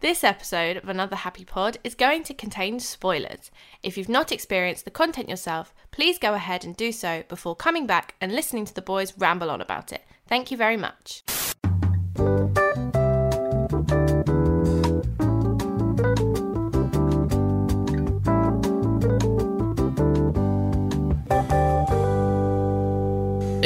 This 0.00 0.22
episode 0.22 0.76
of 0.76 0.90
Another 0.90 1.16
Happy 1.16 1.46
Pod 1.46 1.78
is 1.82 1.94
going 1.94 2.22
to 2.24 2.34
contain 2.34 2.80
spoilers. 2.80 3.50
If 3.82 3.96
you've 3.96 4.10
not 4.10 4.30
experienced 4.30 4.84
the 4.84 4.90
content 4.90 5.30
yourself, 5.30 5.74
please 5.90 6.18
go 6.18 6.34
ahead 6.34 6.66
and 6.66 6.76
do 6.76 6.92
so 6.92 7.24
before 7.30 7.56
coming 7.56 7.86
back 7.86 8.14
and 8.20 8.30
listening 8.30 8.66
to 8.66 8.74
the 8.74 8.82
boys 8.82 9.14
ramble 9.16 9.50
on 9.50 9.62
about 9.62 9.92
it. 9.92 10.04
Thank 10.28 10.50
you 10.50 10.58
very 10.58 10.76
much. 10.76 11.22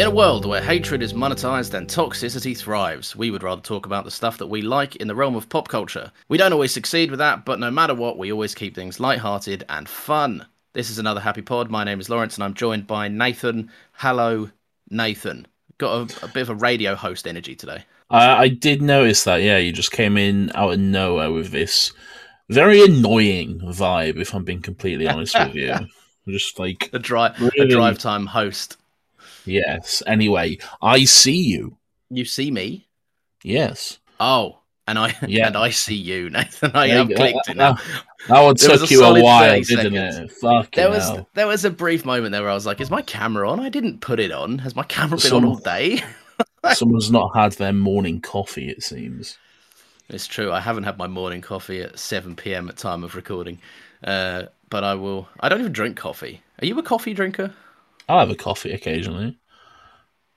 In 0.01 0.07
a 0.07 0.11
world 0.11 0.47
where 0.47 0.63
hatred 0.63 1.03
is 1.03 1.13
monetized 1.13 1.75
and 1.75 1.87
toxicity 1.87 2.57
thrives, 2.57 3.15
we 3.15 3.31
would 3.31 3.43
rather 3.43 3.61
talk 3.61 3.85
about 3.85 4.07
the 4.07 4.11
stuff 4.11 4.39
that 4.39 4.47
we 4.47 4.63
like 4.63 4.97
in 4.97 5.09
the 5.09 5.15
realm 5.15 5.37
of 5.37 5.51
pop 5.51 5.69
culture. 5.69 6.11
We 6.31 6.39
don't 6.39 6.55
always 6.55 6.73
succeed 6.73 7.11
with 7.11 7.19
that, 7.19 7.45
but 7.45 7.61
no 7.61 7.71
matter 7.71 7.95
what, 7.95 8.17
we 8.17 8.33
always 8.33 8.55
keep 8.55 8.75
things 8.75 8.99
light-hearted 8.99 9.65
and 9.69 9.87
fun. 9.87 10.47
This 10.73 10.89
is 10.89 10.99
another 10.99 11.21
happy 11.21 11.43
pod. 11.43 11.69
My 11.69 11.85
name 11.85 12.01
is 12.01 12.09
Lawrence, 12.09 12.37
and 12.37 12.45
I'm 12.45 12.55
joined 12.55 12.87
by 12.87 13.09
Nathan. 13.09 13.71
Hello, 13.93 14.49
Nathan. 14.89 15.47
Got 15.77 16.23
a, 16.23 16.25
a 16.25 16.29
bit 16.29 16.45
of 16.45 16.49
a 16.49 16.55
radio 16.55 16.95
host 16.95 17.27
energy 17.27 17.55
today. 17.55 17.85
I, 18.09 18.45
I 18.45 18.49
did 18.49 18.81
notice 18.81 19.25
that. 19.25 19.43
Yeah, 19.43 19.59
you 19.59 19.71
just 19.71 19.93
came 19.93 20.17
in 20.17 20.51
out 20.55 20.73
of 20.73 20.81
nowhere 20.81 21.31
with 21.31 21.51
this 21.51 21.93
very 22.49 22.83
annoying 22.83 23.61
vibe. 23.61 24.19
If 24.19 24.35
I'm 24.35 24.45
being 24.45 24.63
completely 24.63 25.07
honest 25.09 25.39
with 25.39 25.55
you, 25.55 25.75
just 26.27 26.59
like 26.59 26.89
a 26.95 26.99
drive, 26.99 27.39
Really? 27.39 27.69
the 27.69 27.75
drive 27.75 27.99
time 27.99 28.25
host. 28.25 28.79
Yes. 29.51 30.03
Anyway, 30.07 30.59
I 30.81 31.05
see 31.05 31.37
you. 31.43 31.77
You 32.11 32.25
see 32.25 32.51
me? 32.51 32.89
Yes. 33.43 33.99
Oh, 34.19 34.59
and 34.87 34.99
I 34.99 35.15
Yeah. 35.27 35.47
and 35.49 35.57
I 35.57 35.71
see 35.71 35.95
you, 35.95 36.31
Nathan. 36.37 36.73
I 36.75 36.89
have 36.89 37.09
clicked 37.09 37.49
it 37.49 37.57
now. 37.57 37.79
That 38.29 38.41
one 38.43 38.55
took 38.55 38.83
a 38.83 38.87
you 38.93 39.03
a 39.05 39.23
while, 39.23 39.51
30 39.63 39.65
didn't 39.65 39.95
seconds. 39.95 40.17
it? 40.19 40.33
Fucking 40.33 40.71
There 40.75 40.91
was 40.91 41.05
hell. 41.09 41.29
there 41.35 41.47
was 41.47 41.65
a 41.65 41.71
brief 41.71 42.05
moment 42.05 42.33
there 42.33 42.43
where 42.43 42.51
I 42.51 42.55
was 42.55 42.67
like, 42.67 42.81
"Is 42.81 42.91
my 42.91 43.03
camera 43.03 43.49
on? 43.51 43.61
I 43.61 43.69
didn't 43.71 44.01
put 44.01 44.21
it 44.21 44.33
on. 44.33 44.59
Has 44.59 44.77
my 44.77 44.83
camera 44.85 45.17
been 45.17 45.31
Some- 45.31 45.45
on 45.45 45.51
all 45.51 45.57
day?" 45.57 46.03
Someone's 46.73 47.11
not 47.11 47.35
had 47.35 47.53
their 47.53 47.73
morning 47.73 48.21
coffee. 48.21 48.69
It 48.69 48.83
seems. 48.83 49.39
It's 50.09 50.27
true. 50.27 50.51
I 50.53 50.61
haven't 50.61 50.85
had 50.85 50.99
my 50.99 51.07
morning 51.07 51.41
coffee 51.41 51.81
at 51.83 51.99
seven 51.99 52.35
p.m. 52.37 52.69
at 52.69 52.77
time 52.77 53.05
of 53.05 53.15
recording, 53.15 53.59
uh, 54.05 54.45
but 54.69 54.85
I 54.85 54.95
will. 54.95 55.29
I 55.39 55.49
don't 55.49 55.61
even 55.61 55.73
drink 55.73 55.97
coffee. 55.97 56.43
Are 56.61 56.67
you 56.67 56.79
a 56.79 56.83
coffee 56.83 57.15
drinker? 57.15 57.55
I'll 58.09 58.19
have 58.19 58.31
a 58.31 58.35
coffee 58.35 58.73
occasionally. 58.73 59.39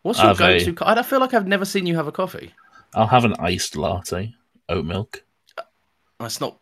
What's 0.03 0.21
your 0.21 0.35
go-to? 0.35 0.73
co- 0.73 0.85
I 0.85 1.01
feel 1.01 1.19
like 1.19 1.33
I've 1.33 1.47
never 1.47 1.65
seen 1.65 1.85
you 1.85 1.95
have 1.95 2.07
a 2.07 2.11
coffee. 2.11 2.53
I'll 2.93 3.07
have 3.07 3.25
an 3.25 3.33
iced 3.39 3.75
latte, 3.75 4.35
oat 4.69 4.85
milk. 4.85 5.23
Uh, 5.57 5.63
that's 6.19 6.39
not. 6.39 6.59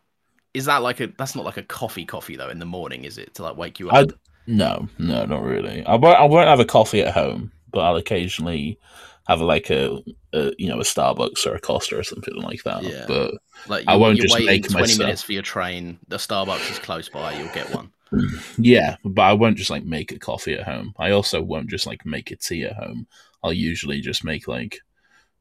Is 0.53 0.66
that 0.66 0.81
like 0.81 1.00
a? 1.00 1.07
That's 1.18 1.35
not 1.35 1.44
like 1.46 1.57
a 1.57 1.63
coffee 1.63 2.06
coffee 2.06 2.35
though. 2.35 2.50
In 2.50 2.59
the 2.59 2.66
morning, 2.66 3.03
is 3.03 3.18
it 3.18 3.34
to 3.35 3.44
like 3.44 3.57
wake 3.57 3.80
you 3.80 3.90
up? 3.90 3.96
I'd 3.96 4.13
no, 4.47 4.88
no, 4.97 5.25
not 5.25 5.44
really. 5.44 5.85
I 5.85 5.96
won't. 5.96 6.18
I 6.19 6.24
won't 6.25 6.47
have 6.47 6.59
a 6.59 6.66
coffee 6.66 7.01
at 7.01 7.13
home, 7.13 7.51
but 7.72 7.81
I'll 7.81 7.96
occasionally 7.97 8.80
have 9.28 9.40
like 9.41 9.69
a, 9.69 9.97
a 10.34 10.51
you 10.57 10.68
know 10.68 10.80
a 10.80 10.84
Starbucks 10.84 11.46
or 11.46 11.56
a 11.56 11.59
Costa 11.59 11.97
or 11.97 12.03
something 12.03 12.35
like 12.35 12.63
that. 12.63 12.84
Yeah. 12.84 13.06
But 13.07 13.35
Like 13.68 13.85
I 13.88 13.96
won't 13.96 14.18
you're 14.18 14.28
just 14.28 14.40
make 14.40 14.63
twenty 14.69 14.81
myself. 14.84 15.00
minutes 15.00 15.24
for 15.24 15.34
your 15.34 15.44
train. 15.44 16.00
The 16.07 16.18
Starbucks 16.18 16.72
is 16.72 16.80
close 16.80 17.09
by. 17.09 17.34
You'll 17.34 17.53
get 17.53 17.74
one. 17.74 17.91
yeah, 18.57 18.97
but 19.06 19.22
I 19.22 19.34
won't 19.34 19.57
just 19.57 19.69
like 19.69 19.85
make 19.85 20.12
a 20.12 20.19
coffee 20.19 20.53
at 20.53 20.63
home. 20.63 20.94
I 20.97 21.12
also 21.12 21.41
won't 21.41 21.69
just 21.69 21.85
like 21.88 22.06
make 22.06 22.31
a 22.31 22.35
tea 22.35 22.63
at 22.66 22.75
home. 22.75 23.07
I'll 23.44 23.53
usually 23.53 24.02
just 24.02 24.24
make 24.24 24.47
like 24.47 24.79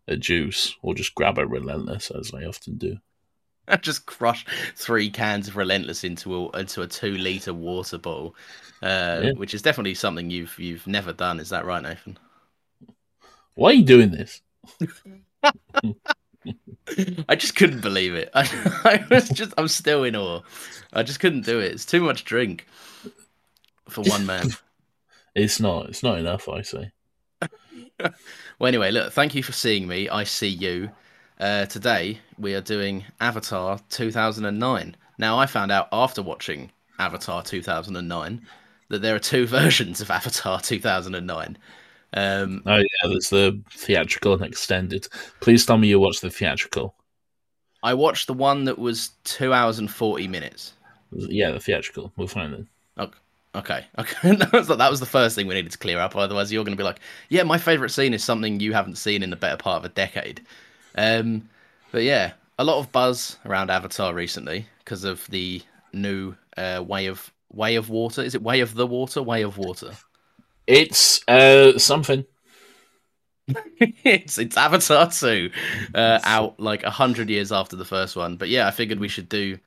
a 0.08 0.16
juice 0.16 0.74
or 0.82 0.94
just 0.94 1.14
grab 1.14 1.38
a 1.38 1.46
relentless 1.46 2.10
as 2.10 2.32
I 2.34 2.44
often 2.44 2.76
do. 2.78 2.96
I 3.68 3.76
just 3.82 4.06
crush 4.06 4.44
three 4.74 5.10
cans 5.10 5.46
of 5.48 5.56
Relentless 5.56 6.02
into 6.02 6.34
a 6.34 6.58
into 6.58 6.82
a 6.82 6.86
two 6.88 7.12
liter 7.16 7.54
water 7.54 7.98
bottle, 7.98 8.34
uh, 8.82 9.20
Yeah. 9.24 9.32
which 9.36 9.54
is 9.54 9.62
definitely 9.62 9.94
something 9.94 10.30
you've 10.30 10.58
you've 10.58 10.86
never 10.86 11.12
done. 11.12 11.38
Is 11.40 11.50
that 11.50 11.64
right, 11.64 11.82
Nathan? 11.82 12.18
Why 13.54 13.70
are 13.70 13.74
you 13.74 13.84
doing 13.84 14.10
this? 14.10 14.40
I 17.28 17.34
just 17.36 17.54
couldn't 17.54 17.82
believe 17.82 18.14
it. 18.14 18.30
I, 18.34 18.48
I 18.84 19.04
was 19.10 19.28
just 19.28 19.52
I'm 19.58 19.68
still 19.68 20.04
in 20.04 20.16
awe. 20.16 20.40
I 20.92 21.02
just 21.02 21.20
couldn't 21.20 21.44
do 21.44 21.60
it. 21.60 21.72
It's 21.72 21.86
too 21.86 22.02
much 22.02 22.24
drink 22.24 22.66
for 23.88 24.02
one 24.02 24.26
man. 24.26 24.48
It's 25.34 25.60
not. 25.60 25.90
It's 25.90 26.02
not 26.02 26.18
enough. 26.18 26.48
I 26.48 26.62
say. 26.62 26.90
Well, 28.58 28.68
anyway, 28.68 28.90
look, 28.90 29.12
thank 29.12 29.34
you 29.34 29.42
for 29.42 29.52
seeing 29.52 29.88
me. 29.88 30.08
I 30.08 30.24
see 30.24 30.48
you. 30.48 30.90
Uh, 31.38 31.64
today 31.66 32.18
we 32.38 32.54
are 32.54 32.60
doing 32.60 33.04
Avatar 33.20 33.80
2009. 33.88 34.96
Now, 35.18 35.38
I 35.38 35.46
found 35.46 35.72
out 35.72 35.88
after 35.92 36.22
watching 36.22 36.70
Avatar 36.98 37.42
2009 37.42 38.46
that 38.88 39.02
there 39.02 39.14
are 39.14 39.18
two 39.20 39.46
versions 39.60 40.00
of 40.00 40.10
Avatar 40.10 40.60
2009. 40.60 41.58
Um, 42.12 42.62
Oh 42.66 42.76
yeah, 42.76 43.08
there's 43.08 43.30
the 43.30 43.60
theatrical 43.70 44.34
and 44.34 44.42
extended. 44.42 45.08
Please 45.40 45.64
tell 45.64 45.78
me 45.78 45.88
you 45.88 46.00
watched 46.00 46.22
the 46.22 46.30
theatrical. 46.30 46.94
I 47.82 47.94
watched 47.94 48.26
the 48.26 48.34
one 48.34 48.64
that 48.64 48.78
was 48.78 49.12
two 49.24 49.54
hours 49.54 49.78
and 49.78 49.90
40 49.90 50.28
minutes. 50.28 50.74
Yeah, 51.12 51.52
the 51.52 51.60
theatrical. 51.60 52.12
We'll 52.16 52.26
find 52.28 52.52
it. 52.52 52.66
Okay. 52.98 53.18
Okay. 53.54 53.84
okay. 53.98 54.36
that, 54.36 54.52
was, 54.52 54.68
that 54.68 54.90
was 54.90 55.00
the 55.00 55.06
first 55.06 55.34
thing 55.34 55.46
we 55.46 55.54
needed 55.54 55.72
to 55.72 55.78
clear 55.78 55.98
up. 55.98 56.14
Otherwise, 56.16 56.52
you're 56.52 56.64
going 56.64 56.76
to 56.76 56.80
be 56.80 56.84
like, 56.84 57.00
yeah, 57.28 57.42
my 57.42 57.58
favourite 57.58 57.90
scene 57.90 58.14
is 58.14 58.22
something 58.22 58.60
you 58.60 58.72
haven't 58.72 58.96
seen 58.96 59.22
in 59.22 59.30
the 59.30 59.36
better 59.36 59.56
part 59.56 59.78
of 59.78 59.84
a 59.84 59.94
decade. 59.94 60.42
Um, 60.96 61.48
but 61.92 62.02
yeah, 62.02 62.32
a 62.58 62.64
lot 62.64 62.78
of 62.78 62.92
buzz 62.92 63.38
around 63.44 63.70
Avatar 63.70 64.14
recently 64.14 64.66
because 64.78 65.04
of 65.04 65.26
the 65.28 65.62
new 65.92 66.34
uh, 66.56 66.84
way 66.86 67.06
of 67.06 67.32
way 67.52 67.76
of 67.76 67.90
water. 67.90 68.22
Is 68.22 68.34
it 68.34 68.42
way 68.42 68.60
of 68.60 68.74
the 68.74 68.86
water? 68.86 69.22
Way 69.22 69.42
of 69.42 69.58
water. 69.58 69.92
It's 70.66 71.26
uh 71.26 71.78
something. 71.78 72.24
it's 73.80 74.38
it's 74.38 74.56
Avatar 74.56 75.10
two, 75.10 75.50
uh, 75.94 76.20
out 76.22 76.60
like 76.60 76.84
a 76.84 76.90
hundred 76.90 77.28
years 77.30 77.50
after 77.50 77.76
the 77.76 77.84
first 77.84 78.14
one. 78.14 78.36
But 78.36 78.48
yeah, 78.48 78.68
I 78.68 78.70
figured 78.70 79.00
we 79.00 79.08
should 79.08 79.28
do 79.28 79.58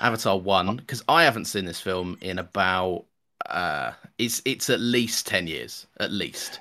Avatar 0.00 0.38
one 0.38 0.76
because 0.76 1.02
I 1.08 1.24
haven't 1.24 1.46
seen 1.46 1.64
this 1.64 1.80
film 1.80 2.18
in 2.20 2.38
about 2.38 3.04
uh, 3.50 3.92
it's 4.18 4.42
it's 4.44 4.70
at 4.70 4.80
least 4.80 5.26
ten 5.26 5.46
years, 5.46 5.86
at 5.98 6.12
least. 6.12 6.60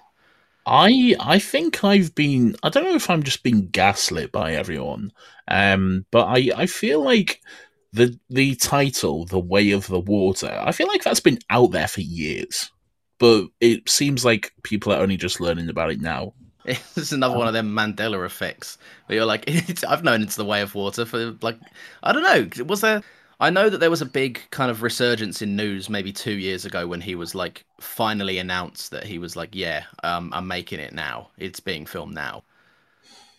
I 0.66 1.16
I 1.20 1.40
think 1.40 1.84
I've 1.84 2.14
been 2.16 2.56
I 2.64 2.70
don't 2.70 2.84
know 2.84 2.96
if 2.96 3.10
I'm 3.10 3.24
just 3.24 3.44
being 3.44 3.68
gaslit 3.70 4.32
by 4.32 4.54
everyone. 4.54 5.12
Um 5.48 6.06
but 6.12 6.26
I 6.26 6.52
I 6.56 6.66
feel 6.68 7.04
like 7.04 7.42
the 7.94 8.20
the 8.30 8.56
title 8.56 9.26
The 9.26 9.40
Way 9.40 9.72
of 9.72 9.88
the 9.88 10.00
Water. 10.00 10.62
I 10.64 10.72
feel 10.72 10.88
like 10.88 11.04
that's 11.04 11.20
been 11.20 11.40
out 11.50 11.72
there 11.72 11.88
for 11.88 12.02
years. 12.02 12.72
But 13.20 13.48
it 13.60 13.90
seems 13.90 14.24
like 14.24 14.54
people 14.64 14.94
are 14.94 15.02
only 15.02 15.18
just 15.18 15.42
learning 15.42 15.70
about 15.70 15.92
it 15.92 16.02
now. 16.02 16.34
It's 16.66 17.12
another 17.12 17.38
one 17.38 17.48
of 17.48 17.54
them 17.54 17.74
Mandela 17.74 18.26
effects 18.26 18.78
where 19.06 19.18
you're 19.18 19.26
like, 19.26 19.46
it's, 19.48 19.84
I've 19.84 20.04
known 20.04 20.22
it's 20.22 20.36
the 20.36 20.46
way 20.46 20.62
of 20.62 20.76
water 20.76 21.06
for 21.06 21.36
like, 21.42 21.58
I 22.04 22.12
don't 22.14 22.24
know. 22.60 22.66
Was 22.66 22.82
there? 22.82 23.02
I 23.42 23.50
know 23.50 23.70
that 23.70 23.78
there 23.78 23.90
was 23.90 24.02
a 24.02 24.06
big 24.06 24.42
kind 24.52 24.70
of 24.70 24.82
resurgence 24.82 25.42
in 25.42 25.56
news 25.56 25.90
maybe 25.90 26.12
two 26.12 26.34
years 26.34 26.66
ago 26.66 26.86
when 26.86 27.00
he 27.00 27.16
was 27.16 27.34
like 27.34 27.64
finally 27.80 28.38
announced 28.38 28.92
that 28.92 29.06
he 29.06 29.18
was 29.18 29.36
like, 29.38 29.56
yeah, 29.56 29.86
um, 30.04 30.32
I'm 30.34 30.48
making 30.48 30.80
it 30.80 30.94
now. 30.94 31.30
It's 31.38 31.62
being 31.62 31.86
filmed 31.86 32.14
now. 32.14 32.44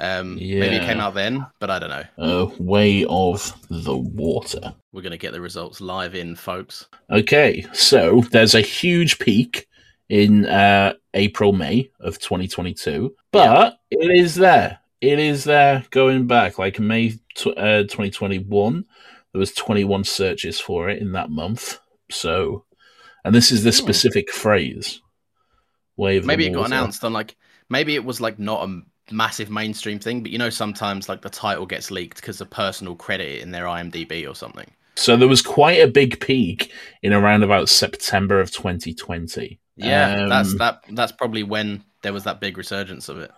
Um, 0.00 0.36
Maybe 0.36 0.76
it 0.76 0.86
came 0.86 0.98
out 0.98 1.12
then, 1.12 1.46
but 1.58 1.68
I 1.68 1.78
don't 1.78 1.90
know. 1.90 2.04
Uh, 2.16 2.50
Way 2.58 3.04
of 3.04 3.52
the 3.68 3.94
Water. 3.94 4.74
We're 4.92 5.02
gonna 5.02 5.18
get 5.18 5.32
the 5.32 5.42
results 5.42 5.82
live 5.82 6.14
in, 6.14 6.36
folks. 6.36 6.86
Okay, 7.10 7.66
so 7.74 8.22
there's 8.32 8.54
a 8.54 8.62
huge 8.62 9.18
peak 9.18 9.68
in 10.08 10.46
uh, 10.46 10.94
April, 11.12 11.52
May 11.52 11.90
of 12.00 12.18
2022, 12.18 13.14
but 13.30 13.78
it 13.90 14.10
is 14.10 14.34
there. 14.36 14.78
It 15.02 15.18
is 15.18 15.44
there 15.44 15.84
going 15.90 16.26
back 16.26 16.58
like 16.58 16.80
May 16.80 17.10
tw- 17.34 17.58
uh, 17.58 17.82
2021. 17.82 18.86
There 19.32 19.40
was 19.40 19.52
21 19.52 20.04
searches 20.04 20.60
for 20.60 20.88
it 20.88 21.00
in 21.00 21.12
that 21.12 21.30
month. 21.30 21.78
So, 22.10 22.64
and 23.24 23.34
this 23.34 23.52
is 23.52 23.62
the 23.62 23.72
specific 23.72 24.30
phrase. 24.30 25.00
Of 25.98 26.22
the 26.22 26.26
Maybe 26.26 26.46
it 26.46 26.54
got 26.54 26.66
announced 26.66 27.04
on 27.04 27.12
like 27.12 27.36
maybe 27.68 27.94
it 27.94 28.04
was 28.04 28.22
like 28.22 28.38
not 28.38 28.66
a 28.66 28.80
massive 29.12 29.50
mainstream 29.50 29.98
thing, 29.98 30.22
but 30.22 30.30
you 30.30 30.38
know 30.38 30.48
sometimes 30.48 31.08
like 31.08 31.20
the 31.20 31.28
title 31.28 31.66
gets 31.66 31.90
leaked 31.90 32.16
because 32.16 32.40
a 32.40 32.46
personal 32.46 32.96
credit 32.96 33.42
in 33.42 33.50
their 33.50 33.64
IMDb 33.66 34.28
or 34.28 34.34
something. 34.34 34.70
So 34.96 35.16
there 35.16 35.28
was 35.28 35.42
quite 35.42 35.80
a 35.80 35.88
big 35.88 36.20
peak 36.20 36.72
in 37.02 37.12
around 37.12 37.42
about 37.42 37.68
September 37.68 38.40
of 38.40 38.50
2020. 38.50 39.60
Yeah, 39.76 40.26
that's 40.26 40.52
Um, 40.52 40.58
that. 40.58 40.84
That's 40.90 41.12
probably 41.12 41.42
when 41.42 41.84
there 42.02 42.12
was 42.12 42.24
that 42.24 42.40
big 42.40 42.56
resurgence 42.58 43.08
of 43.08 43.18
it. 43.18 43.30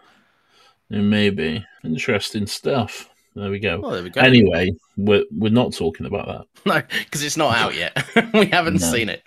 Maybe 0.89 1.65
interesting 1.85 2.47
stuff. 2.47 3.09
There 3.35 3.51
we 3.51 3.59
go. 3.59 3.81
Well, 3.81 3.93
there 3.93 4.03
we 4.03 4.11
go. 4.11 4.21
Anyway, 4.21 4.73
we're 4.97 5.25
we're 5.31 5.51
not 5.53 5.73
talking 5.73 6.07
about 6.07 6.27
that. 6.27 6.47
No, 6.67 6.81
because 7.05 7.23
it's 7.23 7.37
not 7.37 7.57
out 7.57 7.75
yet. 7.75 7.97
we 8.35 8.47
haven't 8.47 8.81
No. 8.81 8.93
seen 8.93 9.09
it. 9.09 9.27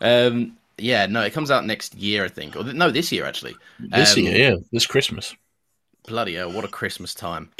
Um, 0.00 0.56
yeah, 0.78 1.04
no, 1.06 1.20
it 1.22 1.32
comes 1.32 1.50
out 1.50 1.66
next 1.66 1.94
year, 1.96 2.24
I 2.24 2.28
think. 2.28 2.56
Or 2.56 2.62
th- 2.62 2.74
no, 2.74 2.90
this 2.90 3.12
year 3.12 3.24
actually. 3.26 3.54
This 3.80 4.16
Um, 4.16 4.22
year, 4.22 4.36
yeah, 4.36 4.56
this 4.72 4.86
Christmas. 4.86 5.34
Bloody 6.06 6.34
hell, 6.36 6.50
what 6.52 6.64
a 6.64 6.68
Christmas 6.68 7.12
time! 7.12 7.50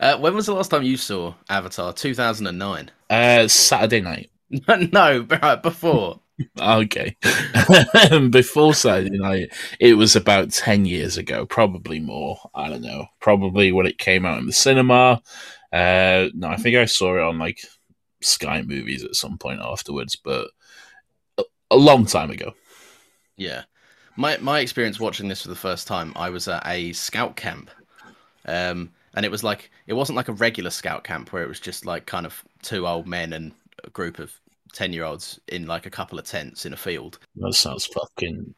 Uh, 0.00 0.16
when 0.18 0.34
was 0.34 0.46
the 0.46 0.54
last 0.54 0.70
time 0.70 0.82
you 0.82 0.96
saw 0.96 1.34
Avatar? 1.50 1.92
Two 1.92 2.14
thousand 2.14 2.46
and 2.46 2.58
nine. 2.58 2.90
Uh, 3.10 3.46
Saturday 3.48 4.00
night. 4.00 4.30
no, 4.92 5.22
before. 5.62 6.19
Okay. 6.58 7.16
Before 8.30 8.74
Saturday 8.74 9.18
night, 9.18 9.52
it 9.78 9.94
was 9.94 10.16
about 10.16 10.50
10 10.50 10.84
years 10.84 11.16
ago, 11.16 11.46
probably 11.46 12.00
more. 12.00 12.38
I 12.54 12.68
don't 12.68 12.82
know. 12.82 13.06
Probably 13.20 13.72
when 13.72 13.86
it 13.86 13.98
came 13.98 14.24
out 14.24 14.38
in 14.38 14.46
the 14.46 14.52
cinema. 14.52 15.22
Uh, 15.72 16.28
no, 16.34 16.48
I 16.48 16.56
think 16.56 16.76
I 16.76 16.84
saw 16.84 17.16
it 17.16 17.22
on 17.22 17.38
like 17.38 17.60
Sky 18.20 18.62
Movies 18.62 19.04
at 19.04 19.16
some 19.16 19.38
point 19.38 19.60
afterwards, 19.60 20.16
but 20.16 20.48
a, 21.38 21.44
a 21.70 21.76
long 21.76 22.06
time 22.06 22.30
ago. 22.30 22.54
Yeah. 23.36 23.64
My 24.16 24.36
my 24.38 24.60
experience 24.60 25.00
watching 25.00 25.28
this 25.28 25.42
for 25.42 25.48
the 25.48 25.54
first 25.54 25.86
time, 25.86 26.12
I 26.16 26.30
was 26.30 26.48
at 26.48 26.62
a 26.66 26.92
scout 26.92 27.36
camp. 27.36 27.70
Um 28.46 28.90
and 29.14 29.24
it 29.24 29.30
was 29.30 29.42
like 29.42 29.70
it 29.86 29.94
wasn't 29.94 30.16
like 30.16 30.28
a 30.28 30.32
regular 30.32 30.70
scout 30.70 31.04
camp 31.04 31.32
where 31.32 31.42
it 31.42 31.48
was 31.48 31.60
just 31.60 31.86
like 31.86 32.06
kind 32.06 32.26
of 32.26 32.44
two 32.62 32.86
old 32.86 33.06
men 33.06 33.32
and 33.32 33.52
a 33.84 33.90
group 33.90 34.18
of 34.18 34.38
10 34.72 34.92
year 34.92 35.04
olds 35.04 35.40
in 35.48 35.66
like 35.66 35.86
a 35.86 35.90
couple 35.90 36.18
of 36.18 36.24
tents 36.26 36.66
in 36.66 36.72
a 36.72 36.76
field. 36.76 37.18
That 37.36 37.54
sounds 37.54 37.86
fucking 37.86 38.54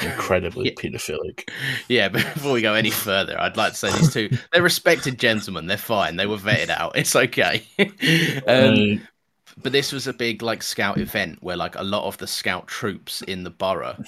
incredibly 0.00 0.66
Yeah. 0.66 0.72
pedophilic. 0.76 1.48
Yeah, 1.88 2.08
but 2.08 2.22
before 2.34 2.52
we 2.52 2.62
go 2.62 2.74
any 2.74 2.90
further, 2.90 3.40
I'd 3.40 3.56
like 3.56 3.72
to 3.72 3.78
say 3.78 3.92
these 3.92 4.12
two 4.12 4.30
they're 4.52 4.62
respected 4.62 5.18
gentlemen, 5.18 5.66
they're 5.66 5.76
fine, 5.76 6.16
they 6.16 6.26
were 6.26 6.36
vetted 6.36 6.70
out. 6.70 6.96
It's 6.96 7.14
okay. 7.16 7.64
um, 8.46 9.08
but 9.56 9.72
this 9.72 9.92
was 9.92 10.06
a 10.06 10.12
big 10.12 10.42
like 10.42 10.62
scout 10.62 11.00
event 11.00 11.42
where 11.42 11.56
like 11.56 11.76
a 11.76 11.82
lot 11.82 12.06
of 12.06 12.18
the 12.18 12.26
scout 12.26 12.66
troops 12.68 13.22
in 13.22 13.44
the 13.44 13.50
borough 13.50 13.98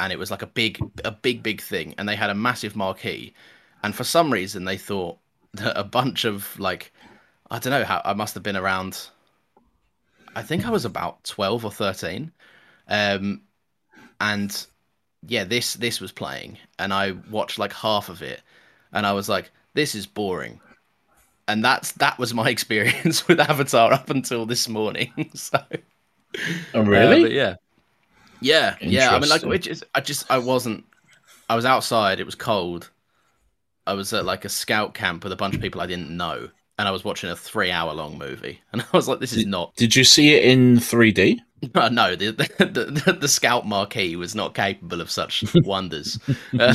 and 0.00 0.12
it 0.12 0.18
was 0.18 0.30
like 0.30 0.42
a 0.42 0.46
big 0.46 0.78
a 1.04 1.10
big 1.10 1.42
big 1.42 1.60
thing 1.60 1.94
and 1.98 2.08
they 2.08 2.16
had 2.16 2.30
a 2.30 2.34
massive 2.34 2.76
marquee 2.76 3.34
and 3.82 3.94
for 3.94 4.04
some 4.04 4.32
reason 4.32 4.64
they 4.64 4.76
thought 4.78 5.18
that 5.54 5.78
a 5.78 5.84
bunch 5.84 6.24
of 6.24 6.58
like 6.58 6.92
i 7.50 7.58
don't 7.58 7.72
know 7.72 7.84
how 7.84 8.00
i 8.04 8.12
must 8.14 8.34
have 8.34 8.42
been 8.42 8.56
around 8.56 9.08
i 10.36 10.42
think 10.42 10.66
i 10.66 10.70
was 10.70 10.84
about 10.84 11.22
12 11.24 11.64
or 11.64 11.70
13 11.70 12.30
um 12.88 13.40
and 14.20 14.66
yeah 15.26 15.44
this 15.44 15.74
this 15.74 16.00
was 16.00 16.12
playing 16.12 16.58
and 16.78 16.92
i 16.92 17.12
watched 17.30 17.58
like 17.58 17.72
half 17.72 18.08
of 18.08 18.22
it 18.22 18.42
and 18.92 19.06
i 19.06 19.12
was 19.12 19.28
like 19.28 19.50
this 19.74 19.94
is 19.94 20.06
boring 20.06 20.60
and 21.48 21.64
that's 21.64 21.92
that 21.92 22.18
was 22.18 22.34
my 22.34 22.48
experience 22.50 23.26
with 23.28 23.40
Avatar 23.40 23.92
up 23.92 24.10
until 24.10 24.46
this 24.46 24.68
morning. 24.68 25.12
so 25.34 25.62
oh, 26.74 26.80
uh, 26.80 26.82
really? 26.82 27.22
but 27.22 27.32
yeah, 27.32 27.56
yeah, 28.40 28.76
yeah. 28.80 29.10
I 29.10 29.18
mean, 29.18 29.30
like, 29.30 29.42
which 29.42 29.66
is, 29.66 29.84
I 29.94 30.00
just 30.00 30.30
I 30.30 30.38
wasn't. 30.38 30.84
I 31.48 31.56
was 31.56 31.64
outside. 31.64 32.20
It 32.20 32.26
was 32.26 32.34
cold. 32.34 32.90
I 33.86 33.92
was 33.92 34.12
at 34.14 34.24
like 34.24 34.44
a 34.44 34.48
scout 34.48 34.94
camp 34.94 35.24
with 35.24 35.32
a 35.32 35.36
bunch 35.36 35.54
of 35.54 35.60
people 35.60 35.80
I 35.80 35.86
didn't 35.86 36.10
know, 36.10 36.48
and 36.78 36.88
I 36.88 36.90
was 36.90 37.04
watching 37.04 37.30
a 37.30 37.36
three-hour-long 37.36 38.18
movie, 38.18 38.60
and 38.72 38.82
I 38.82 38.96
was 38.96 39.08
like, 39.08 39.20
"This 39.20 39.32
is 39.32 39.46
not." 39.46 39.74
Did 39.76 39.96
you 39.96 40.04
see 40.04 40.34
it 40.34 40.44
in 40.44 40.76
3D? 40.76 41.38
no, 41.74 42.14
the, 42.14 42.30
the 42.30 42.64
the 43.04 43.12
the 43.12 43.28
scout 43.28 43.66
marquee 43.66 44.16
was 44.16 44.34
not 44.34 44.54
capable 44.54 45.00
of 45.00 45.10
such 45.10 45.44
wonders. 45.54 46.18
Uh, 46.58 46.74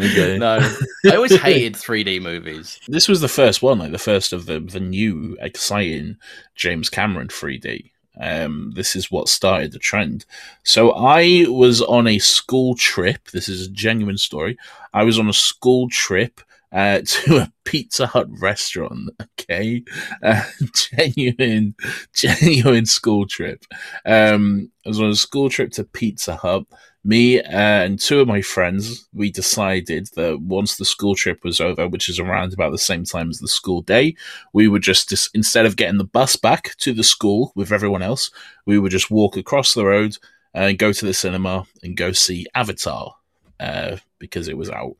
Okay. 0.00 0.38
no, 0.38 0.58
I 1.06 1.14
always 1.14 1.36
hated 1.36 1.74
3D 1.74 2.22
movies. 2.22 2.80
This 2.88 3.08
was 3.08 3.20
the 3.20 3.28
first 3.28 3.62
one, 3.62 3.78
like 3.78 3.92
the 3.92 3.98
first 3.98 4.32
of 4.32 4.46
the, 4.46 4.60
the 4.60 4.80
new, 4.80 5.36
exciting 5.40 6.16
James 6.54 6.88
Cameron 6.88 7.28
3D. 7.28 7.90
Um, 8.20 8.72
this 8.74 8.96
is 8.96 9.10
what 9.10 9.28
started 9.28 9.72
the 9.72 9.78
trend. 9.78 10.24
So 10.64 10.92
I 10.92 11.44
was 11.48 11.80
on 11.82 12.06
a 12.06 12.18
school 12.18 12.74
trip. 12.74 13.28
This 13.30 13.48
is 13.48 13.66
a 13.66 13.70
genuine 13.70 14.18
story. 14.18 14.58
I 14.92 15.04
was 15.04 15.18
on 15.18 15.28
a 15.28 15.34
school 15.34 15.88
trip 15.88 16.40
uh, 16.72 17.00
to 17.06 17.38
a 17.38 17.52
Pizza 17.64 18.06
Hut 18.06 18.28
restaurant. 18.40 19.10
Okay, 19.40 19.84
uh, 20.22 20.42
genuine, 20.96 21.74
genuine 22.14 22.86
school 22.86 23.26
trip. 23.26 23.64
Um, 24.04 24.70
I 24.84 24.88
was 24.88 25.00
on 25.00 25.10
a 25.10 25.14
school 25.14 25.48
trip 25.50 25.70
to 25.72 25.84
Pizza 25.84 26.36
Hut. 26.36 26.64
Me 27.04 27.40
uh, 27.40 27.48
and 27.50 27.98
two 27.98 28.20
of 28.20 28.28
my 28.28 28.40
friends, 28.40 29.08
we 29.12 29.28
decided 29.28 30.08
that 30.14 30.40
once 30.40 30.76
the 30.76 30.84
school 30.84 31.16
trip 31.16 31.42
was 31.42 31.60
over, 31.60 31.88
which 31.88 32.08
is 32.08 32.20
around 32.20 32.52
about 32.52 32.70
the 32.70 32.78
same 32.78 33.04
time 33.04 33.28
as 33.28 33.40
the 33.40 33.48
school 33.48 33.82
day, 33.82 34.14
we 34.52 34.68
would 34.68 34.82
just, 34.82 35.08
dis- 35.08 35.28
instead 35.34 35.66
of 35.66 35.74
getting 35.74 35.98
the 35.98 36.04
bus 36.04 36.36
back 36.36 36.76
to 36.76 36.92
the 36.92 37.02
school 37.02 37.52
with 37.56 37.72
everyone 37.72 38.02
else, 38.02 38.30
we 38.66 38.78
would 38.78 38.92
just 38.92 39.10
walk 39.10 39.36
across 39.36 39.74
the 39.74 39.84
road 39.84 40.16
and 40.54 40.78
go 40.78 40.92
to 40.92 41.04
the 41.04 41.14
cinema 41.14 41.66
and 41.82 41.96
go 41.96 42.12
see 42.12 42.46
Avatar 42.54 43.16
uh, 43.58 43.96
because 44.20 44.46
it 44.46 44.56
was 44.56 44.70
out. 44.70 44.96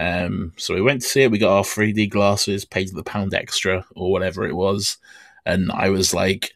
Um, 0.00 0.54
so 0.56 0.74
we 0.74 0.80
went 0.80 1.02
to 1.02 1.06
see 1.08 1.22
it. 1.22 1.30
We 1.30 1.38
got 1.38 1.54
our 1.56 1.62
3D 1.62 2.08
glasses, 2.08 2.64
paid 2.64 2.88
the 2.94 3.02
pound 3.02 3.34
extra 3.34 3.84
or 3.94 4.10
whatever 4.10 4.46
it 4.46 4.54
was, 4.56 4.96
and 5.44 5.70
I 5.70 5.90
was 5.90 6.14
like, 6.14 6.52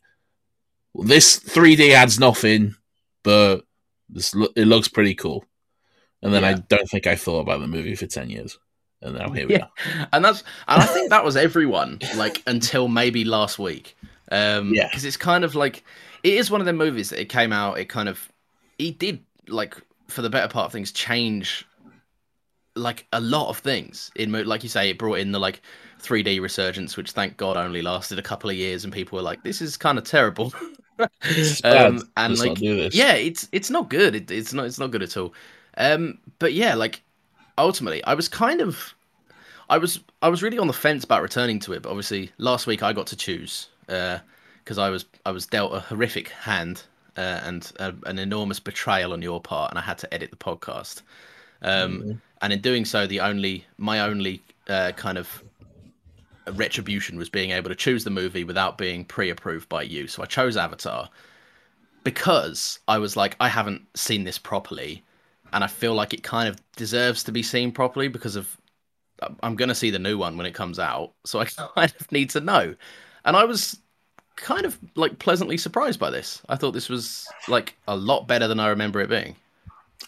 well, 0.95 1.07
"This 1.07 1.39
3D 1.39 1.91
adds 1.93 2.19
nothing, 2.19 2.75
but 3.23 3.65
this 4.09 4.35
lo- 4.35 4.49
it 4.57 4.67
looks 4.67 4.89
pretty 4.89 5.15
cool." 5.15 5.45
And 6.23 6.33
then 6.33 6.43
I 6.43 6.55
don't 6.55 6.89
think 6.89 7.07
I 7.07 7.17
thought 7.17 7.41
about 7.41 7.61
the 7.61 7.67
movie 7.69 7.95
for 7.97 8.07
ten 8.07 8.31
years, 8.31 8.59
and 9.03 9.15
now 9.19 9.31
here 9.31 9.47
we 9.47 9.57
Yeah. 9.57 9.65
are. 9.65 10.09
and 10.15 10.25
that's 10.25 10.43
and 10.67 10.81
I 10.83 10.87
think 10.87 11.11
that 11.11 11.23
was 11.25 11.37
everyone 11.37 11.99
like 12.17 12.43
until 12.47 12.89
maybe 12.89 13.25
last 13.27 13.59
week. 13.59 13.95
Um 14.33 14.73
Yeah. 14.73 14.87
because 14.89 15.05
it's 15.05 15.19
kind 15.19 15.45
of 15.45 15.55
like 15.55 15.85
it 16.23 16.33
is 16.33 16.51
one 16.51 16.63
of 16.63 16.67
the 16.67 16.73
movies 16.73 17.11
that 17.11 17.21
it 17.21 17.29
came 17.29 17.53
out 17.53 17.79
it 17.79 17.91
kind 17.91 18.09
of 18.09 18.33
it 18.79 18.99
did 18.99 19.21
like 19.49 19.77
for 20.09 20.23
the 20.23 20.31
better 20.31 20.49
part 20.49 20.65
of 20.67 20.73
things 20.73 20.91
change 20.93 21.67
like 22.77 23.07
a 23.13 23.21
lot 23.21 23.49
of 23.49 23.59
things. 23.59 24.11
In 24.17 24.33
like 24.33 24.63
you 24.63 24.69
say 24.69 24.91
it 24.91 24.99
brought 24.99 25.19
in 25.19 25.33
the 25.33 25.39
like 25.39 25.63
3D 26.03 26.41
resurgence 26.41 26.97
which 26.97 27.13
thank 27.13 27.37
god 27.39 27.57
only 27.57 27.81
lasted 27.81 28.19
a 28.19 28.23
couple 28.23 28.51
of 28.51 28.57
years 28.57 28.85
and 28.85 28.93
people 28.93 29.17
were 29.17 29.23
like 29.23 29.43
this 29.43 29.63
is 29.63 29.77
kind 29.77 29.97
of 29.97 30.05
terrible 30.05 30.53
um, 30.99 32.03
and 32.19 32.37
Let's 32.37 32.41
like 32.41 32.49
not 32.51 32.59
do 32.59 32.77
this. 32.77 32.95
yeah 32.95 33.15
it's 33.15 33.49
it's 33.53 33.71
not 33.71 33.89
good. 33.89 34.15
It, 34.15 34.31
it's 34.31 34.53
not 34.53 34.67
it's 34.67 34.79
not 34.79 34.91
good 34.91 35.03
at 35.03 35.17
all. 35.17 35.33
Um 35.77 36.19
but 36.39 36.53
yeah 36.53 36.75
like 36.75 37.03
ultimately 37.57 38.03
i 38.05 38.15
was 38.15 38.29
kind 38.29 38.61
of 38.61 38.95
i 39.71 39.79
was 39.79 40.01
i 40.23 40.29
was 40.29 40.43
really 40.43 40.59
on 40.59 40.67
the 40.67 40.73
fence 40.73 41.05
about 41.05 41.23
returning 41.23 41.59
to 41.61 41.73
it 41.73 41.83
but 41.83 41.89
obviously 41.91 42.31
last 42.39 42.67
week 42.67 42.83
i 42.83 42.93
got 42.93 43.07
to 43.07 43.17
choose 43.17 43.69
because 43.87 44.79
i 44.79 44.91
was 44.91 45.05
i 45.25 45.31
was 45.31 45.47
dealt 45.47 45.73
a 45.73 45.81
horrific 45.81 46.29
hand 46.31 46.83
uh, 47.17 47.41
and 47.45 47.71
uh, 47.79 47.93
an 48.07 48.19
enormous 48.19 48.59
betrayal 48.59 49.13
on 49.13 49.23
your 49.23 49.41
part 49.41 49.71
and 49.71 49.79
i 49.79 49.83
had 49.83 49.97
to 49.99 50.13
edit 50.13 50.31
the 50.31 50.37
podcast. 50.37 51.03
Um 51.63 52.21
and 52.45 52.53
in 52.53 52.61
doing 52.61 52.85
so 52.85 53.07
the 53.07 53.19
only 53.19 53.65
my 53.79 54.01
only 54.01 54.41
uh, 54.69 54.93
kind 54.93 55.19
of 55.19 55.43
retribution 56.53 57.19
was 57.19 57.29
being 57.29 57.51
able 57.51 57.69
to 57.69 57.75
choose 57.75 58.05
the 58.05 58.11
movie 58.11 58.45
without 58.45 58.79
being 58.79 59.05
pre-approved 59.05 59.69
by 59.69 59.83
you 59.83 60.07
so 60.07 60.23
i 60.23 60.27
chose 60.27 60.57
avatar 60.57 61.09
because 62.05 62.79
I 62.87 62.99
was 62.99 63.17
like, 63.17 63.35
I 63.41 63.49
haven't 63.49 63.83
seen 63.97 64.25
this 64.25 64.39
properly, 64.39 65.03
and 65.53 65.65
I 65.65 65.67
feel 65.67 65.95
like 65.95 66.15
it 66.15 66.23
kind 66.23 66.49
of 66.49 66.61
deserves 66.77 67.25
to 67.25 67.33
be 67.33 67.43
seen 67.43 67.73
properly 67.73 68.09
because 68.09 68.37
of 68.37 68.57
I'm 69.43 69.57
going 69.57 69.69
to 69.71 69.75
see 69.75 69.91
the 69.91 69.99
new 69.99 70.19
one 70.19 70.37
when 70.37 70.47
it 70.47 70.55
comes 70.55 70.79
out, 70.79 71.13
so 71.25 71.41
I 71.41 71.45
kind 71.75 71.93
of 71.99 72.13
need 72.13 72.31
to 72.31 72.41
know. 72.41 72.75
And 73.25 73.37
I 73.37 73.45
was 73.45 73.81
kind 74.37 74.67
of 74.67 74.79
like 74.97 75.19
pleasantly 75.19 75.57
surprised 75.57 75.99
by 75.99 76.11
this. 76.11 76.43
I 76.49 76.57
thought 76.57 76.73
this 76.73 76.89
was 76.89 77.27
like 77.49 77.75
a 77.89 77.97
lot 77.97 78.29
better 78.29 78.47
than 78.47 78.61
I 78.61 78.69
remember 78.69 79.01
it 79.01 79.09
being. 79.09 79.37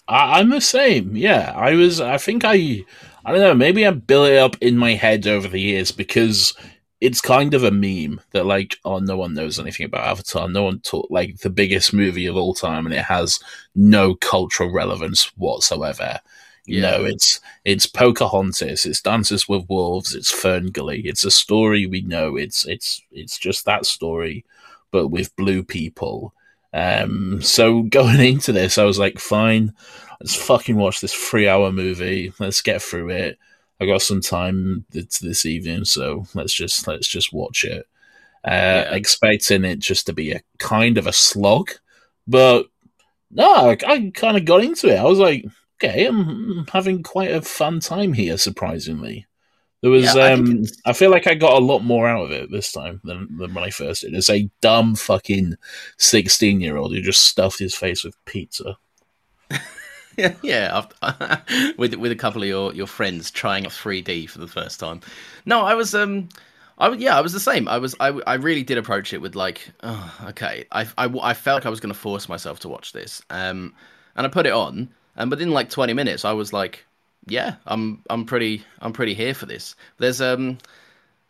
I, 0.09 0.41
I'm 0.41 0.50
the 0.50 0.61
same. 0.61 1.17
Yeah, 1.17 1.53
I 1.57 1.75
was. 1.75 2.00
I 2.00 2.19
think 2.19 2.45
I. 2.45 2.85
I 3.25 3.33
don't 3.33 3.41
know. 3.41 3.55
Maybe 3.55 3.87
I 3.87 3.91
built 3.91 4.29
it 4.29 4.38
up 4.38 4.57
in 4.61 4.79
my 4.79 4.93
head 4.95 5.26
over 5.26 5.49
the 5.49 5.61
years 5.61 5.91
because 5.91 6.55
it's 7.00 7.21
kind 7.21 7.55
of 7.55 7.65
a 7.65 7.71
meme 7.73 8.21
that 8.33 8.47
like, 8.47 8.76
oh, 8.85 8.99
no 9.00 9.17
one 9.17 9.35
knows 9.35 9.59
anything 9.59 9.87
about 9.87 10.07
Avatar. 10.07 10.49
No 10.49 10.62
one 10.62 10.81
taught 10.81 11.11
like 11.11 11.38
the 11.38 11.50
biggest 11.50 11.93
movie 11.93 12.26
of 12.26 12.37
all 12.37 12.55
time, 12.55 12.87
and 12.87 12.95
it 12.95 13.05
has 13.05 13.41
no 13.75 14.15
cultural 14.15 14.71
relevance 14.73 15.25
whatsoever. 15.37 16.21
You 16.67 16.81
Yeah. 16.81 16.91
know, 16.99 17.05
it's 17.05 17.41
it's 17.65 17.87
Pocahontas, 17.87 18.87
it's 18.87 19.03
Dances 19.03 19.49
with 19.49 19.69
Wolves, 19.69 20.15
it's 20.15 20.33
Ferngully. 20.33 21.03
It's 21.05 21.25
a 21.25 21.31
story 21.31 21.87
we 21.87 22.03
know. 22.03 22.37
It's 22.37 22.65
it's 22.67 23.03
it's 23.12 23.38
just 23.38 23.65
that 23.67 23.87
story, 23.87 24.45
but 24.93 25.09
with 25.09 25.35
blue 25.37 25.62
people. 25.65 26.33
Um, 26.76 27.40
so 27.40 27.83
going 27.88 28.21
into 28.21 28.52
this, 28.52 28.78
I 28.78 28.85
was 28.85 28.99
like, 28.99 29.18
fine, 29.18 29.73
let's 30.21 30.35
fucking 30.35 30.76
watch 30.76 31.00
this 31.00 31.14
three-hour 31.14 31.73
movie. 31.73 32.33
Let's 32.38 32.61
get 32.61 32.83
through 32.83 33.11
it. 33.11 33.38
I 33.80 33.87
got 33.87 34.02
some 34.02 34.21
time 34.21 34.85
this, 34.90 35.18
this 35.18 35.47
evening, 35.47 35.85
so 35.85 36.26
let's 36.35 36.52
just 36.52 36.87
let's 36.87 37.09
just 37.09 37.33
watch 37.33 37.64
it. 37.64 37.87
Uh, 38.45 38.85
Expecting 38.90 39.64
it 39.64 39.80
just 39.80 40.06
to 40.06 40.12
be 40.12 40.33
a 40.33 40.40
kind 40.59 40.99
of 40.99 41.06
a 41.06 41.12
slog, 41.12 41.71
but 42.26 42.66
no, 43.30 43.71
I, 43.71 43.76
I 43.87 44.11
kind 44.14 44.37
of 44.37 44.45
got 44.45 44.64
into 44.64 44.88
it. 44.88 44.99
I 44.99 45.04
was 45.04 45.18
like, 45.18 45.45
okay, 45.83 46.06
I'm 46.06 46.66
having 46.73 47.02
quite 47.02 47.33
a 47.33 47.42
fun 47.42 47.80
time 47.80 48.12
here. 48.14 48.38
Surprisingly, 48.38 49.26
there 49.83 49.90
was. 49.90 50.14
Yeah, 50.14 50.23
I 50.23 50.33
um, 50.33 50.64
I 50.85 50.92
feel 50.92 51.11
like 51.11 51.26
I 51.26 51.35
got 51.35 51.61
a 51.61 51.64
lot 51.64 51.80
more 51.80 52.09
out 52.09 52.25
of 52.25 52.33
it 52.33 52.50
this 52.50 52.73
time 52.73 53.00
than, 53.04 53.37
than 53.38 53.54
when 53.54 53.64
I 53.64 53.71
first 53.71 54.02
did. 54.02 54.14
It's 54.14 54.30
a 54.30 54.49
dumb 54.61 54.95
fucking 54.95 55.56
sixteen-year-old 55.99 56.95
who 56.95 57.00
just 57.02 57.25
stuffed 57.26 57.59
his 57.59 57.75
face 57.75 58.04
with 58.04 58.16
pizza. 58.25 58.76
Yeah, 60.18 60.35
yeah. 60.42 60.87
With 61.76 61.95
with 61.97 62.11
a 62.11 62.16
couple 62.16 62.42
of 62.42 62.49
your, 62.49 62.73
your 62.73 62.87
friends 62.87 63.30
trying 63.30 63.66
out 63.66 63.73
3D 63.73 64.30
for 64.30 64.38
the 64.38 64.47
first 64.47 64.80
time. 64.80 65.02
No, 65.45 65.61
I 65.61 65.75
was 65.75 65.95
um, 65.95 66.30
I 66.78 66.90
yeah, 66.92 67.16
I 67.16 67.21
was 67.21 67.33
the 67.33 67.40
same. 67.40 67.68
I 67.68 67.78
was 67.78 67.95
I, 68.00 68.09
I 68.26 68.35
really 68.35 68.62
did 68.62 68.78
approach 68.78 69.12
it 69.12 69.21
with 69.21 69.35
like, 69.35 69.71
oh, 69.83 70.18
okay. 70.28 70.64
I, 70.73 70.87
I 70.97 71.04
I 71.23 71.35
felt 71.35 71.56
like 71.56 71.66
I 71.66 71.71
was 71.71 71.80
going 71.80 71.92
to 71.92 71.99
force 71.99 72.28
myself 72.30 72.61
to 72.61 72.68
watch 72.68 72.92
this. 72.92 73.23
Um, 73.30 73.75
and 74.16 74.26
I 74.26 74.30
put 74.30 74.47
it 74.47 74.52
on, 74.52 74.88
and 75.16 75.30
within 75.30 75.50
like 75.50 75.68
20 75.68 75.92
minutes, 75.92 76.25
I 76.25 76.33
was 76.33 76.52
like, 76.52 76.86
yeah, 77.26 77.56
I'm 77.66 78.02
I'm 78.11 78.25
pretty 78.25 78.62
I'm 78.80 78.92
pretty 78.92 79.14
here 79.14 79.35
for 79.35 79.47
this. 79.47 79.75
There's 79.99 80.21
um. 80.21 80.59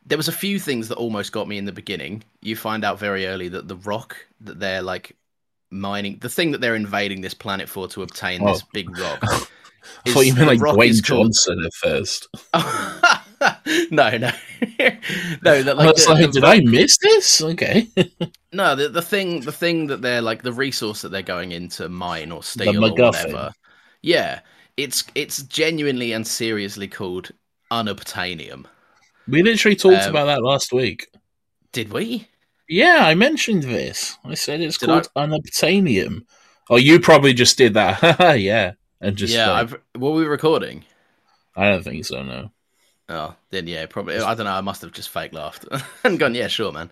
There 0.08 0.16
was 0.16 0.28
a 0.28 0.32
few 0.32 0.60
things 0.60 0.86
that 0.86 0.98
almost 0.98 1.32
got 1.32 1.48
me 1.48 1.58
in 1.58 1.64
the 1.64 1.72
beginning. 1.72 2.22
You 2.40 2.54
find 2.54 2.84
out 2.84 2.96
very 3.00 3.26
early 3.26 3.48
that 3.48 3.66
the 3.66 3.74
rock 3.74 4.16
that 4.42 4.60
they're 4.60 4.80
like 4.82 5.16
mining, 5.72 6.18
the 6.20 6.28
thing 6.28 6.52
that 6.52 6.60
they're 6.60 6.76
invading 6.76 7.22
this 7.22 7.34
planet 7.34 7.68
for 7.68 7.88
to 7.88 8.02
obtain 8.02 8.44
this 8.44 8.62
Oh. 8.62 8.68
big 8.72 8.96
rock. 8.96 9.18
I 10.06 10.10
thought 10.12 10.20
you 10.26 10.34
meant 10.34 10.46
like 10.46 10.60
Dwayne 10.60 10.90
is 10.90 11.00
called- 11.00 11.26
Johnson 11.32 11.64
at 11.64 11.74
first. 11.74 12.28
no, 13.90 14.10
no, 14.16 14.16
no. 14.78 15.62
That, 15.62 15.76
like, 15.76 15.96
the- 15.96 16.04
like, 16.08 16.26
the 16.26 16.28
did 16.32 16.42
rock- 16.42 16.56
I 16.56 16.60
miss 16.60 16.98
this? 16.98 17.42
Okay. 17.42 17.88
No, 18.52 18.74
the 18.76 18.88
the 18.88 19.02
thing 19.02 19.40
the 19.40 19.52
thing 19.52 19.88
that 19.88 20.02
they're 20.02 20.22
like 20.22 20.42
the 20.42 20.52
resource 20.52 21.02
that 21.02 21.10
they're 21.10 21.22
going 21.22 21.52
into 21.52 21.88
mine 21.88 22.30
or 22.32 22.42
steal 22.42 22.84
or 22.84 22.90
whatever. 22.92 23.52
Yeah, 24.02 24.40
it's 24.76 25.04
it's 25.14 25.42
genuinely 25.44 26.12
and 26.12 26.26
seriously 26.26 26.88
called 26.88 27.30
unobtainium. 27.70 28.66
we 29.28 29.42
literally 29.42 29.76
talked 29.76 30.04
Um, 30.04 30.10
about 30.10 30.26
that 30.26 30.42
last 30.42 30.72
week. 30.72 31.08
Did 31.72 31.92
we? 31.92 32.28
Yeah, 32.68 33.00
I 33.02 33.14
mentioned 33.14 33.62
this. 33.62 34.18
I 34.24 34.34
said 34.34 34.60
it's 34.60 34.78
Did 34.78 34.86
called 34.88 35.08
unobtainium. 35.16 36.22
Oh, 36.68 36.76
you 36.76 36.98
probably 37.00 37.32
just 37.32 37.56
did 37.58 37.74
that. 37.74 38.00
yeah. 38.40 38.72
And 39.00 39.16
just 39.16 39.34
yeah, 39.34 39.50
like, 39.50 39.62
I've, 39.62 39.80
were 40.00 40.12
we 40.12 40.24
recording? 40.24 40.84
I 41.54 41.70
don't 41.70 41.82
think 41.82 42.04
so, 42.04 42.22
no. 42.22 42.50
Oh, 43.08 43.36
then 43.50 43.66
yeah, 43.68 43.86
probably. 43.86 44.16
I 44.18 44.34
don't 44.34 44.46
know. 44.46 44.52
I 44.52 44.60
must 44.62 44.82
have 44.82 44.90
just 44.92 45.10
fake 45.10 45.32
laughed 45.32 45.64
and 46.04 46.18
gone, 46.18 46.34
yeah, 46.34 46.48
sure, 46.48 46.72
man. 46.72 46.90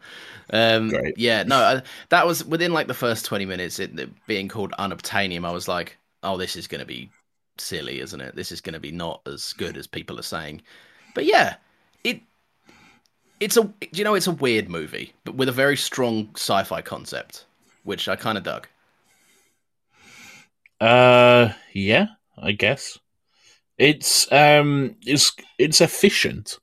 Um, 0.51 0.91
Great. 0.91 1.19
Yeah, 1.19 1.43
no, 1.43 1.57
I, 1.57 1.83
that 2.11 2.27
was 2.27 2.45
within 2.45 2.73
like 2.73 2.87
the 2.87 2.95
first 2.95 3.25
twenty 3.25 3.47
minutes. 3.47 3.81
It, 3.81 3.99
it 3.99 4.11
being 4.27 4.49
called 4.49 4.73
unobtainium, 4.79 5.45
I 5.45 5.51
was 5.51 5.67
like, 5.67 5.97
oh, 6.23 6.37
this 6.37 6.55
is 6.55 6.69
going 6.69 6.81
to 6.81 6.87
be 6.87 7.11
silly, 7.59 8.01
isn't 8.01 8.21
it? 8.21 8.37
This 8.37 8.53
is 8.53 8.61
going 8.61 8.75
to 8.75 8.81
be 8.81 8.93
not 8.93 9.23
as 9.27 9.53
good 9.55 9.77
as 9.77 9.87
people 9.87 10.19
are 10.19 10.23
saying. 10.23 10.63
But 11.15 11.27
yeah, 11.27 11.57
it 12.05 12.23
it's 13.41 13.57
a 13.57 13.73
you 13.93 14.05
know 14.05 14.15
it's 14.15 14.27
a 14.27 14.33
weird 14.33 14.69
movie, 14.69 15.13
but 15.25 15.35
with 15.35 15.49
a 15.49 15.53
very 15.53 15.77
strong 15.77 16.31
sci-fi 16.35 16.83
concept, 16.83 17.45
which 17.83 18.09
I 18.09 18.17
kind 18.17 18.39
of 18.39 18.45
dug. 18.45 18.69
Uh 20.81 21.51
yeah, 21.73 22.07
I 22.37 22.53
guess. 22.53 22.99
It's 23.79 24.31
um 24.33 24.97
it's 25.07 25.33
it's 25.59 25.81
efficient. 25.81 26.59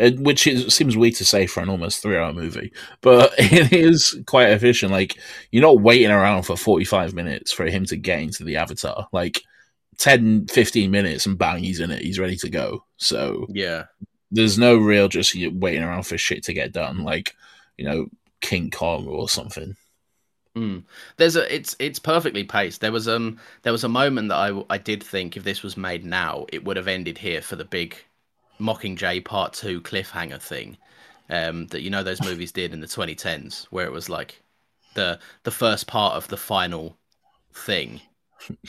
uh, 0.00 0.12
Which 0.12 0.46
is 0.46 0.74
seems 0.74 0.96
weird 0.96 1.16
to 1.16 1.26
say 1.26 1.46
for 1.46 1.62
an 1.62 1.70
almost 1.70 2.02
three 2.02 2.16
hour 2.18 2.32
movie, 2.34 2.72
but 3.02 3.32
it 3.38 3.72
is 3.72 4.20
quite 4.26 4.50
efficient. 4.50 4.92
Like 4.92 5.18
you're 5.52 5.62
not 5.62 5.82
waiting 5.82 6.10
around 6.12 6.44
for 6.44 6.56
45 6.56 7.14
minutes 7.14 7.52
for 7.52 7.66
him 7.66 7.86
to 7.86 7.96
get 7.96 8.20
into 8.20 8.44
the 8.44 8.56
avatar. 8.58 9.08
Like 9.12 9.42
10, 10.00 10.46
15 10.46 10.90
minutes 10.90 11.26
and 11.26 11.38
bang, 11.38 11.62
he's 11.62 11.78
in 11.78 11.90
it. 11.90 12.02
He's 12.02 12.18
ready 12.18 12.36
to 12.36 12.48
go. 12.48 12.84
So 12.96 13.46
Yeah, 13.50 13.84
there's 14.30 14.58
no 14.58 14.76
real 14.76 15.08
just 15.08 15.34
you 15.34 15.50
waiting 15.54 15.82
around 15.82 16.04
for 16.04 16.18
shit 16.18 16.42
to 16.44 16.54
get 16.54 16.72
done, 16.72 17.04
like 17.04 17.36
you 17.76 17.84
know 17.84 18.06
King 18.40 18.70
Kong 18.70 19.06
or 19.06 19.28
something. 19.28 19.76
Mm. 20.56 20.84
There's 21.18 21.36
a 21.36 21.54
it's 21.54 21.76
it's 21.78 21.98
perfectly 21.98 22.44
paced. 22.44 22.80
There 22.80 22.92
was 22.92 23.06
um 23.08 23.38
there 23.62 23.72
was 23.72 23.84
a 23.84 23.88
moment 23.88 24.30
that 24.30 24.36
I 24.36 24.64
I 24.70 24.78
did 24.78 25.02
think 25.02 25.36
if 25.36 25.44
this 25.44 25.62
was 25.62 25.76
made 25.76 26.04
now, 26.04 26.46
it 26.52 26.64
would 26.64 26.78
have 26.78 26.88
ended 26.88 27.18
here 27.18 27.42
for 27.42 27.56
the 27.56 27.64
big 27.64 27.96
Mockingjay 28.58 29.24
Part 29.24 29.52
Two 29.52 29.80
cliffhanger 29.82 30.40
thing. 30.40 30.76
Um, 31.28 31.68
that 31.68 31.82
you 31.82 31.90
know 31.90 32.02
those 32.02 32.22
movies 32.22 32.50
did 32.50 32.72
in 32.72 32.80
the 32.80 32.88
2010s, 32.88 33.64
where 33.66 33.86
it 33.86 33.92
was 33.92 34.08
like 34.08 34.42
the 34.94 35.20
the 35.44 35.52
first 35.52 35.86
part 35.86 36.14
of 36.16 36.26
the 36.28 36.36
final 36.36 36.96
thing. 37.52 38.00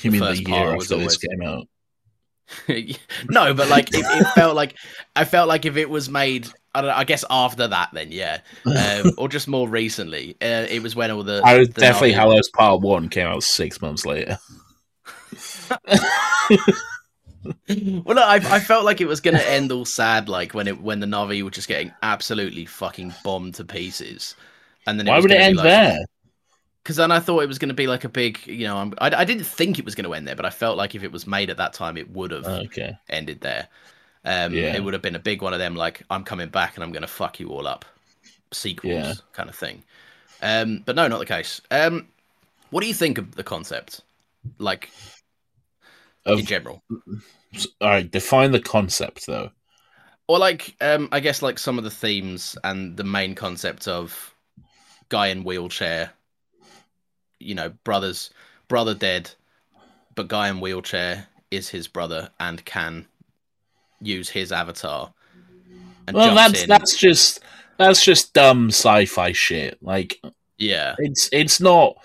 You 0.02 0.12
mean 0.12 0.22
the 0.22 0.44
year 0.44 0.76
after 0.76 0.98
this 0.98 1.18
came 1.18 1.42
out? 1.42 1.68
no, 3.30 3.54
but 3.54 3.70
like 3.70 3.90
it, 3.94 4.06
it 4.06 4.28
felt 4.36 4.56
like 4.56 4.76
I 5.16 5.26
felt 5.26 5.48
like 5.48 5.66
if 5.66 5.78
it 5.78 5.90
was 5.90 6.10
made, 6.10 6.48
I 6.74 6.82
don't 6.82 6.90
know, 6.90 6.96
I 6.96 7.04
guess 7.04 7.24
after 7.30 7.68
that, 7.68 7.90
then 7.94 8.12
yeah, 8.12 8.40
um, 8.66 9.14
or 9.18 9.30
just 9.30 9.48
more 9.48 9.68
recently, 9.68 10.36
uh, 10.42 10.68
it 10.70 10.82
was 10.82 10.96
when 10.96 11.12
all 11.12 11.24
the 11.24 11.42
I 11.44 11.58
was 11.58 11.70
the 11.70 11.82
definitely 11.82 12.12
Navi- 12.12 12.16
Hallows 12.16 12.50
Part 12.50 12.82
One 12.82 13.10
came 13.10 13.28
out 13.28 13.44
six 13.44 13.82
months 13.82 14.06
later. 14.06 14.38
Well, 17.68 18.16
no, 18.16 18.24
I, 18.24 18.36
I 18.36 18.60
felt 18.60 18.86
like 18.86 19.02
it 19.02 19.08
was 19.08 19.20
going 19.20 19.36
to 19.36 19.50
end 19.50 19.72
all 19.72 19.86
sad, 19.86 20.30
like 20.30 20.54
when 20.54 20.68
it 20.68 20.80
when 20.80 21.00
the 21.00 21.08
Na'vi 21.08 21.42
were 21.42 21.50
just 21.50 21.68
getting 21.68 21.92
absolutely 22.04 22.66
fucking 22.66 23.14
bombed 23.24 23.56
to 23.56 23.66
pieces, 23.66 24.36
and 24.86 25.00
then 25.00 25.08
Why 25.08 25.20
would 25.20 25.32
it 25.32 25.42
end 25.42 25.58
there? 25.58 26.00
Because 26.84 26.96
then 26.96 27.12
I 27.12 27.20
thought 27.20 27.44
it 27.44 27.48
was 27.48 27.60
going 27.60 27.70
to 27.70 27.76
be 27.76 27.88
like 27.88 28.04
a 28.04 28.10
big, 28.10 28.46
you 28.48 28.66
know, 28.66 28.78
I'm, 28.78 28.94
I, 29.00 29.12
I 29.22 29.24
didn't 29.26 29.44
think 29.46 29.78
it 29.78 29.86
was 29.86 29.94
going 29.96 30.06
to 30.06 30.14
end 30.14 30.28
there, 30.28 30.36
but 30.36 30.46
I 30.46 30.50
felt 30.50 30.78
like 30.78 30.96
if 30.96 31.04
it 31.04 31.12
was 31.12 31.28
made 31.28 31.50
at 31.50 31.58
that 31.58 31.74
time, 31.74 31.96
it 31.98 32.10
would 32.12 32.32
have 32.32 32.60
Okay. 32.66 33.00
ended 33.10 33.42
there. 33.42 33.68
Um, 34.26 34.62
Yeah. 34.62 34.72
It 34.74 34.82
would 34.82 34.94
have 34.94 35.02
been 35.02 35.16
a 35.16 35.20
big 35.20 35.42
one 35.42 35.54
of 35.54 35.60
them, 35.60 35.76
like 35.76 36.04
I'm 36.10 36.24
coming 36.24 36.50
back 36.50 36.76
and 36.76 36.84
I'm 36.84 36.92
going 36.92 37.02
to 37.04 37.08
fuck 37.08 37.40
you 37.40 37.50
all 37.50 37.68
up, 37.68 37.86
sequels 38.52 39.08
Yeah. 39.14 39.14
kind 39.34 39.50
of 39.50 39.56
thing. 39.56 39.84
Um, 40.42 40.84
but 40.86 40.96
no, 40.96 41.08
not 41.08 41.20
the 41.20 41.26
case. 41.26 41.62
Um, 41.72 42.08
what 42.72 42.82
do 42.82 42.88
you 42.88 42.94
think 42.96 43.18
of 43.18 43.36
the 43.36 43.44
concept, 43.44 44.02
like 44.60 44.92
Of, 46.26 46.42
in 46.42 46.46
general? 46.46 46.84
all 47.82 47.90
right, 47.90 48.10
define 48.12 48.52
the 48.52 48.60
concept 48.60 49.26
though. 49.28 49.52
Or 50.28 50.40
like, 50.40 50.76
um, 50.82 51.10
I 51.12 51.20
guess 51.20 51.42
like 51.42 51.60
some 51.60 51.78
of 51.78 51.84
the 51.84 51.92
themes 51.92 52.58
and 52.64 52.96
the 52.98 53.04
main 53.04 53.36
concept 53.36 53.88
of 53.88 54.34
guy 55.10 55.28
in 55.28 55.44
wheelchair, 55.44 56.14
you 57.42 57.56
know, 57.56 57.70
brothers, 57.84 58.30
brother 58.68 58.94
dead, 58.94 59.32
but 60.16 60.28
guy 60.28 60.50
in 60.50 60.60
wheelchair 60.60 61.28
is 61.50 61.70
his 61.70 61.88
brother 61.88 62.30
and 62.40 62.64
can 62.66 63.08
use 64.02 64.30
his 64.30 64.52
avatar. 64.52 65.14
And 66.08 66.16
Well, 66.16 66.36
that's 66.36 66.64
in. 66.64 66.70
that's 66.70 66.98
just 66.98 67.42
that's 67.78 68.04
just 68.04 68.34
dumb 68.34 68.70
sci-fi 68.70 69.32
shit. 69.32 69.78
Like 69.82 70.20
yeah, 70.58 70.96
it's 71.00 71.30
it's 71.32 71.60
not 71.60 71.98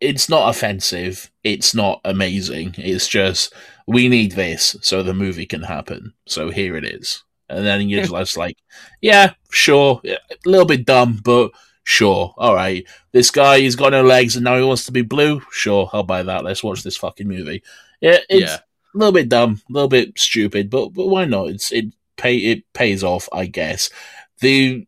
it's 0.00 0.28
not 0.28 0.48
offensive. 0.48 1.30
It's 1.44 1.74
not 1.74 2.00
amazing. 2.04 2.74
It's 2.78 3.08
just 3.08 3.52
we 3.86 4.08
need 4.08 4.32
this 4.32 4.76
so 4.80 5.02
the 5.02 5.14
movie 5.14 5.46
can 5.46 5.62
happen. 5.62 6.14
So 6.26 6.50
here 6.50 6.76
it 6.76 6.84
is. 6.84 7.22
And 7.48 7.64
then 7.64 7.88
you're 7.88 8.04
just 8.04 8.36
like, 8.36 8.58
yeah, 9.00 9.34
sure, 9.50 10.00
a 10.04 10.18
little 10.44 10.66
bit 10.66 10.84
dumb, 10.84 11.20
but 11.22 11.52
sure, 11.86 12.34
all 12.36 12.54
right. 12.54 12.84
This 13.12 13.30
guy, 13.30 13.60
he's 13.60 13.76
got 13.76 13.92
no 13.92 14.02
legs 14.02 14.34
and 14.34 14.44
now 14.44 14.56
he 14.58 14.64
wants 14.64 14.84
to 14.86 14.92
be 14.92 15.02
blue. 15.02 15.40
Sure, 15.52 15.88
I'll 15.92 16.02
buy 16.02 16.24
that. 16.24 16.42
Let's 16.44 16.64
watch 16.64 16.82
this 16.82 16.96
fucking 16.96 17.28
movie. 17.28 17.62
Yeah, 18.00 18.18
it's 18.28 18.50
Yeah. 18.50 18.58
a 18.94 18.98
little 18.98 19.12
bit 19.12 19.28
dumb, 19.28 19.62
a 19.70 19.72
little 19.72 19.88
bit 19.88 20.18
stupid, 20.18 20.68
but 20.68 20.88
but 20.90 21.06
why 21.06 21.24
not? 21.26 21.48
It's 21.48 21.70
it 21.70 21.86
pay 22.16 22.36
it 22.38 22.64
pays 22.72 23.04
off, 23.04 23.28
I 23.32 23.46
guess. 23.46 23.88
The 24.40 24.86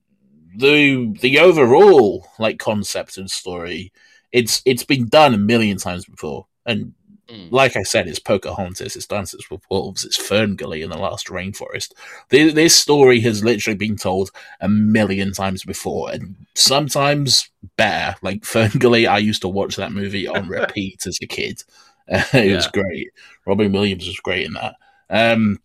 the 0.57 1.15
the 1.21 1.39
overall 1.39 2.27
like 2.41 2.59
concept 2.59 3.17
and 3.17 3.31
story, 3.31 3.93
it's 4.33 4.61
it's 4.67 4.83
been 4.85 5.07
done 5.09 5.35
a 5.35 5.39
million 5.39 5.79
times 5.79 6.05
before, 6.05 6.47
and 6.67 6.95
Mm. 7.29 7.53
like 7.53 7.77
I 7.77 7.83
said, 7.83 8.09
it's 8.09 8.19
Pocahontas, 8.19 8.97
it's 8.97 9.07
Dances 9.07 9.51
with 9.51 9.61
Wolves, 9.71 10.03
it's 10.05 10.17
Ferngully 10.19 10.83
in 10.83 10.89
the 10.89 10.97
Last 10.97 11.27
Rainforest. 11.27 11.93
This, 12.31 12.55
this 12.55 12.75
story 12.75 13.21
has 13.21 13.45
literally 13.45 13.77
been 13.77 13.97
told 13.97 14.31
a 14.63 14.69
million 14.69 15.33
times 15.33 15.63
before, 15.63 16.11
and 16.11 16.35
sometimes 16.55 17.51
better. 17.77 18.17
Like 18.23 18.43
Ferngully, 18.43 19.07
I 19.07 19.19
used 19.19 19.43
to 19.43 19.49
watch 19.49 19.77
that 19.77 19.93
movie 19.93 20.27
on 20.27 20.49
repeat 20.59 21.07
as 21.07 21.19
a 21.23 21.27
kid. 21.27 21.63
it 22.09 22.55
was 22.57 22.67
great. 22.69 23.11
Robin 23.45 23.71
Williams 23.73 24.07
was 24.07 24.19
great 24.21 24.47
in 24.47 24.55
that. 24.55 24.77
Um, 25.11 25.61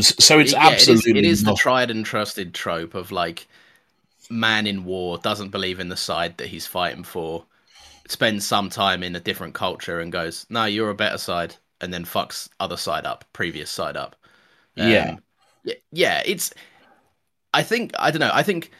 so 0.00 0.38
it's 0.38 0.52
Yeah, 0.52 0.68
absolutely 0.68 1.18
it 1.18 1.24
is, 1.26 1.42
the 1.42 1.50
not- 1.50 1.58
tried 1.58 1.90
and 1.90 2.06
trusted 2.06 2.54
trope 2.54 2.94
of 2.94 3.12
like 3.12 3.46
man 4.30 4.66
in 4.66 4.84
war 4.84 5.18
doesn't 5.18 5.50
believe 5.50 5.78
in 5.80 5.90
the 5.90 5.96
side 5.98 6.38
that 6.38 6.46
he's 6.48 6.66
fighting 6.66 7.04
for, 7.04 7.44
spends 8.12 8.46
some 8.46 8.70
time 8.70 9.02
in 9.02 9.16
a 9.16 9.20
different 9.20 9.54
culture 9.54 10.00
and 10.00 10.12
goes, 10.12 10.46
"No, 10.50 10.64
you're 10.66 10.90
a 10.90 10.94
better 10.94 11.18
side," 11.18 11.56
and 11.80 11.92
then 11.92 12.04
fucks 12.04 12.48
other 12.60 12.76
side 12.76 13.06
up, 13.06 13.24
previous 13.32 13.70
side 13.70 13.96
up. 13.96 14.16
Yeah. 14.76 15.16
yeah, 15.64 15.74
yeah. 15.92 16.22
It's. 16.24 16.52
I 17.54 17.62
think 17.62 17.92
I 17.98 18.10
don't 18.10 18.20
know. 18.20 18.30
I 18.32 18.42
think. 18.42 18.70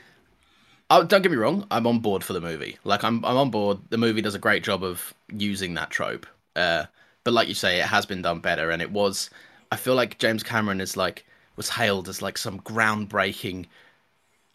Oh, 0.91 1.05
don't 1.05 1.23
get 1.23 1.31
me 1.33 1.39
wrong. 1.39 1.67
I'm 1.71 1.87
on 1.87 2.01
board 2.01 2.23
for 2.23 2.35
the 2.35 2.41
movie. 2.41 2.79
Like 2.85 3.03
I'm, 3.03 3.25
I'm 3.25 3.37
on 3.37 3.51
board. 3.51 3.79
The 3.91 3.99
movie 3.99 4.21
does 4.21 4.35
a 4.35 4.39
great 4.39 4.62
job 4.62 4.85
of 4.85 5.15
using 5.33 5.75
that 5.75 5.91
trope. 5.91 6.27
Uh, 6.55 6.85
but 7.25 7.33
like 7.33 7.49
you 7.49 7.55
say, 7.55 7.81
it 7.81 7.87
has 7.87 8.05
been 8.07 8.23
done 8.23 8.41
better, 8.41 8.71
and 8.71 8.83
it 8.83 8.91
was. 8.93 9.31
I 9.71 9.77
feel 9.77 9.95
like 9.95 10.19
James 10.19 10.43
Cameron 10.43 10.81
is 10.81 10.97
like 10.97 11.25
was 11.57 11.71
hailed 11.71 12.09
as 12.09 12.23
like 12.23 12.39
some 12.39 12.61
groundbreaking. 12.61 13.67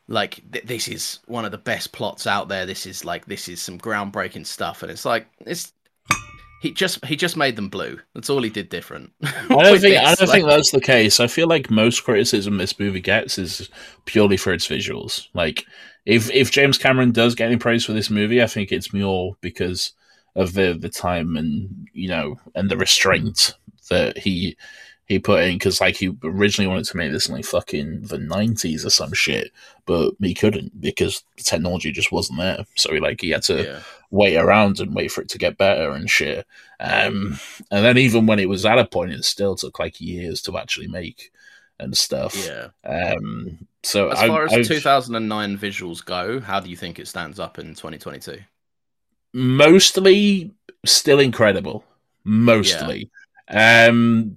Like 0.07 0.41
th- 0.51 0.65
this 0.65 0.87
is 0.87 1.19
one 1.25 1.45
of 1.45 1.51
the 1.51 1.57
best 1.57 1.91
plots 1.91 2.27
out 2.27 2.47
there. 2.47 2.65
This 2.65 2.85
is 2.85 3.03
like 3.03 3.25
this 3.25 3.49
is 3.49 3.61
some 3.61 3.77
groundbreaking 3.77 4.45
stuff, 4.45 4.83
and 4.83 4.91
it's 4.91 5.05
like 5.05 5.27
it's. 5.41 5.73
He 6.59 6.71
just 6.71 7.05
he 7.05 7.15
just 7.15 7.37
made 7.37 7.55
them 7.55 7.69
blue. 7.69 7.99
That's 8.15 8.31
all 8.31 8.41
he 8.41 8.49
did 8.49 8.69
different. 8.69 9.11
I 9.23 9.47
don't 9.47 9.79
think 9.79 9.97
I 9.97 10.15
don't 10.15 10.27
think 10.27 10.47
that's 10.47 10.71
the 10.71 10.81
case. 10.81 11.19
I 11.19 11.27
feel 11.27 11.47
like 11.47 11.69
most 11.69 12.03
criticism 12.03 12.57
this 12.57 12.79
movie 12.79 12.99
gets 12.99 13.37
is 13.37 13.69
purely 14.05 14.37
for 14.37 14.51
its 14.51 14.67
visuals. 14.67 15.27
Like 15.35 15.65
if 16.07 16.31
if 16.31 16.49
James 16.49 16.79
Cameron 16.79 17.11
does 17.11 17.35
get 17.35 17.47
any 17.47 17.57
praise 17.57 17.85
for 17.85 17.93
this 17.93 18.09
movie, 18.09 18.41
I 18.41 18.47
think 18.47 18.71
it's 18.71 18.91
more 18.91 19.37
because 19.41 19.91
of 20.35 20.53
the 20.53 20.73
the 20.79 20.89
time 20.89 21.35
and 21.35 21.89
you 21.93 22.07
know 22.07 22.39
and 22.55 22.71
the 22.71 22.77
restraint 22.77 23.53
that 23.89 24.17
he 24.17 24.57
he 25.07 25.19
put 25.19 25.41
in 25.43 25.55
because 25.55 25.79
like 25.81 25.95
he 25.95 26.15
originally 26.23 26.67
wanted 26.67 26.85
to 26.85 26.97
make 26.97 27.11
this 27.11 27.27
in 27.29 27.35
like 27.35 27.45
fucking 27.45 28.01
the 28.01 28.17
90s 28.17 28.85
or 28.85 28.89
some 28.89 29.13
shit 29.13 29.51
but 29.85 30.13
he 30.21 30.33
couldn't 30.33 30.79
because 30.81 31.23
the 31.37 31.43
technology 31.43 31.91
just 31.91 32.11
wasn't 32.11 32.37
there 32.37 32.65
so 32.75 32.93
he 32.93 32.99
like 32.99 33.21
he 33.21 33.29
had 33.29 33.41
to 33.43 33.63
Yeah. 33.63 33.79
wait 34.11 34.35
around 34.37 34.79
and 34.81 34.93
wait 34.93 35.11
for 35.11 35.21
it 35.21 35.29
to 35.29 35.37
get 35.37 35.57
better 35.57 35.91
and 35.91 36.09
shit. 36.09 36.45
Um, 36.79 37.39
and 37.71 37.83
then 37.85 37.97
even 37.97 38.25
when 38.27 38.37
it 38.39 38.49
was 38.49 38.65
at 38.65 38.77
a 38.77 38.85
point, 38.85 39.11
it 39.13 39.23
still 39.25 39.55
took 39.55 39.79
like 39.79 39.99
years 40.01 40.41
to 40.43 40.57
actually 40.57 40.87
make 40.87 41.31
and 41.79 41.95
stuff. 41.97 42.35
Yeah. 42.45 42.67
Um, 42.83 43.67
so 43.83 44.09
As 44.09 44.19
I- 44.19 44.27
far 44.27 44.45
as 44.45 44.53
I've- 44.53 44.67
2009 44.67 45.57
visuals 45.57 46.03
go, 46.03 46.39
how 46.41 46.59
do 46.59 46.69
you 46.69 46.75
think 46.75 46.99
it 46.99 47.07
stands 47.07 47.39
up 47.39 47.57
in 47.59 47.75
2022? 47.75 48.39
mostly 49.33 50.51
still 50.85 51.19
incredible. 51.19 51.83
Mostly. 52.23 53.09
Um, 53.49 54.35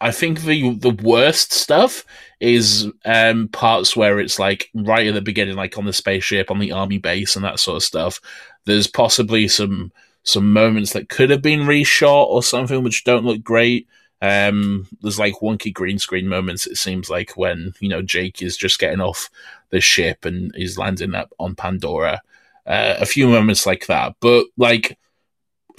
I 0.00 0.10
think 0.10 0.42
the 0.42 0.74
the 0.74 0.96
worst 1.02 1.52
stuff 1.52 2.04
is 2.40 2.88
um 3.04 3.48
parts 3.48 3.96
where 3.96 4.18
it's 4.18 4.38
like 4.38 4.70
right 4.74 5.06
at 5.06 5.14
the 5.14 5.20
beginning, 5.20 5.56
like 5.56 5.76
on 5.78 5.84
the 5.84 5.92
spaceship, 5.92 6.50
on 6.50 6.58
the 6.58 6.72
army 6.72 6.98
base, 6.98 7.36
and 7.36 7.44
that 7.44 7.60
sort 7.60 7.76
of 7.76 7.82
stuff. 7.82 8.20
There's 8.64 8.86
possibly 8.86 9.48
some 9.48 9.92
some 10.22 10.52
moments 10.52 10.92
that 10.92 11.08
could 11.08 11.30
have 11.30 11.42
been 11.42 11.60
reshot 11.60 12.26
or 12.26 12.42
something 12.42 12.82
which 12.82 13.04
don't 13.04 13.24
look 13.24 13.42
great. 13.42 13.86
Um, 14.22 14.88
there's 15.02 15.18
like 15.18 15.34
wonky 15.42 15.72
green 15.72 15.98
screen 15.98 16.26
moments. 16.26 16.66
It 16.66 16.76
seems 16.76 17.10
like 17.10 17.36
when 17.36 17.74
you 17.80 17.88
know 17.88 18.02
Jake 18.02 18.42
is 18.42 18.56
just 18.56 18.78
getting 18.78 19.00
off 19.00 19.30
the 19.70 19.80
ship 19.80 20.24
and 20.24 20.52
he's 20.54 20.78
landing 20.78 21.14
up 21.14 21.32
on 21.38 21.54
Pandora. 21.54 22.22
Uh, 22.66 22.96
a 22.98 23.06
few 23.06 23.28
moments 23.28 23.64
like 23.66 23.86
that, 23.86 24.16
but 24.20 24.46
like 24.56 24.98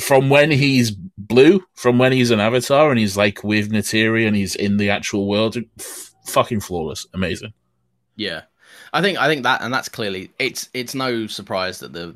from 0.02 0.30
when 0.30 0.52
he's 0.52 0.92
blue, 0.92 1.64
from 1.74 1.98
when 1.98 2.12
he's 2.12 2.32
an 2.32 2.40
avatar 2.40 2.90
and 2.90 3.00
he's 3.00 3.18
like 3.18 3.44
with 3.44 3.72
Neytiri 3.72 4.28
and 4.28 4.36
he's 4.36 4.56
in 4.56 4.78
the 4.78 4.90
actual 4.90 5.28
world, 5.28 5.58
f- 5.80 6.14
fucking 6.28 6.62
flawless, 6.62 7.06
amazing. 7.14 7.54
Yeah, 8.16 8.44
I 8.94 9.02
think 9.02 9.18
I 9.18 9.28
think 9.28 9.44
that, 9.44 9.62
and 9.62 9.74
that's 9.74 9.90
clearly 9.90 10.32
it's 10.40 10.70
it's 10.74 10.96
no 10.96 11.28
surprise 11.28 11.80
that 11.80 11.94
the 11.94 12.16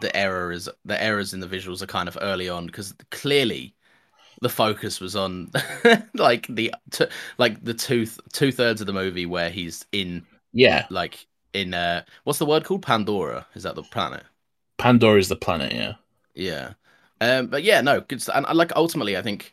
the 0.00 0.14
error 0.16 0.52
is 0.52 0.68
the 0.84 1.02
errors 1.02 1.34
in 1.34 1.40
the 1.40 1.46
visuals 1.46 1.82
are 1.82 1.86
kind 1.86 2.08
of 2.08 2.16
early 2.20 2.48
on 2.48 2.66
because 2.66 2.94
clearly 3.10 3.74
the 4.40 4.48
focus 4.48 5.00
was 5.00 5.16
on 5.16 5.50
like 6.14 6.46
the 6.48 6.72
t- 6.90 7.06
like 7.38 7.62
the 7.64 7.74
two 7.74 8.06
two 8.32 8.52
thirds 8.52 8.80
of 8.80 8.86
the 8.86 8.92
movie 8.92 9.26
where 9.26 9.50
he's 9.50 9.84
in 9.92 10.24
Yeah, 10.52 10.86
like 10.90 11.26
in 11.52 11.74
uh 11.74 12.04
what's 12.24 12.38
the 12.38 12.46
word 12.46 12.64
called 12.64 12.82
Pandora? 12.82 13.46
Is 13.54 13.64
that 13.64 13.74
the 13.74 13.82
planet? 13.82 14.24
Pandora 14.78 15.18
is 15.18 15.28
the 15.28 15.36
planet. 15.36 15.72
Yeah, 15.72 15.94
Yeah. 16.34 16.74
Um, 17.20 17.48
but 17.48 17.62
yeah, 17.64 17.80
no, 17.80 18.00
good 18.00 18.22
stuff. 18.22 18.36
And 18.36 18.46
uh, 18.46 18.54
like 18.54 18.72
ultimately, 18.76 19.16
I 19.16 19.22
think 19.22 19.52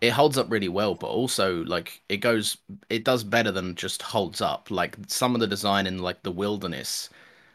it 0.00 0.10
holds 0.10 0.36
up 0.38 0.50
really 0.50 0.68
well, 0.68 0.94
but 0.94 1.08
also 1.08 1.64
like 1.64 2.02
it 2.08 2.18
goes, 2.18 2.58
it 2.90 3.04
does 3.04 3.24
better 3.24 3.50
than 3.52 3.74
just 3.74 4.02
holds 4.02 4.40
up. 4.40 4.70
Like 4.70 4.96
some 5.08 5.34
of 5.34 5.40
the 5.40 5.46
design 5.46 5.86
in 5.86 5.98
like 5.98 6.22
the 6.22 6.32
wilderness 6.32 7.08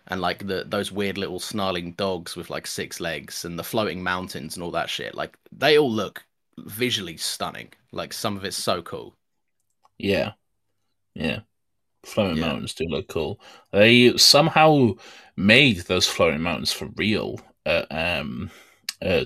and 0.07 0.21
like 0.21 0.47
the 0.47 0.65
those 0.67 0.91
weird 0.91 1.17
little 1.17 1.39
snarling 1.39 1.93
dogs 1.93 2.35
with 2.35 2.49
like 2.49 2.67
six 2.67 2.99
legs 2.99 3.45
and 3.45 3.57
the 3.59 3.63
floating 3.63 4.03
mountains 4.03 4.55
and 4.55 4.63
all 4.63 4.71
that 4.71 4.89
shit. 4.89 5.15
Like 5.15 5.37
they 5.51 5.77
all 5.77 5.91
look 5.91 6.23
visually 6.59 7.17
stunning. 7.17 7.73
Like 7.91 8.13
some 8.13 8.37
of 8.37 8.45
it's 8.45 8.57
so 8.57 8.81
cool. 8.83 9.15
yeah, 9.97 10.33
yeah. 11.15 11.41
Floating 12.05 12.39
Yeah. 12.39 12.41
mountains 12.41 12.73
do 12.75 12.85
look 12.87 13.07
cool. 13.09 13.41
They 13.71 14.17
somehow 14.17 14.93
made 15.37 15.79
those 15.81 16.07
floating 16.07 16.41
mountains 16.41 16.73
for 16.73 16.87
real. 16.97 17.39
Um, 17.65 18.51
uh, 19.01 19.25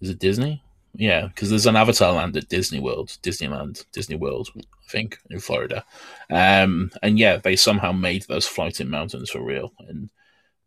is 0.00 0.10
it 0.10 0.18
Disney? 0.18 0.62
Yeah, 0.94 1.26
because 1.28 1.48
there's 1.48 1.66
an 1.66 1.76
Avatar 1.76 2.12
land 2.12 2.36
at 2.36 2.48
Disney 2.48 2.78
World, 2.78 3.16
Disneyland, 3.22 3.86
Disney 3.92 4.16
World, 4.16 4.50
I 4.56 4.60
think, 4.90 5.18
in 5.30 5.40
Florida. 5.40 5.84
Um, 6.30 6.90
and 7.02 7.18
yeah, 7.18 7.38
they 7.38 7.56
somehow 7.56 7.92
made 7.92 8.24
those 8.28 8.46
floating 8.46 8.90
mountains 8.90 9.30
for 9.30 9.40
real, 9.42 9.72
and 9.88 10.10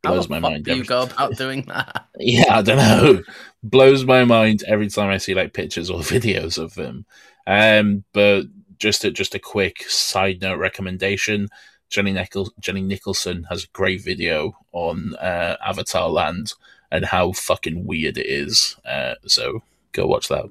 blows 0.01 0.27
my 0.29 0.39
mind. 0.39 0.65
do 0.65 0.71
you 0.71 0.77
every- 0.77 0.87
go 0.87 1.03
about 1.03 1.35
doing 1.37 1.61
that? 1.67 2.07
yeah, 2.17 2.57
I 2.57 2.61
don't 2.63 2.77
know. 2.77 3.23
Blows 3.61 4.03
my 4.03 4.23
mind 4.25 4.63
every 4.67 4.89
time 4.89 5.09
I 5.09 5.17
see 5.17 5.35
like 5.35 5.53
pictures 5.53 5.89
or 5.91 5.99
videos 6.01 6.57
of 6.57 6.73
them. 6.73 7.05
Um, 7.45 8.03
but 8.11 8.45
just 8.79 9.05
a 9.05 9.11
just 9.11 9.35
a 9.35 9.39
quick 9.39 9.83
side 9.87 10.41
note 10.41 10.57
recommendation: 10.57 11.49
Jenny 11.91 12.13
Nichol- 12.13 12.53
Jenny 12.59 12.81
Nicholson 12.81 13.43
has 13.49 13.63
a 13.65 13.67
great 13.73 14.03
video 14.03 14.57
on 14.71 15.13
uh, 15.17 15.55
Avatar 15.63 16.09
Land 16.09 16.53
and 16.91 17.06
how 17.06 17.32
fucking 17.34 17.86
weird 17.86 18.17
it 18.17 18.28
is. 18.28 18.76
Uh, 18.86 19.15
so 19.26 19.63
go 19.91 20.08
watch 20.08 20.28
that 20.30 20.45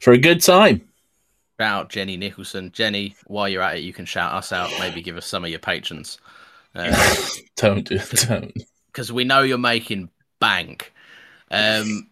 for 0.00 0.12
a 0.12 0.18
good 0.18 0.42
time. 0.42 0.88
Shout 1.60 1.84
out 1.84 1.90
Jenny 1.90 2.16
Nicholson. 2.16 2.70
Jenny, 2.72 3.14
while 3.26 3.48
you're 3.48 3.62
at 3.62 3.76
it, 3.76 3.80
you 3.80 3.92
can 3.92 4.04
shout 4.04 4.32
us 4.32 4.52
out. 4.52 4.70
Maybe 4.78 5.02
give 5.02 5.16
us 5.16 5.26
some 5.26 5.44
of 5.44 5.50
your 5.50 5.60
patrons. 5.60 6.18
Uh, 6.74 7.16
don't 7.56 7.86
do 7.86 7.98
don't. 8.26 8.52
because 8.86 9.12
we 9.12 9.24
know 9.24 9.42
you're 9.42 9.58
making 9.58 10.08
bank. 10.40 10.92
Um, 11.50 12.08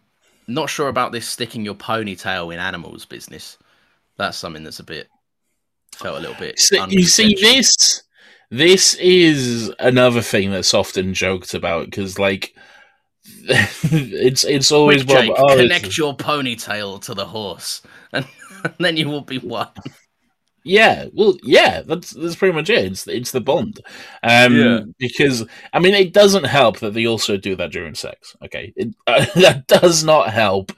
not 0.47 0.69
sure 0.69 0.87
about 0.87 1.11
this 1.11 1.27
sticking 1.27 1.65
your 1.65 1.75
ponytail 1.75 2.53
in 2.53 2.59
animals 2.59 3.05
business. 3.05 3.57
That's 4.17 4.37
something 4.37 4.63
that's 4.63 4.79
a 4.79 4.83
bit 4.83 5.09
felt 5.95 6.17
a 6.17 6.21
little 6.21 6.35
bit. 6.35 6.59
So, 6.59 6.85
you 6.87 7.03
see 7.03 7.35
this 7.41 8.03
this 8.49 8.95
is 8.95 9.71
another 9.79 10.21
thing 10.21 10.51
that's 10.51 10.73
often 10.73 11.13
joked 11.13 11.53
about 11.53 11.85
because 11.85 12.19
like 12.19 12.53
it's 13.43 14.43
it's 14.43 14.71
always 14.71 15.03
Quick, 15.03 15.17
Jake, 15.19 15.31
oh, 15.37 15.51
it's- 15.51 15.61
connect 15.61 15.97
your 15.97 16.15
ponytail 16.15 17.01
to 17.01 17.13
the 17.13 17.25
horse, 17.25 17.81
and, 18.13 18.25
then 18.79 18.97
you 18.97 19.09
will 19.09 19.21
be 19.21 19.37
one. 19.37 19.69
Yeah, 20.63 21.07
well, 21.13 21.35
yeah, 21.43 21.81
that's 21.81 22.11
that's 22.11 22.35
pretty 22.35 22.53
much 22.55 22.69
it. 22.69 22.85
It's 22.85 23.07
it's 23.07 23.31
the 23.31 23.41
bond, 23.41 23.79
um, 24.21 24.55
Yeah. 24.55 24.79
because 24.99 25.45
I 25.73 25.79
mean, 25.79 25.95
it 25.95 26.13
doesn't 26.13 26.43
help 26.45 26.79
that 26.79 26.93
they 26.93 27.07
also 27.07 27.35
do 27.37 27.55
that 27.55 27.71
during 27.71 27.95
sex. 27.95 28.35
Okay, 28.45 28.71
it, 28.75 28.93
uh, 29.07 29.25
that 29.35 29.65
does 29.67 30.03
not 30.03 30.29
help 30.29 30.71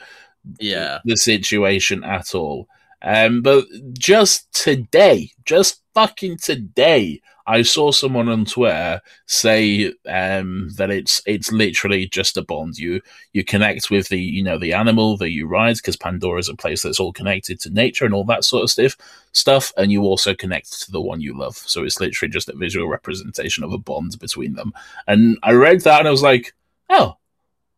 Yeah, 0.59 0.99
the 1.05 1.17
situation 1.17 2.03
at 2.03 2.33
all. 2.33 2.67
Um, 3.01 3.41
but 3.41 3.65
just 3.97 4.53
today, 4.53 5.31
just 5.43 5.81
fucking 5.93 6.37
today, 6.37 7.21
I 7.45 7.61
saw 7.61 7.91
someone 7.91 8.29
on 8.29 8.45
Twitter 8.45 9.01
say 9.25 9.93
um, 10.07 10.69
that 10.77 10.89
it's 10.89 11.21
it's 11.25 11.51
literally 11.51 12.07
just 12.07 12.37
a 12.37 12.41
bond. 12.41 12.77
You 12.77 13.01
you 13.33 13.43
connect 13.43 13.89
with 13.91 14.07
the 14.09 14.19
you 14.19 14.43
know 14.43 14.57
the 14.57 14.73
animal 14.73 15.17
that 15.17 15.31
you 15.31 15.47
ride 15.47 15.75
because 15.77 15.97
Pandora 15.97 16.39
is 16.39 16.49
a 16.49 16.55
place 16.55 16.83
that's 16.83 16.99
all 16.99 17.11
connected 17.11 17.59
to 17.61 17.69
nature 17.69 18.05
and 18.05 18.13
all 18.13 18.23
that 18.25 18.45
sort 18.45 18.63
of 18.63 18.69
stuff. 18.69 18.95
Stuff, 19.33 19.73
and 19.77 19.91
you 19.91 20.03
also 20.03 20.33
connect 20.33 20.81
to 20.83 20.91
the 20.91 21.01
one 21.01 21.19
you 21.19 21.37
love. 21.37 21.57
So 21.57 21.83
it's 21.83 21.99
literally 21.99 22.31
just 22.31 22.49
a 22.49 22.55
visual 22.55 22.87
representation 22.87 23.63
of 23.63 23.73
a 23.73 23.77
bond 23.77 24.17
between 24.19 24.53
them. 24.53 24.73
And 25.07 25.37
I 25.43 25.51
read 25.53 25.81
that 25.81 25.99
and 25.99 26.07
I 26.07 26.11
was 26.11 26.21
like, 26.23 26.53
oh, 26.89 27.17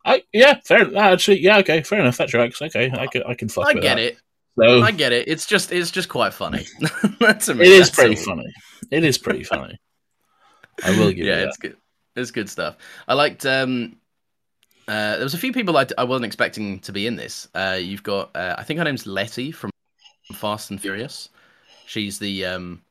I, 0.04 0.23
yeah, 0.32 0.60
fair. 0.63 0.95
Actually, 0.95 1.39
yeah, 1.39 1.58
okay, 1.60 1.82
fair 1.82 1.99
enough. 1.99 2.17
That 2.17 2.30
tracks. 2.30 2.62
Okay, 2.62 2.91
I 2.91 3.08
can 3.08 3.23
I 3.23 3.34
can 3.34 3.49
fuck. 3.49 3.67
I 3.67 3.73
get 3.73 3.95
that. 3.95 3.99
it. 3.99 4.17
So 4.58 4.82
I 4.82 4.91
get 4.91 5.12
it. 5.12 5.28
It's 5.28 5.45
just 5.45 5.71
it's 5.71 5.91
just 5.91 6.08
quite 6.08 6.34
funny. 6.34 6.65
That's 7.19 7.49
it 7.49 7.60
is 7.60 7.89
pretty 7.89 8.15
funny. 8.15 8.45
It 8.91 9.03
is 9.03 9.17
pretty 9.17 9.43
funny. 9.43 9.79
I 10.83 10.91
will 10.91 11.11
give 11.11 11.25
yeah, 11.25 11.41
you 11.41 11.47
it's 11.47 11.57
good. 11.57 11.77
It's 12.15 12.31
good 12.31 12.49
stuff. 12.49 12.77
I 13.07 13.13
liked. 13.13 13.45
um 13.45 13.97
uh, 14.87 15.15
there 15.15 15.23
was 15.23 15.33
a 15.33 15.39
few 15.39 15.51
people 15.51 15.75
I, 15.77 15.87
I 15.97 16.03
wasn't 16.03 16.25
expecting 16.25 16.79
to 16.81 16.91
be 16.91 17.07
in 17.07 17.15
this. 17.15 17.47
Uh, 17.55 17.77
you've 17.81 18.03
got, 18.03 18.35
uh, 18.35 18.53
I 18.57 18.63
think 18.63 18.77
her 18.77 18.83
name's 18.83 19.07
Letty 19.07 19.51
from 19.51 19.71
Fast 20.33 20.69
and 20.69 20.79
Furious. 20.79 21.29
She's 21.87 22.19
the 22.19 22.45
um, 22.45 22.81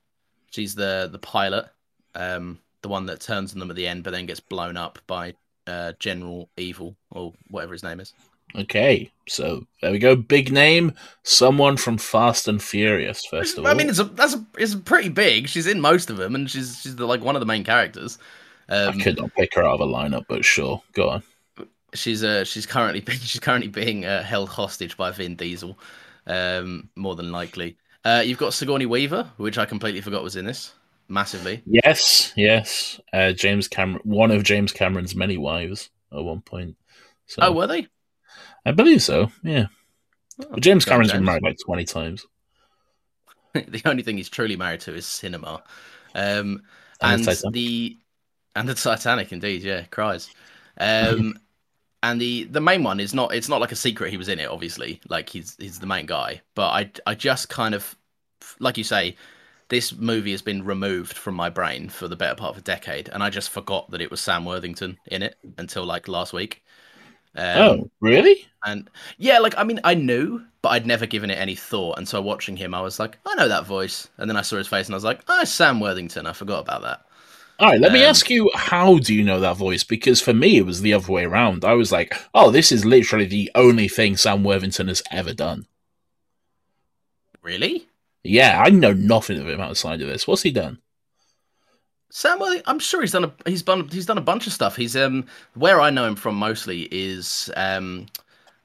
she's 0.50 0.74
the 0.74 1.08
the 1.10 1.18
pilot, 1.18 1.66
um, 2.14 2.58
the 2.82 2.88
one 2.88 3.06
that 3.06 3.20
turns 3.20 3.52
on 3.52 3.58
them 3.58 3.70
at 3.70 3.76
the 3.76 3.86
end, 3.86 4.04
but 4.04 4.12
then 4.12 4.26
gets 4.26 4.40
blown 4.40 4.76
up 4.76 4.98
by 5.06 5.34
uh, 5.66 5.92
General 5.98 6.48
Evil 6.56 6.96
or 7.10 7.32
whatever 7.48 7.72
his 7.72 7.82
name 7.82 8.00
is. 8.00 8.12
Okay, 8.56 9.10
so 9.26 9.66
there 9.82 9.90
we 9.90 9.98
go. 9.98 10.14
Big 10.14 10.52
name, 10.52 10.92
someone 11.24 11.76
from 11.76 11.98
Fast 11.98 12.46
and 12.46 12.62
Furious. 12.62 13.24
First 13.26 13.58
of 13.58 13.64
all, 13.64 13.70
I 13.70 13.74
mean, 13.74 13.88
it's 13.88 13.98
a 13.98 14.04
that's 14.04 14.34
a, 14.34 14.46
it's 14.56 14.74
pretty 14.74 15.08
big. 15.08 15.48
She's 15.48 15.66
in 15.66 15.80
most 15.80 16.08
of 16.10 16.16
them, 16.16 16.34
and 16.34 16.48
she's 16.50 16.80
she's 16.80 16.96
the, 16.96 17.06
like 17.06 17.20
one 17.20 17.34
of 17.36 17.40
the 17.40 17.46
main 17.46 17.64
characters. 17.64 18.18
Um, 18.68 19.00
I 19.00 19.02
could 19.02 19.18
not 19.18 19.34
pick 19.34 19.54
her 19.54 19.62
out 19.64 19.80
of 19.80 19.80
a 19.80 19.92
lineup, 19.92 20.24
but 20.28 20.44
sure, 20.44 20.82
go 20.92 21.08
on. 21.10 21.22
she's 21.94 22.22
uh 22.22 22.44
she's 22.44 22.64
currently 22.66 23.00
being, 23.06 23.18
she's 23.18 23.40
currently 23.40 23.68
being 23.68 24.04
uh, 24.04 24.22
held 24.22 24.48
hostage 24.50 24.96
by 24.96 25.10
Vin 25.10 25.34
Diesel, 25.36 25.76
um, 26.26 26.88
more 26.94 27.16
than 27.16 27.32
likely. 27.32 27.76
Uh, 28.04 28.22
you've 28.24 28.38
got 28.38 28.52
Sigourney 28.54 28.86
Weaver, 28.86 29.30
which 29.38 29.58
I 29.58 29.64
completely 29.64 30.00
forgot 30.00 30.22
was 30.22 30.36
in 30.36 30.44
this 30.44 30.74
massively. 31.08 31.62
Yes, 31.66 32.32
yes. 32.36 33.00
Uh, 33.12 33.32
James 33.32 33.66
Cameron, 33.68 34.00
one 34.04 34.30
of 34.30 34.42
James 34.44 34.72
Cameron's 34.72 35.14
many 35.14 35.36
wives 35.38 35.90
at 36.12 36.22
one 36.22 36.40
point. 36.40 36.76
So, 37.26 37.42
Oh, 37.42 37.52
were 37.52 37.66
they? 37.66 37.86
I 38.66 38.72
believe 38.72 39.02
so. 39.02 39.30
Yeah, 39.42 39.66
Oh, 40.38 40.54
but 40.54 40.62
James 40.62 40.84
Cameron's 40.84 41.12
been 41.12 41.24
married 41.24 41.42
like 41.42 41.58
twenty 41.64 41.84
times. 41.84 42.26
the 43.54 43.82
only 43.84 44.02
thing 44.02 44.16
he's 44.16 44.28
truly 44.28 44.56
married 44.56 44.80
to 44.80 44.94
is 44.94 45.06
cinema, 45.06 45.62
um, 46.14 46.62
And 47.00 47.22
and, 47.22 47.54
the 47.54 47.98
and 48.56 48.68
the 48.68 48.74
Titanic, 48.74 49.32
indeed, 49.32 49.62
yeah, 49.62 49.84
cries. 49.86 50.30
Um, 50.78 51.38
and 52.04 52.20
the 52.20 52.44
the 52.44 52.62
main 52.62 52.84
one 52.84 53.00
is 53.00 53.14
not 53.14 53.34
it's 53.34 53.50
not 53.50 53.60
like 53.62 53.72
a 53.72 53.76
secret 53.76 54.10
he 54.12 54.18
was 54.18 54.28
in 54.30 54.40
it, 54.40 54.48
obviously, 54.50 55.00
like 55.08 55.30
he's 55.30 55.56
he's 55.58 55.80
the 55.80 55.86
main 55.86 56.06
guy. 56.06 56.42
But 56.56 56.68
I 56.70 56.92
I 57.12 57.16
just 57.16 57.50
kind 57.50 57.74
of 57.74 57.96
like 58.60 58.78
you 58.78 58.84
say, 58.84 59.16
this 59.70 59.94
movie 59.94 60.32
has 60.32 60.42
been 60.42 60.64
removed 60.64 61.14
from 61.18 61.36
my 61.36 61.50
brain 61.50 61.90
for 61.90 62.08
the 62.08 62.16
better 62.16 62.36
part 62.36 62.52
of 62.52 62.58
a 62.58 62.62
decade, 62.64 63.10
and 63.10 63.22
I 63.24 63.30
just 63.30 63.50
forgot 63.50 63.90
that 63.92 64.02
it 64.02 64.12
was 64.12 64.22
Sam 64.22 64.46
Worthington 64.46 64.98
in 65.08 65.22
it 65.24 65.38
until 65.58 65.86
like 65.86 66.08
last 66.08 66.34
week. 66.34 66.63
Um, 67.36 67.76
oh, 67.76 67.90
really? 68.00 68.48
and 68.66 68.88
yeah, 69.18 69.38
like 69.40 69.56
I 69.58 69.64
mean, 69.64 69.80
I 69.84 69.94
knew, 69.94 70.44
but 70.62 70.70
I'd 70.70 70.86
never 70.86 71.06
given 71.06 71.30
it 71.30 71.38
any 71.38 71.54
thought. 71.56 71.98
And 71.98 72.08
so 72.08 72.20
watching 72.22 72.56
him, 72.56 72.74
I 72.74 72.80
was 72.82 72.98
like, 72.98 73.18
I 73.26 73.34
know 73.36 73.48
that 73.48 73.66
voice. 73.66 74.08
And 74.18 74.28
then 74.30 74.36
I 74.36 74.42
saw 74.42 74.56
his 74.56 74.68
face, 74.68 74.86
and 74.86 74.94
I 74.94 74.96
was 74.96 75.04
like, 75.04 75.22
oh, 75.28 75.40
it's 75.42 75.50
Sam 75.52 75.80
Worthington. 75.80 76.26
I 76.26 76.32
forgot 76.32 76.60
about 76.60 76.82
that. 76.82 77.06
All 77.58 77.68
right, 77.70 77.80
let 77.80 77.90
me 77.92 78.02
Um, 78.02 78.04
ask 78.04 78.30
you, 78.30 78.48
how 78.54 78.98
do 78.98 79.12
you 79.14 79.22
know 79.24 79.40
that 79.40 79.56
voice? 79.56 79.82
Because 79.84 80.20
for 80.20 80.32
me, 80.34 80.56
it 80.56 80.66
was 80.66 80.80
the 80.82 80.92
other 80.94 81.10
way 81.12 81.24
around. 81.24 81.64
I 81.64 81.74
was 81.74 81.90
like, 81.92 82.14
oh, 82.34 82.50
this 82.52 82.70
is 82.72 82.84
literally 82.84 83.26
the 83.26 83.50
only 83.56 83.88
thing 83.88 84.16
Sam 84.16 84.42
Worthington 84.44 84.86
has 84.88 85.02
ever 85.10 85.32
done. 85.34 85.66
Really, 87.42 87.86
Yeah, 88.24 88.60
I 88.60 88.70
know 88.70 88.92
nothing 88.92 89.38
of 89.40 89.48
him 89.48 89.60
outside 89.60 90.00
of 90.02 90.08
this. 90.08 90.26
What's 90.26 90.42
he 90.42 90.50
done? 90.50 90.80
Sam 92.16 92.38
Worthington? 92.38 92.62
I'm 92.68 92.78
sure 92.78 93.00
he's 93.00 93.10
done 93.10 93.24
a 93.24 93.32
he's 93.44 93.62
done 93.62 93.88
he's 93.88 94.06
done 94.06 94.18
a 94.18 94.22
bunch 94.22 94.46
of 94.46 94.52
stuff. 94.52 94.76
He's 94.76 94.94
um 94.96 95.26
where 95.54 95.80
I 95.80 95.90
know 95.90 96.06
him 96.06 96.14
from 96.14 96.36
mostly 96.36 96.82
is 96.92 97.50
um 97.56 98.06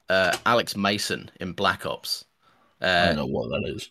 uh 0.08 0.36
Alex 0.46 0.76
Mason 0.76 1.30
in 1.40 1.52
Black 1.52 1.84
Ops. 1.84 2.24
I 2.80 2.86
Uh, 2.86 3.06
don't 3.06 3.16
know 3.16 3.26
what 3.26 3.48
that 3.48 3.72
is. 3.74 3.90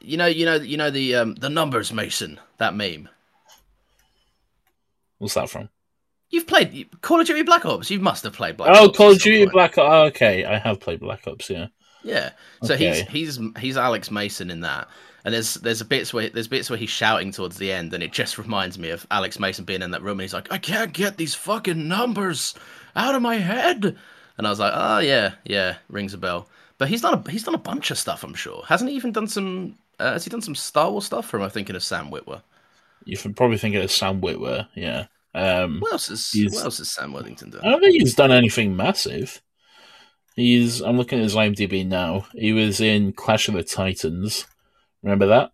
you 0.00 0.16
know, 0.16 0.26
you 0.26 0.44
know, 0.44 0.56
you 0.56 0.76
know 0.76 0.90
the 0.90 1.14
um 1.14 1.34
the 1.36 1.48
numbers 1.48 1.92
Mason 1.92 2.40
that 2.58 2.74
meme. 2.74 3.08
What's 5.18 5.34
that 5.34 5.50
from? 5.50 5.70
You've 6.30 6.46
played 6.46 6.88
Call 7.00 7.20
of 7.20 7.26
Duty 7.26 7.42
Black 7.42 7.64
Ops. 7.64 7.90
You 7.90 8.00
must 8.00 8.24
have 8.24 8.32
played 8.32 8.56
Black 8.56 8.72
oh, 8.74 8.88
Ops. 8.88 8.96
Call 8.96 9.12
of 9.12 9.20
Duty. 9.20 9.46
Black 9.46 9.78
Ops. 9.78 9.88
Oh, 9.90 10.02
okay, 10.08 10.44
I 10.44 10.58
have 10.58 10.80
played 10.80 11.00
Black 11.00 11.26
Ops. 11.26 11.48
Yeah. 11.48 11.68
Yeah. 12.02 12.32
So 12.60 12.74
Okay. 12.74 12.76
he's 12.76 13.00
he's 13.00 13.40
he's 13.58 13.76
Alex 13.76 14.10
Mason 14.10 14.50
in 14.50 14.60
that. 14.60 14.88
And 15.24 15.32
there's 15.32 15.54
there's 15.54 15.80
a 15.80 15.86
bits 15.86 16.12
where 16.12 16.28
there's 16.28 16.48
bits 16.48 16.68
where 16.68 16.78
he's 16.78 16.90
shouting 16.90 17.32
towards 17.32 17.56
the 17.56 17.72
end, 17.72 17.94
and 17.94 18.02
it 18.02 18.12
just 18.12 18.36
reminds 18.38 18.78
me 18.78 18.90
of 18.90 19.06
Alex 19.10 19.38
Mason 19.38 19.64
being 19.64 19.80
in 19.82 19.90
that 19.92 20.02
room, 20.02 20.18
and 20.18 20.22
he's 20.22 20.34
like, 20.34 20.52
"I 20.52 20.58
can't 20.58 20.92
get 20.92 21.16
these 21.16 21.34
fucking 21.34 21.88
numbers 21.88 22.54
out 22.94 23.14
of 23.14 23.22
my 23.22 23.36
head," 23.36 23.96
and 24.36 24.46
I 24.46 24.50
was 24.50 24.60
like, 24.60 24.72
"Oh 24.74 24.98
yeah, 24.98 25.34
yeah, 25.44 25.76
rings 25.88 26.12
a 26.12 26.18
bell." 26.18 26.48
But 26.76 26.88
he's 26.88 27.00
done 27.00 27.14
a 27.14 27.30
he's 27.30 27.44
done 27.44 27.54
a 27.54 27.58
bunch 27.58 27.90
of 27.90 27.98
stuff, 27.98 28.22
I'm 28.22 28.34
sure. 28.34 28.64
Hasn't 28.66 28.90
he 28.90 28.96
even 28.96 29.12
done 29.12 29.26
some? 29.28 29.78
Uh, 29.98 30.12
has 30.12 30.24
he 30.24 30.30
done 30.30 30.42
some 30.42 30.54
Star 30.54 30.90
Wars 30.90 31.06
stuff? 31.06 31.32
Or 31.32 31.38
am 31.38 31.44
I 31.44 31.48
thinking 31.48 31.76
of 31.76 31.82
Sam 31.82 32.10
Witwer? 32.10 32.42
You 33.04 33.16
can 33.16 33.32
probably 33.32 33.58
think 33.58 33.76
of 33.76 33.90
Sam 33.90 34.20
Witwer. 34.20 34.68
Yeah. 34.74 35.06
Um, 35.34 35.80
What 35.80 35.92
else 35.92 36.10
is 36.10 36.52
what 36.52 36.64
else 36.64 36.78
has 36.78 36.90
Sam 36.90 37.12
Worthington 37.12 37.50
done? 37.50 37.62
I 37.64 37.70
don't 37.70 37.80
think 37.80 37.94
he's 37.94 38.14
done 38.14 38.30
anything 38.32 38.76
massive. 38.76 39.40
He's. 40.36 40.80
I'm 40.80 40.96
looking 40.96 41.18
at 41.18 41.24
his 41.24 41.34
IMDb 41.34 41.86
now. 41.86 42.26
He 42.32 42.52
was 42.52 42.80
in 42.80 43.12
Clash 43.12 43.48
of 43.48 43.54
the 43.54 43.62
Titans. 43.62 44.46
Remember 45.04 45.26
that? 45.26 45.52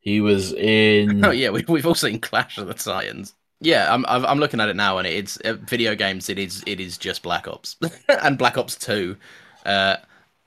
He 0.00 0.20
was 0.20 0.52
in. 0.52 1.24
Oh 1.24 1.30
yeah, 1.30 1.50
we, 1.50 1.64
we've 1.68 1.86
all 1.86 1.94
seen 1.94 2.20
Clash 2.20 2.58
of 2.58 2.66
the 2.66 2.74
Titans. 2.74 3.34
Yeah, 3.60 3.92
I'm 3.92 4.04
I'm 4.06 4.38
looking 4.38 4.60
at 4.60 4.68
it 4.68 4.76
now, 4.76 4.98
and 4.98 5.06
it's 5.06 5.36
uh, 5.38 5.54
video 5.54 5.94
games. 5.94 6.28
It 6.28 6.38
is 6.38 6.64
it 6.66 6.80
is 6.80 6.98
just 6.98 7.22
Black 7.22 7.46
Ops 7.46 7.76
and 8.08 8.36
Black 8.36 8.58
Ops 8.58 8.74
Two, 8.74 9.16
uh, 9.64 9.96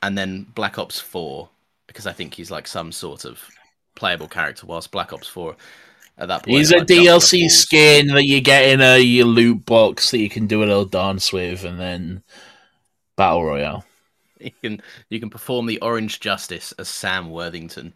and 0.02 0.18
then 0.18 0.48
Black 0.56 0.78
Ops 0.78 1.00
Four 1.00 1.50
because 1.88 2.08
I 2.08 2.12
think 2.12 2.34
he's 2.34 2.52
like 2.52 2.68
some 2.68 2.92
sort 2.92 3.24
of 3.24 3.40
playable 3.96 4.28
character. 4.28 4.66
Whilst 4.66 4.92
Black 4.92 5.14
Ops 5.14 5.28
Four 5.28 5.56
at 6.18 6.28
that 6.28 6.44
point, 6.44 6.58
He's 6.58 6.72
a 6.72 6.80
like, 6.80 6.88
DLC 6.88 7.50
skin 7.50 8.08
that 8.08 8.26
you 8.26 8.42
get 8.42 8.68
in 8.68 8.82
a 8.82 8.98
your 8.98 9.26
loot 9.26 9.64
box 9.66 10.12
that 10.12 10.20
you 10.20 10.30
can 10.30 10.48
do 10.48 10.64
a 10.64 10.66
little 10.66 10.86
dance 10.86 11.32
with, 11.32 11.64
and 11.64 11.80
then 11.80 12.24
battle 13.16 13.46
royale. 13.46 13.86
you 14.40 14.52
can 14.62 14.82
you 15.10 15.20
can 15.20 15.30
perform 15.30 15.68
the 15.68 15.80
Orange 15.82 16.20
Justice 16.20 16.74
as 16.74 16.90
Sam 16.90 17.30
Worthington. 17.30 17.94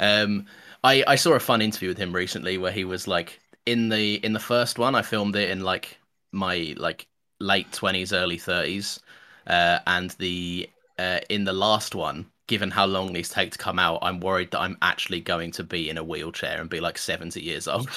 Um, 0.00 0.46
I 0.82 1.04
I 1.06 1.16
saw 1.16 1.34
a 1.34 1.40
fun 1.40 1.62
interview 1.62 1.88
with 1.88 1.98
him 1.98 2.12
recently 2.14 2.58
where 2.58 2.72
he 2.72 2.84
was 2.84 3.06
like 3.06 3.40
in 3.66 3.88
the 3.88 4.14
in 4.24 4.32
the 4.32 4.40
first 4.40 4.78
one 4.78 4.94
I 4.94 5.02
filmed 5.02 5.36
it 5.36 5.50
in 5.50 5.60
like 5.62 5.98
my 6.32 6.74
like 6.78 7.06
late 7.38 7.70
twenties 7.72 8.12
early 8.12 8.38
thirties, 8.38 9.00
uh, 9.46 9.78
and 9.86 10.10
the 10.12 10.68
uh, 10.98 11.20
in 11.28 11.44
the 11.44 11.52
last 11.52 11.94
one. 11.94 12.26
Given 12.46 12.72
how 12.72 12.84
long 12.86 13.12
these 13.12 13.28
take 13.28 13.52
to 13.52 13.58
come 13.58 13.78
out, 13.78 14.00
I'm 14.02 14.18
worried 14.18 14.50
that 14.50 14.58
I'm 14.60 14.76
actually 14.82 15.20
going 15.20 15.52
to 15.52 15.62
be 15.62 15.88
in 15.88 15.98
a 15.98 16.02
wheelchair 16.02 16.60
and 16.60 16.68
be 16.68 16.80
like 16.80 16.98
70 16.98 17.40
years 17.40 17.68
old. 17.68 17.88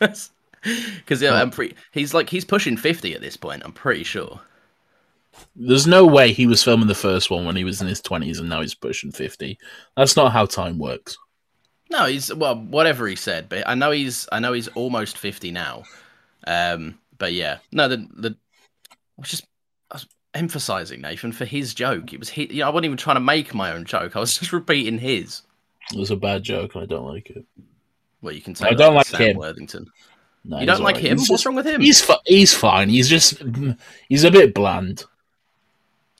Because 0.62 1.22
yeah, 1.22 1.34
I'm 1.34 1.50
pretty. 1.50 1.76
He's 1.92 2.12
like 2.12 2.28
he's 2.28 2.44
pushing 2.44 2.76
50 2.76 3.14
at 3.14 3.20
this 3.20 3.36
point. 3.36 3.62
I'm 3.64 3.72
pretty 3.72 4.02
sure. 4.04 4.40
There's 5.54 5.86
no 5.86 6.06
way 6.06 6.32
he 6.32 6.46
was 6.46 6.62
filming 6.62 6.88
the 6.88 6.94
first 6.94 7.30
one 7.30 7.44
when 7.44 7.56
he 7.56 7.64
was 7.64 7.80
in 7.80 7.86
his 7.86 8.00
twenties, 8.00 8.40
and 8.40 8.48
now 8.48 8.60
he's 8.62 8.74
pushing 8.74 9.12
fifty. 9.12 9.58
That's 9.96 10.16
not 10.16 10.32
how 10.32 10.46
time 10.46 10.78
works. 10.78 11.16
No, 11.90 12.06
he's 12.06 12.32
well, 12.32 12.56
whatever 12.56 13.06
he 13.08 13.16
said, 13.16 13.48
but 13.48 13.66
I 13.68 13.74
know 13.74 13.90
he's 13.90 14.28
I 14.30 14.38
know 14.38 14.52
he's 14.52 14.68
almost 14.68 15.18
fifty 15.18 15.50
now. 15.50 15.82
Um, 16.46 16.98
but 17.18 17.32
yeah, 17.32 17.58
no, 17.72 17.88
the 17.88 17.96
the 18.14 18.36
I 18.90 18.94
was 19.20 19.28
just 19.30 19.44
I 19.90 19.96
was 19.96 20.06
emphasizing 20.34 21.00
Nathan 21.00 21.32
for 21.32 21.44
his 21.44 21.74
joke. 21.74 22.12
It 22.12 22.18
was 22.20 22.28
he. 22.30 22.46
You 22.52 22.60
know, 22.60 22.66
I 22.66 22.70
wasn't 22.70 22.86
even 22.86 22.96
trying 22.96 23.16
to 23.16 23.20
make 23.20 23.54
my 23.54 23.72
own 23.72 23.84
joke. 23.84 24.14
I 24.16 24.20
was 24.20 24.36
just 24.38 24.52
repeating 24.52 24.98
his. 24.98 25.42
It 25.92 25.98
was 25.98 26.10
a 26.12 26.16
bad 26.16 26.44
joke, 26.44 26.74
and 26.74 26.84
I 26.84 26.86
don't 26.86 27.06
like 27.06 27.30
it. 27.30 27.44
Well, 28.22 28.32
you 28.34 28.40
can 28.40 28.54
I 28.60 28.74
don't 28.74 28.94
like 28.94 29.06
Sam 29.06 29.20
him. 29.22 29.36
Worthington. 29.38 29.86
No, 30.44 30.60
You 30.60 30.66
don't 30.66 30.80
like 30.82 30.96
alright. 30.96 31.10
him? 31.12 31.18
He's 31.18 31.28
What's 31.28 31.40
just- 31.40 31.46
wrong 31.46 31.56
with 31.56 31.66
him? 31.66 31.80
He's 31.80 32.00
fi- 32.00 32.16
he's 32.24 32.54
fine. 32.54 32.88
He's 32.88 33.08
just 33.08 33.42
he's 34.08 34.24
a 34.24 34.30
bit 34.30 34.54
bland. 34.54 35.04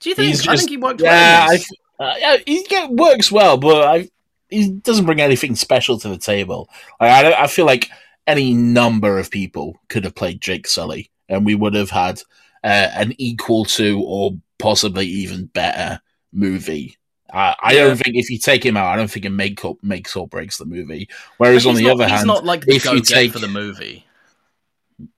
Do 0.00 0.09
you 0.09 0.14
think? 0.14 0.28
He's 0.28 0.46
I 0.48 0.52
just- 0.52 0.62
think 0.62 0.70
he 0.70 0.76
worked 0.78 1.00
yeah, 1.00 1.46
well. 1.48 1.59
I, 2.00 2.04
uh, 2.04 2.14
yeah, 2.18 2.37
he 2.46 2.64
works 2.90 3.30
well, 3.30 3.56
but 3.56 3.85
I, 3.87 4.09
he 4.50 4.70
doesn't 4.70 5.06
bring 5.06 5.20
anything 5.20 5.54
special 5.56 5.98
to 6.00 6.08
the 6.08 6.18
table. 6.18 6.68
I, 6.98 7.08
I, 7.08 7.22
don't- 7.22 7.34
I 7.38 7.46
feel 7.46 7.66
like 7.66 7.90
any 8.26 8.52
number 8.54 9.18
of 9.18 9.30
people 9.30 9.78
could 9.88 10.04
have 10.04 10.14
played 10.14 10.40
Jake 10.40 10.66
Sully, 10.66 11.10
and 11.28 11.44
we 11.46 11.54
would 11.54 11.74
have 11.74 11.90
had 11.90 12.20
uh, 12.64 12.90
an 12.94 13.14
equal 13.18 13.64
to 13.64 14.02
or 14.04 14.32
possibly 14.58 15.06
even 15.06 15.46
better 15.46 16.00
movie 16.32 16.96
I, 17.32 17.54
I 17.62 17.72
Yeah. 17.74 17.84
don't 17.84 17.96
think 17.96 18.16
if 18.16 18.28
you 18.28 18.38
take 18.38 18.64
him 18.66 18.76
out, 18.76 18.88
I 18.92 18.96
don't 18.96 19.08
think 19.10 19.24
it 19.24 19.30
make 19.30 19.64
up, 19.64 19.76
makes 19.82 20.16
or 20.16 20.26
breaks 20.26 20.58
the 20.58 20.64
movie. 20.64 21.08
Whereas 21.38 21.64
on 21.64 21.76
the 21.76 21.84
not- 21.84 21.92
other 21.92 22.04
he's 22.08 22.12
hand, 22.12 22.26
not 22.26 22.44
like 22.44 22.62
the 22.66 22.74
if 22.74 22.84
you 22.84 23.00
take 23.00 23.32
for 23.32 23.38
the 23.38 23.46
movie. 23.48 24.04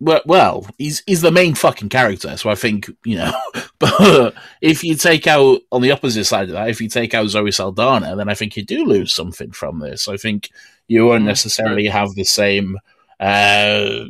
Well, 0.01 0.21
well, 0.27 0.67
he's 0.79 1.03
he's 1.07 1.21
the 1.23 1.31
main 1.31 1.55
fucking 1.55 1.89
character, 1.89 2.37
so 2.37 2.51
I 2.51 2.55
think 2.55 2.91
you 3.05 3.17
know. 3.17 3.33
But 3.79 4.35
if 4.61 4.85
you 4.85 4.95
take 4.95 5.27
out 5.27 5.61
on 5.73 5.83
the 5.83 5.91
opposite 5.91 6.25
side 6.25 6.45
of 6.49 6.53
that, 6.53 6.69
if 6.69 6.81
you 6.81 6.89
take 6.89 7.15
out 7.15 7.27
Zoe 7.29 7.51
Saldana, 7.51 8.15
then 8.15 8.29
I 8.29 8.35
think 8.35 8.57
you 8.57 8.63
do 8.65 8.85
lose 8.85 9.13
something 9.13 9.51
from 9.51 9.81
this. 9.81 10.07
I 10.07 10.17
think 10.17 10.51
you 10.87 11.07
won't 11.07 11.25
Mm, 11.25 11.27
necessarily 11.27 11.87
have 11.87 12.15
the 12.15 12.23
same 12.23 12.79
uh, 13.19 14.05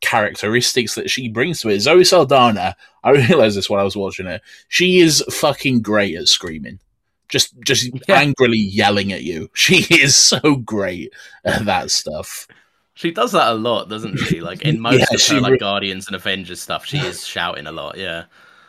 characteristics 0.00 0.94
that 0.96 1.10
she 1.10 1.28
brings 1.28 1.60
to 1.60 1.68
it. 1.68 1.80
Zoe 1.80 2.04
Saldana, 2.04 2.76
I 3.04 3.10
realized 3.28 3.56
this 3.56 3.70
when 3.70 3.80
I 3.80 3.84
was 3.84 3.96
watching 3.96 4.26
it. 4.26 4.42
She 4.68 4.98
is 4.98 5.22
fucking 5.30 5.82
great 5.82 6.16
at 6.16 6.28
screaming. 6.28 6.80
Just, 7.28 7.54
just 7.64 7.88
Yeah. 8.08 8.18
angrily 8.18 8.58
yelling 8.58 9.12
at 9.12 9.22
you. 9.22 9.50
She 9.54 9.86
is 9.94 10.16
so 10.16 10.56
great 10.56 11.12
at 11.44 11.64
that 11.66 11.90
stuff. 11.90 12.46
She 12.94 13.10
does 13.10 13.32
that 13.32 13.50
a 13.50 13.54
lot, 13.54 13.88
doesn't 13.88 14.18
she? 14.18 14.40
Like 14.40 14.62
in 14.62 14.80
most 14.80 15.08
Yeah, 15.10 15.16
of 15.16 15.26
her 15.26 15.40
like 15.40 15.52
re- 15.52 15.58
Guardians 15.58 16.06
and 16.06 16.16
Avengers 16.16 16.60
stuff, 16.60 16.84
she 16.86 16.98
is 16.98 17.26
shouting 17.26 17.66
a 17.66 17.72
lot. 17.72 17.96
Yeah. 17.96 18.24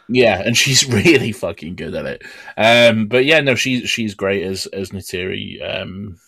Yeah, 0.08 0.42
and 0.46 0.56
she's 0.58 0.88
really 0.88 1.32
fucking 1.32 1.76
good 1.76 1.96
at 1.96 2.06
it. 2.06 2.24
Um, 2.58 3.08
but 3.08 3.26
yeah, 3.26 3.40
no, 3.42 3.56
she's 3.56 3.90
she's 3.90 4.16
great 4.16 4.44
as 4.44 4.66
as 4.68 4.90
Neytiri. 4.92 5.62
Um, 5.82 6.20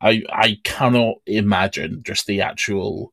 I 0.00 0.22
I 0.30 0.58
cannot 0.64 1.16
imagine 1.26 2.02
just 2.04 2.26
the 2.26 2.40
actual 2.42 3.12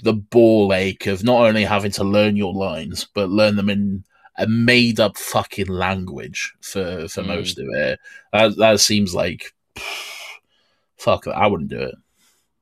the 0.00 0.14
ball 0.14 0.72
ache 0.74 1.06
of 1.06 1.24
not 1.24 1.42
only 1.46 1.64
having 1.64 1.92
to 1.92 2.04
learn 2.04 2.36
your 2.36 2.54
lines, 2.54 3.06
but 3.14 3.30
learn 3.30 3.56
them 3.56 3.70
in 3.70 4.04
a 4.38 4.46
made 4.46 4.98
up 5.00 5.16
fucking 5.18 5.68
language 5.68 6.54
for 6.60 7.08
for 7.08 7.22
Mm. 7.22 7.26
most 7.28 7.58
of 7.58 7.66
it. 7.74 8.00
That 8.32 8.56
that 8.58 8.80
seems 8.80 9.14
like 9.14 9.52
fuck. 10.96 11.26
I 11.26 11.46
wouldn't 11.46 11.70
do 11.70 11.80
it. 11.80 11.94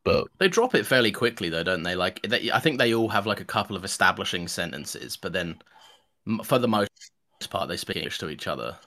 But 0.04 0.28
They 0.38 0.48
drop 0.48 0.74
it 0.74 0.86
fairly 0.86 1.12
quickly, 1.12 1.48
though, 1.50 1.62
don't 1.62 1.82
they? 1.84 1.94
Like, 1.94 2.20
they, 2.22 2.50
I 2.50 2.58
think 2.60 2.78
they 2.78 2.94
all 2.94 3.08
have 3.10 3.26
like 3.26 3.40
a 3.40 3.44
couple 3.44 3.76
of 3.76 3.84
establishing 3.84 4.48
sentences, 4.48 5.16
but 5.16 5.32
then 5.32 5.62
for 6.44 6.58
the 6.58 6.68
most 6.68 6.90
part, 7.50 7.68
they 7.68 7.76
speak 7.78 7.96
English 7.98 8.18
to 8.20 8.30
each 8.30 8.46
other. 8.48 8.78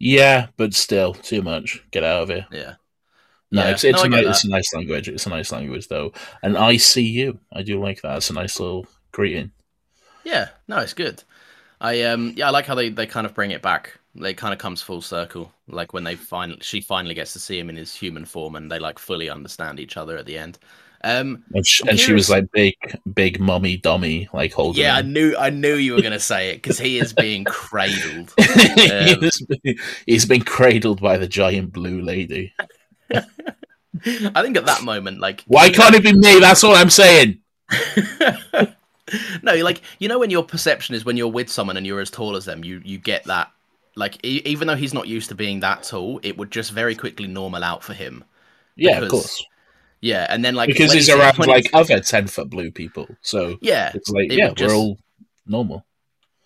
yeah, 0.00 0.48
but 0.56 0.74
still 0.74 1.14
too 1.14 1.42
much. 1.42 1.82
Get 1.90 2.04
out 2.04 2.22
of 2.24 2.28
here. 2.28 2.46
Yeah. 2.50 2.74
No, 3.50 3.62
Yeah. 3.62 3.70
it's 3.70 3.84
it's, 3.84 4.04
No, 4.04 4.18
a, 4.18 4.28
it's 4.30 4.44
a 4.44 4.48
nice 4.50 4.74
language. 4.74 5.08
It's 5.08 5.26
a 5.26 5.30
nice 5.30 5.52
language 5.52 5.88
though, 5.88 6.12
and 6.42 6.56
I 6.58 6.76
see 6.76 7.06
you. 7.06 7.40
I 7.52 7.62
do 7.62 7.80
like 7.82 8.02
that. 8.02 8.18
It's 8.18 8.30
a 8.30 8.34
nice 8.34 8.60
little 8.60 8.86
greeting. 9.12 9.52
Yeah, 10.24 10.50
no, 10.66 10.78
it's 10.78 10.94
good. 10.94 11.22
I 11.80 12.02
um 12.04 12.34
yeah, 12.36 12.48
I 12.48 12.50
like 12.50 12.66
how 12.66 12.74
they, 12.76 12.90
they 12.90 13.06
kind 13.06 13.26
of 13.26 13.34
bring 13.34 13.52
it 13.52 13.62
back. 13.62 14.00
They 14.20 14.34
kind 14.34 14.52
of 14.52 14.58
comes 14.58 14.82
full 14.82 15.00
circle. 15.02 15.52
Like 15.68 15.92
when 15.92 16.04
they 16.04 16.14
finally 16.16 16.58
she 16.62 16.80
finally 16.80 17.14
gets 17.14 17.32
to 17.34 17.38
see 17.38 17.58
him 17.58 17.70
in 17.70 17.76
his 17.76 17.94
human 17.94 18.24
form, 18.24 18.56
and 18.56 18.70
they 18.70 18.78
like 18.78 18.98
fully 18.98 19.30
understand 19.30 19.78
each 19.80 19.96
other 19.96 20.16
at 20.16 20.26
the 20.26 20.36
end. 20.38 20.58
Um, 21.04 21.44
And 21.54 21.64
she, 21.64 21.88
and 21.88 21.96
she 21.98 22.12
was 22.12 22.28
like 22.28 22.50
big, 22.50 22.74
big 23.14 23.38
mummy 23.38 23.76
dummy, 23.76 24.28
like 24.32 24.52
holding. 24.52 24.82
yeah, 24.82 24.96
I 24.96 25.02
knew 25.02 25.36
I 25.38 25.50
knew 25.50 25.74
you 25.76 25.94
were 25.94 26.02
gonna 26.02 26.18
say 26.18 26.50
it 26.50 26.56
because 26.56 26.78
he 26.78 26.98
is 26.98 27.12
being 27.12 27.44
cradled. 27.60 28.34
He 28.36 28.90
Um, 28.90 29.20
was- 29.20 29.46
he's 30.06 30.26
been 30.26 30.42
cradled 30.42 31.00
by 31.00 31.16
the 31.16 31.28
giant 31.28 31.72
blue 31.72 32.00
lady. 32.02 32.52
I 33.14 34.42
think 34.42 34.56
at 34.56 34.66
that 34.66 34.82
moment, 34.82 35.20
like 35.20 35.44
Why 35.46 35.70
can't 35.70 35.94
it 35.94 36.02
be 36.02 36.12
me? 36.12 36.40
That's 36.40 36.64
all 36.64 36.74
I'm 36.74 36.90
saying. 36.90 37.38
no, 39.42 39.54
like 39.56 39.82
you 39.98 40.08
know 40.08 40.18
when 40.18 40.30
your 40.30 40.42
perception 40.44 40.94
is 40.94 41.04
when 41.04 41.16
you're 41.16 41.28
with 41.28 41.48
someone 41.48 41.76
and 41.76 41.86
you're 41.86 42.00
as 42.00 42.10
tall 42.10 42.36
as 42.36 42.44
them, 42.44 42.64
you 42.64 42.80
you 42.84 42.98
get 42.98 43.24
that. 43.24 43.50
Like 43.98 44.24
e- 44.24 44.42
even 44.44 44.68
though 44.68 44.76
he's 44.76 44.94
not 44.94 45.08
used 45.08 45.28
to 45.30 45.34
being 45.34 45.60
that 45.60 45.82
tall, 45.82 46.20
it 46.22 46.38
would 46.38 46.50
just 46.50 46.70
very 46.72 46.94
quickly 46.94 47.26
normal 47.26 47.64
out 47.64 47.82
for 47.82 47.94
him. 47.94 48.22
Yeah, 48.76 49.00
of 49.00 49.10
course. 49.10 49.44
Yeah, 50.00 50.26
and 50.30 50.44
then 50.44 50.54
like 50.54 50.68
because 50.68 50.92
he's 50.92 51.06
he's- 51.08 51.18
around 51.18 51.36
when 51.38 51.48
like 51.48 51.68
other 51.72 51.98
ten 52.00 52.26
foot 52.28 52.48
blue 52.48 52.70
people, 52.70 53.06
so 53.22 53.58
yeah, 53.60 53.90
it's 53.94 54.08
like 54.10 54.30
it 54.32 54.38
yeah, 54.38 54.48
we're 54.50 54.54
just- 54.54 54.74
all 54.74 54.98
normal. 55.46 55.84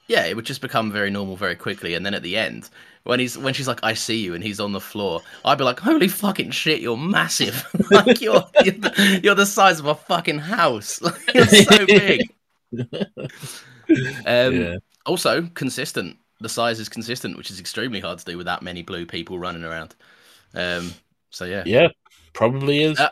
yeah, 0.09 0.25
it 0.25 0.35
would 0.35 0.47
just 0.47 0.63
become 0.63 0.91
very 0.91 1.11
normal 1.11 1.37
very 1.37 1.55
quickly. 1.55 1.93
And 1.95 2.05
then 2.07 2.15
at 2.15 2.23
the 2.23 2.39
end, 2.39 2.71
when 3.05 3.21
he's 3.21 3.37
when 3.37 3.53
she's 3.53 3.69
like, 3.69 3.81
"I 3.83 3.93
see 3.93 4.25
you," 4.25 4.35
and 4.35 4.43
he's 4.43 4.59
on 4.61 4.73
the 4.73 4.81
floor, 4.81 5.21
I'd 5.45 5.59
be 5.59 5.65
like, 5.65 5.81
"Holy 5.81 6.09
fucking 6.09 6.53
shit, 6.53 6.81
you're 6.81 6.97
massive! 6.97 7.63
like 7.91 8.23
you're 8.23 8.43
you're 8.65 8.75
the, 8.79 9.21
you're 9.23 9.35
the 9.35 9.45
size 9.45 9.79
of 9.79 9.85
a 9.87 9.95
fucking 9.95 10.39
house. 10.39 11.03
Like, 11.03 11.21
you're 11.35 11.47
so 11.47 11.85
big." 11.87 12.23
Um, 14.25 14.55
yeah, 14.57 14.77
Also, 15.05 15.43
consistent. 15.55 16.17
The 16.43 16.49
size 16.49 16.79
is 16.81 16.89
consistent, 16.89 17.37
which 17.37 17.51
is 17.51 17.61
extremely 17.61 18.01
hard 18.01 18.19
to 18.19 18.25
do 18.25 18.37
with 18.37 18.47
that 18.47 18.63
many 18.63 18.83
blue 18.83 19.07
people 19.07 19.39
running 19.39 19.65
around. 19.65 19.95
Um, 20.55 20.93
so 21.31 21.45
yeah. 21.45 21.63
yeah, 21.65 21.89
probably 22.35 22.83
is. 22.83 22.99
Uh, 23.01 23.09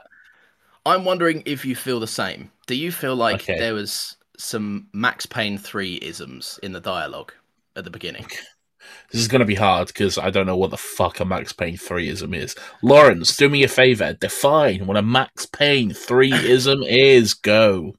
I'm 0.85 1.05
wondering 1.05 1.43
if 1.47 1.65
you 1.65 1.75
feel 1.77 2.01
the 2.01 2.07
same. 2.07 2.51
Do 2.67 2.75
you 2.75 2.93
feel 2.93 3.17
like 3.17 3.37
Okay. 3.37 3.59
there 3.59 3.75
was 3.75 4.17
some 4.37 4.89
Max 4.93 5.27
Payne 5.27 5.59
3 5.59 5.97
isms 5.97 6.59
in 6.63 6.73
the 6.73 6.81
dialogue 6.81 7.33
at 7.77 7.85
the 7.85 7.91
beginning? 7.91 8.27
This 9.13 9.21
is 9.21 9.29
going 9.29 9.41
to 9.41 9.47
be 9.47 9.55
hard 9.57 9.89
because 9.89 10.19
I 10.19 10.31
don't 10.31 10.47
know 10.47 10.57
what 10.57 10.71
the 10.71 10.77
fuck 10.77 11.21
a 11.21 11.25
Max 11.25 11.53
Payne 11.53 11.77
3ism 11.77 12.35
is. 12.35 12.57
Lawrence, 12.83 13.37
do 13.37 13.49
me 13.49 13.63
a 13.63 13.69
favor. 13.69 14.15
Define 14.15 14.87
what 14.87 14.97
a 14.97 15.03
Max 15.03 15.47
Payne 15.47 15.91
3ism 15.91 16.85
is. 16.89 17.35
Go. 17.35 17.95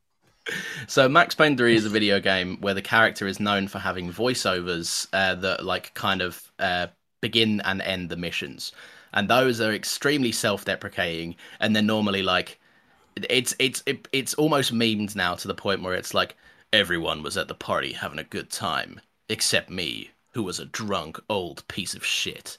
So 0.88 1.08
Max 1.08 1.36
Payne 1.36 1.56
3 1.56 1.76
is 1.76 1.86
a 1.86 1.90
video 1.90 2.20
game 2.20 2.58
where 2.60 2.74
the 2.74 2.82
character 2.82 3.28
is 3.28 3.40
known 3.40 3.68
for 3.68 3.80
having 3.80 4.12
voiceovers 4.12 5.08
uh, 5.14 5.36
that 5.36 5.64
like 5.64 5.94
kind 5.94 6.22
of 6.22 6.52
uh, 6.60 6.88
begin 7.22 7.62
and 7.62 7.82
end 7.82 8.10
the 8.10 8.18
missions. 8.18 8.72
And 9.14 9.30
those 9.30 9.62
are 9.62 9.74
extremely 9.74 10.32
self-deprecating 10.32 11.36
and 11.60 11.76
they're 11.76 11.84
normally 11.84 12.24
like 12.24 12.60
it's 13.30 13.54
it's 13.60 13.84
it, 13.86 14.08
it's 14.12 14.34
almost 14.36 14.74
memed 14.74 15.16
now 15.16 15.36
to 15.36 15.48
the 15.48 15.54
point 15.54 15.84
where 15.84 15.94
it's 15.94 16.14
like 16.14 16.36
everyone 16.74 17.22
was 17.22 17.38
at 17.38 17.48
the 17.48 17.54
party 17.54 17.94
having 17.94 18.20
a 18.20 18.24
good 18.24 18.50
time 18.50 19.02
except 19.30 19.70
me 19.70 20.12
who 20.32 20.44
was 20.44 20.60
a 20.60 20.66
drunk 20.66 21.20
old 21.30 21.68
piece 21.68 21.94
of 21.94 22.06
shit. 22.06 22.58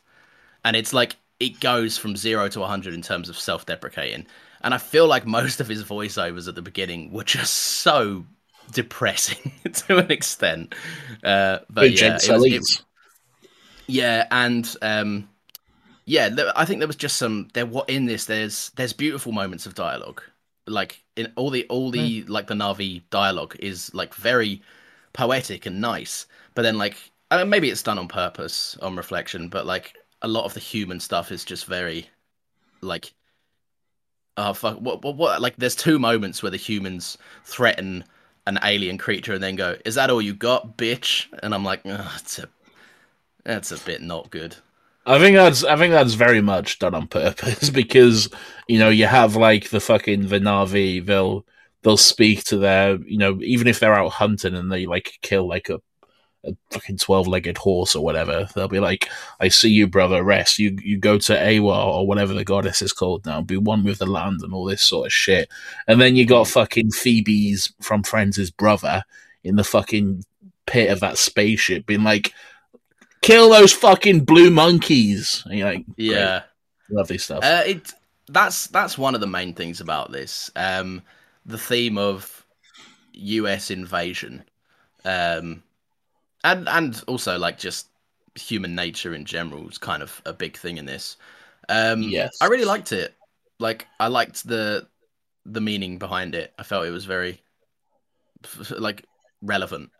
And 0.64 0.76
it's 0.76 0.92
like 0.92 1.16
it 1.40 1.58
goes 1.60 1.98
from 1.98 2.16
0 2.16 2.48
to 2.48 2.60
100 2.60 2.94
in 2.94 3.02
terms 3.02 3.28
of 3.28 3.38
self-deprecating. 3.38 4.26
And 4.62 4.72
I 4.74 4.78
feel 4.78 5.06
like 5.06 5.26
most 5.26 5.60
of 5.60 5.68
his 5.68 5.82
voiceovers 5.84 6.48
at 6.48 6.54
the 6.54 6.62
beginning 6.62 7.12
were 7.12 7.24
just 7.24 7.54
so 7.54 8.24
depressing 8.72 9.52
to 9.72 9.98
an 9.98 10.10
extent. 10.10 10.74
Uh, 11.24 11.58
but 11.68 11.82
Good 11.82 12.00
yeah, 12.00 12.18
Jake 12.18 12.30
it 12.30 12.32
was- 12.32 12.44
it- 12.78 12.84
yeah, 13.86 14.26
and 14.30 14.76
um, 14.80 15.28
yeah, 16.04 16.30
I 16.56 16.64
think 16.64 16.78
there 16.80 16.86
was 16.86 16.96
just 16.96 17.16
some 17.16 17.48
there. 17.52 17.66
What 17.66 17.90
in 17.90 18.06
this? 18.06 18.26
There's 18.26 18.70
there's 18.76 18.92
beautiful 18.92 19.32
moments 19.32 19.66
of 19.66 19.74
dialogue. 19.74 20.22
Like 20.66 21.02
in 21.16 21.32
all 21.36 21.50
the 21.50 21.66
all 21.68 21.90
the 21.90 22.22
like 22.24 22.46
the 22.46 22.54
Na'vi 22.54 23.02
dialogue 23.10 23.56
is 23.58 23.92
like 23.92 24.14
very 24.14 24.62
poetic 25.12 25.66
and 25.66 25.80
nice. 25.80 26.26
But 26.54 26.62
then 26.62 26.78
like 26.78 26.96
I 27.30 27.38
mean, 27.38 27.50
maybe 27.50 27.70
it's 27.70 27.82
done 27.82 27.98
on 27.98 28.08
purpose 28.08 28.78
on 28.80 28.96
reflection. 28.96 29.48
But 29.48 29.66
like 29.66 29.94
a 30.22 30.28
lot 30.28 30.44
of 30.44 30.54
the 30.54 30.60
human 30.60 31.00
stuff 31.00 31.32
is 31.32 31.44
just 31.44 31.66
very 31.66 32.08
like 32.80 33.12
Uh, 34.36 34.48
oh 34.48 34.54
fuck 34.54 34.78
what 34.78 35.02
what, 35.02 35.16
what 35.16 35.42
like 35.42 35.56
there's 35.56 35.76
two 35.76 35.98
moments 35.98 36.42
where 36.42 36.50
the 36.50 36.56
humans 36.56 37.18
threaten 37.44 38.04
an 38.46 38.58
alien 38.64 38.98
creature 38.98 39.34
and 39.34 39.42
then 39.42 39.56
go 39.56 39.76
is 39.84 39.94
that 39.94 40.10
all 40.10 40.22
you 40.22 40.34
got 40.34 40.76
bitch? 40.76 41.26
And 41.42 41.54
i'm 41.54 41.64
like 41.64 41.82
oh, 41.84 42.12
it's 42.18 42.38
a 42.38 42.48
that's 43.44 43.72
a 43.72 43.78
bit 43.78 44.02
not 44.02 44.30
good. 44.30 44.56
I 45.04 45.18
think 45.18 45.36
that's 45.36 45.64
I 45.64 45.76
think 45.76 45.92
that's 45.92 46.14
very 46.14 46.40
much 46.40 46.78
done 46.78 46.94
on 46.94 47.08
purpose 47.08 47.70
because 47.70 48.28
you 48.68 48.78
know 48.78 48.88
you 48.88 49.06
have 49.06 49.36
like 49.36 49.70
the 49.70 49.80
fucking 49.80 50.28
the 50.28 50.38
Na'vi 50.38 51.04
they'll 51.04 51.44
they'll 51.82 51.96
speak 51.96 52.44
to 52.44 52.56
their 52.58 52.96
you 52.98 53.18
know 53.18 53.38
even 53.42 53.66
if 53.66 53.80
they're 53.80 53.94
out 53.94 54.12
hunting 54.12 54.54
and 54.54 54.70
they 54.70 54.86
like 54.86 55.18
kill 55.22 55.48
like 55.48 55.68
a, 55.70 55.80
a 56.44 56.54
fucking 56.70 56.98
twelve 56.98 57.28
legged 57.28 57.56
horse 57.56 57.94
or 57.94 58.04
whatever 58.04 58.48
they'll 58.54 58.68
be 58.68 58.80
like 58.80 59.08
I 59.40 59.48
see 59.48 59.70
you 59.70 59.86
brother 59.86 60.22
rest 60.22 60.58
you 60.58 60.76
you 60.82 60.98
go 60.98 61.18
to 61.18 61.34
Eywa 61.34 61.86
or 61.86 62.06
whatever 62.06 62.34
the 62.34 62.44
goddess 62.44 62.82
is 62.82 62.92
called 62.92 63.24
now 63.26 63.40
be 63.40 63.56
one 63.56 63.84
with 63.84 63.98
the 63.98 64.06
land 64.06 64.42
and 64.42 64.52
all 64.52 64.64
this 64.64 64.82
sort 64.82 65.06
of 65.06 65.12
shit 65.12 65.48
and 65.86 66.00
then 66.00 66.16
you 66.16 66.26
got 66.26 66.48
fucking 66.48 66.90
Phoebe's 66.90 67.72
from 67.80 68.02
Friends' 68.02 68.50
brother 68.50 69.04
in 69.44 69.56
the 69.56 69.64
fucking 69.64 70.24
pit 70.66 70.90
of 70.90 71.00
that 71.00 71.18
spaceship 71.18 71.86
being 71.86 72.04
like 72.04 72.32
kill 73.20 73.50
those 73.50 73.72
fucking 73.72 74.24
blue 74.24 74.50
monkeys. 74.50 75.42
And 75.46 75.58
you're 75.58 75.72
like, 75.72 75.84
yeah 75.96 76.42
lovely 76.92 77.18
stuff. 77.18 77.42
Uh, 77.42 77.62
it 77.66 77.92
that's 78.28 78.68
that's 78.68 78.96
one 78.96 79.14
of 79.14 79.20
the 79.20 79.26
main 79.26 79.54
things 79.54 79.80
about 79.80 80.12
this. 80.12 80.50
Um, 80.54 81.02
the 81.44 81.58
theme 81.58 81.98
of 81.98 82.46
U.S. 83.12 83.70
invasion, 83.70 84.44
um, 85.04 85.62
and 86.44 86.68
and 86.68 87.02
also 87.06 87.38
like 87.38 87.58
just 87.58 87.88
human 88.34 88.74
nature 88.74 89.14
in 89.14 89.24
general 89.24 89.68
is 89.68 89.78
kind 89.78 90.02
of 90.02 90.20
a 90.24 90.32
big 90.32 90.56
thing 90.56 90.78
in 90.78 90.86
this. 90.86 91.16
Um, 91.68 92.02
Yes. 92.02 92.30
I 92.40 92.46
really 92.46 92.64
liked 92.64 92.92
it. 92.92 93.14
Like 93.58 93.86
I 94.00 94.08
liked 94.08 94.46
the 94.46 94.86
the 95.44 95.60
meaning 95.60 95.98
behind 95.98 96.34
it. 96.34 96.52
I 96.58 96.62
felt 96.62 96.86
it 96.86 96.90
was 96.90 97.04
very 97.04 97.40
like 98.70 99.04
relevant 99.42 99.90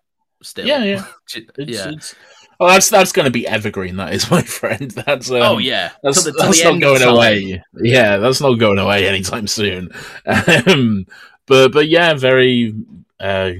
still. 0.42 0.66
Yeah, 0.66 0.84
yeah. 0.84 1.04
It's, 1.34 1.70
yeah. 1.70 1.90
it's, 1.90 2.14
oh, 2.60 2.68
that's 2.68 2.90
that's 2.90 3.12
going 3.12 3.24
to 3.26 3.30
be 3.30 3.46
evergreen. 3.46 3.96
That 3.96 4.12
is, 4.14 4.30
my 4.30 4.42
friend. 4.42 4.90
That's 4.90 5.30
um, 5.30 5.42
oh 5.42 5.58
yeah. 5.58 5.92
That's, 6.02 6.22
Till 6.22 6.32
the- 6.32 6.38
till 6.38 6.46
that's 6.48 6.64
not 6.64 6.80
going 6.80 7.02
away. 7.02 7.62
Yeah, 7.80 8.16
that's 8.18 8.40
not 8.40 8.54
going 8.58 8.78
away 8.78 9.06
anytime 9.08 9.46
soon. 9.46 9.90
Um, 10.66 11.06
but 11.46 11.72
but 11.72 11.88
yeah, 11.88 12.14
very. 12.14 12.74
Uh, 13.20 13.52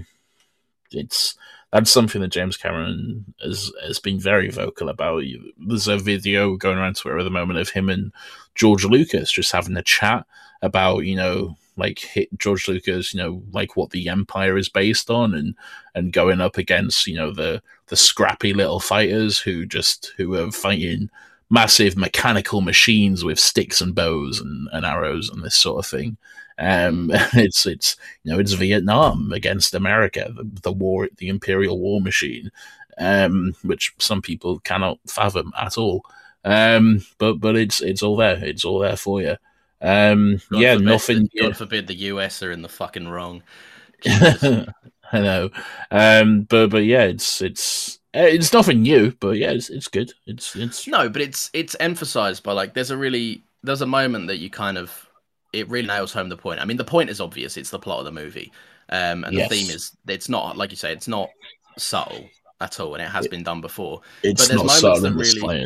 it's 0.90 1.34
that's 1.72 1.90
something 1.90 2.20
that 2.20 2.28
James 2.28 2.56
Cameron 2.56 3.24
has 3.42 3.72
has 3.84 3.98
been 3.98 4.20
very 4.20 4.50
vocal 4.50 4.88
about. 4.88 5.24
There's 5.58 5.88
a 5.88 5.96
video 5.96 6.56
going 6.56 6.78
around 6.78 6.96
Twitter 6.96 7.18
at 7.18 7.24
the 7.24 7.30
moment 7.30 7.58
of 7.58 7.70
him 7.70 7.88
and 7.88 8.12
George 8.54 8.84
Lucas 8.84 9.32
just 9.32 9.52
having 9.52 9.76
a 9.76 9.82
chat 9.82 10.26
about 10.60 11.00
you 11.00 11.16
know 11.16 11.56
like 11.76 11.98
hit 11.98 12.28
George 12.38 12.68
Lucas, 12.68 13.14
you 13.14 13.18
know, 13.18 13.42
like 13.50 13.76
what 13.76 13.90
the 13.90 14.08
Empire 14.08 14.58
is 14.58 14.68
based 14.68 15.10
on, 15.10 15.34
and 15.34 15.54
and 15.94 16.12
going 16.12 16.40
up 16.40 16.58
against 16.58 17.06
you 17.06 17.16
know 17.16 17.32
the 17.32 17.62
the 17.86 17.96
scrappy 17.96 18.52
little 18.52 18.80
fighters 18.80 19.38
who 19.38 19.64
just 19.66 20.12
who 20.16 20.34
are 20.34 20.52
fighting 20.52 21.10
massive 21.52 21.98
mechanical 21.98 22.62
machines 22.62 23.22
with 23.22 23.38
sticks 23.38 23.82
and 23.82 23.94
bows 23.94 24.40
and, 24.40 24.68
and 24.72 24.86
arrows 24.86 25.28
and 25.28 25.44
this 25.44 25.54
sort 25.54 25.78
of 25.78 25.88
thing. 25.88 26.16
Um, 26.58 27.10
it's 27.34 27.66
it's 27.66 27.96
you 28.24 28.32
know 28.32 28.38
it's 28.38 28.54
Vietnam 28.54 29.30
against 29.32 29.74
America, 29.74 30.32
the, 30.34 30.48
the 30.62 30.72
war, 30.72 31.10
the 31.18 31.28
imperial 31.28 31.78
war 31.78 32.00
machine, 32.00 32.50
um, 32.96 33.54
which 33.62 33.94
some 33.98 34.22
people 34.22 34.60
cannot 34.60 34.98
fathom 35.06 35.52
at 35.60 35.76
all. 35.76 36.04
Um, 36.42 37.04
but 37.18 37.34
but 37.34 37.54
it's 37.54 37.82
it's 37.82 38.02
all 38.02 38.16
there. 38.16 38.42
It's 38.42 38.64
all 38.64 38.78
there 38.78 38.96
for 38.96 39.20
you. 39.20 39.36
Um, 39.82 40.40
God 40.50 40.60
yeah, 40.60 40.74
forbid 40.74 40.86
nothing. 40.86 41.28
God 41.38 41.56
forbid 41.56 41.86
the 41.86 41.94
US 41.94 42.42
are 42.42 42.50
in 42.50 42.62
the 42.62 42.68
fucking 42.68 43.08
wrong. 43.08 43.42
I 44.06 45.20
know, 45.20 45.50
um, 45.90 46.42
but 46.42 46.68
but 46.68 46.84
yeah, 46.84 47.04
it's 47.04 47.42
it's 47.42 47.98
it's 48.14 48.52
nothing 48.52 48.82
new, 48.82 49.12
but 49.20 49.36
yeah, 49.36 49.50
it's 49.52 49.70
it's 49.70 49.88
good. 49.88 50.12
It's 50.26 50.54
it's 50.56 50.86
No, 50.86 51.08
but 51.08 51.22
it's 51.22 51.50
it's 51.52 51.76
emphasized 51.80 52.42
by 52.42 52.52
like 52.52 52.74
there's 52.74 52.90
a 52.90 52.96
really 52.96 53.42
there's 53.62 53.82
a 53.82 53.86
moment 53.86 54.26
that 54.28 54.38
you 54.38 54.50
kind 54.50 54.76
of 54.78 55.08
it 55.52 55.68
really 55.68 55.86
nails 55.86 56.12
home 56.12 56.28
the 56.28 56.36
point. 56.36 56.60
I 56.60 56.64
mean, 56.64 56.76
the 56.76 56.84
point 56.84 57.10
is 57.10 57.20
obvious. 57.20 57.56
It's 57.56 57.70
the 57.70 57.78
plot 57.78 58.00
of 58.00 58.04
the 58.04 58.12
movie, 58.12 58.52
um, 58.88 59.24
and 59.24 59.36
Yes. 59.36 59.48
the 59.50 59.56
theme 59.56 59.70
is 59.70 59.96
it's 60.08 60.28
not 60.28 60.56
like 60.56 60.70
you 60.70 60.76
say 60.76 60.92
it's 60.92 61.08
not 61.08 61.30
subtle 61.78 62.28
at 62.60 62.80
all, 62.80 62.94
and 62.94 63.02
it 63.02 63.08
has 63.08 63.26
been 63.26 63.42
done 63.42 63.60
before. 63.60 64.00
it's 64.22 64.40
but 64.40 64.48
there's 64.48 64.62
not 64.62 64.66
moments 64.66 64.80
subtle 64.80 65.00
that 65.00 65.14
really 65.14 65.62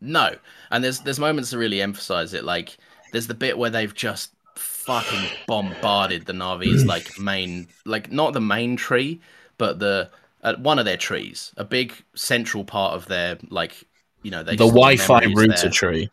no, 0.00 0.36
and 0.70 0.84
there's 0.84 1.00
there's 1.00 1.18
moments 1.18 1.50
that 1.50 1.58
really 1.58 1.82
emphasize 1.82 2.34
it. 2.34 2.44
Like 2.44 2.76
there's 3.10 3.26
the 3.26 3.34
bit 3.34 3.58
where 3.58 3.70
they've 3.70 3.94
just 3.94 4.32
fucking 4.56 5.30
bombarded 5.46 6.26
the 6.26 6.32
Na'vi's 6.32 6.86
like 6.86 7.18
main 7.18 7.68
like 7.84 8.10
not 8.12 8.32
the 8.32 8.40
main 8.40 8.76
tree, 8.76 9.20
but 9.56 9.78
the 9.78 10.10
uh, 10.42 10.54
one 10.56 10.78
of 10.78 10.84
their 10.84 10.96
trees, 10.96 11.52
a 11.56 11.64
big 11.64 11.94
central 12.14 12.64
part 12.64 12.94
of 12.94 13.06
their 13.06 13.38
like 13.50 13.84
you 14.22 14.30
know 14.30 14.42
they 14.42 14.56
The 14.56 14.66
Wi-Fi 14.66 15.24
router 15.34 15.62
there. 15.62 15.70
tree. 15.70 16.10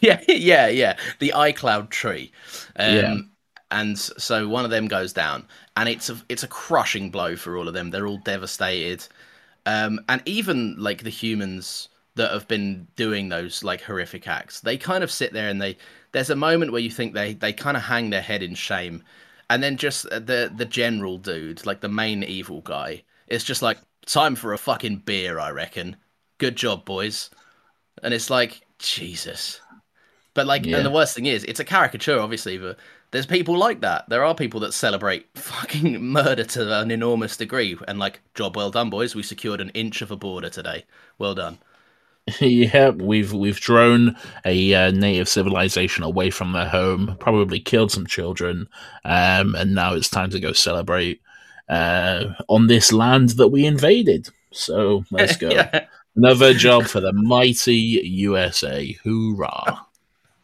Yeah, 0.00 0.20
yeah, 0.28 0.68
yeah. 0.68 0.96
The 1.20 1.32
iCloud 1.34 1.90
tree. 1.90 2.32
Um, 2.76 2.94
Yeah. 2.94 3.16
And 3.72 3.96
so 3.98 4.48
one 4.48 4.64
of 4.64 4.70
them 4.72 4.88
goes 4.88 5.12
down, 5.12 5.46
and 5.76 5.88
it's 5.88 6.10
a 6.10 6.20
it's 6.28 6.42
a 6.42 6.48
crushing 6.48 7.10
blow 7.10 7.36
for 7.36 7.56
all 7.56 7.68
of 7.68 7.74
them. 7.74 7.90
They're 7.90 8.06
all 8.08 8.18
devastated, 8.18 9.06
um, 9.64 10.00
and 10.08 10.20
even 10.26 10.74
like 10.76 11.04
the 11.04 11.10
humans 11.10 11.88
that 12.16 12.32
have 12.32 12.48
been 12.48 12.88
doing 12.96 13.28
those 13.28 13.62
like 13.62 13.82
horrific 13.82 14.26
acts, 14.26 14.60
they 14.60 14.76
kind 14.76 15.04
of 15.04 15.10
sit 15.10 15.32
there 15.32 15.48
and 15.48 15.62
they. 15.62 15.76
There's 16.12 16.30
a 16.30 16.36
moment 16.36 16.72
where 16.72 16.80
you 16.80 16.90
think 16.90 17.14
they 17.14 17.34
they 17.34 17.52
kind 17.52 17.76
of 17.76 17.84
hang 17.84 18.10
their 18.10 18.22
head 18.22 18.42
in 18.42 18.54
shame, 18.56 19.04
and 19.48 19.62
then 19.62 19.76
just 19.76 20.06
uh, 20.06 20.18
the 20.18 20.52
the 20.54 20.64
general 20.64 21.18
dude, 21.18 21.64
like 21.64 21.80
the 21.80 21.88
main 21.88 22.24
evil 22.24 22.62
guy, 22.62 23.04
it's 23.30 23.44
just 23.44 23.62
like 23.62 23.78
time 24.06 24.34
for 24.34 24.52
a 24.52 24.58
fucking 24.58 24.98
beer, 24.98 25.38
I 25.38 25.50
reckon. 25.50 25.96
Good 26.38 26.56
job, 26.56 26.84
boys. 26.84 27.30
And 28.02 28.12
it's 28.14 28.30
like 28.30 28.62
Jesus. 28.78 29.60
But 30.34 30.46
like, 30.46 30.64
Yeah. 30.66 30.78
and 30.78 30.86
the 30.86 30.90
worst 30.90 31.14
thing 31.14 31.26
is, 31.26 31.44
it's 31.44 31.60
a 31.60 31.64
caricature, 31.64 32.18
obviously. 32.20 32.58
But 32.58 32.78
there's 33.10 33.26
people 33.26 33.56
like 33.58 33.80
that. 33.80 34.08
There 34.08 34.24
are 34.24 34.34
people 34.34 34.60
that 34.60 34.72
celebrate 34.74 35.26
fucking 35.34 36.02
murder 36.02 36.44
to 36.44 36.80
an 36.80 36.90
enormous 36.90 37.36
degree, 37.36 37.76
and 37.88 37.98
like, 37.98 38.20
job 38.34 38.56
well 38.56 38.70
done, 38.70 38.90
boys. 38.90 39.14
We 39.14 39.22
secured 39.22 39.60
an 39.60 39.70
inch 39.70 40.02
of 40.02 40.10
a 40.10 40.16
border 40.16 40.50
today. 40.50 40.84
Well 41.18 41.34
done. 41.34 41.58
yeah, 42.40 42.90
we've 42.90 43.32
we've 43.32 43.58
drawn 43.60 44.16
a 44.44 44.74
uh, 44.74 44.90
native 44.92 45.28
civilization 45.28 46.04
away 46.04 46.30
from 46.30 46.52
their 46.52 46.68
home, 46.68 47.16
probably 47.18 47.58
killed 47.58 47.90
some 47.90 48.06
children, 48.06 48.68
um, 49.04 49.54
and 49.54 49.74
now 49.74 49.94
it's 49.94 50.08
time 50.10 50.30
to 50.30 50.38
go 50.40 50.52
celebrate 50.52 51.20
uh, 51.70 52.34
on 52.48 52.66
this 52.66 52.92
land 52.92 53.30
that 53.30 53.48
we 53.48 53.64
invaded. 53.64 54.28
So 54.52 55.04
let's 55.10 55.36
go. 55.36 55.48
Yeah. 55.50 55.86
Another 56.16 56.52
job 56.52 56.84
for 56.86 57.00
the 57.00 57.12
mighty 57.12 57.72
USA. 58.04 58.92
Hoorah! 59.04 59.86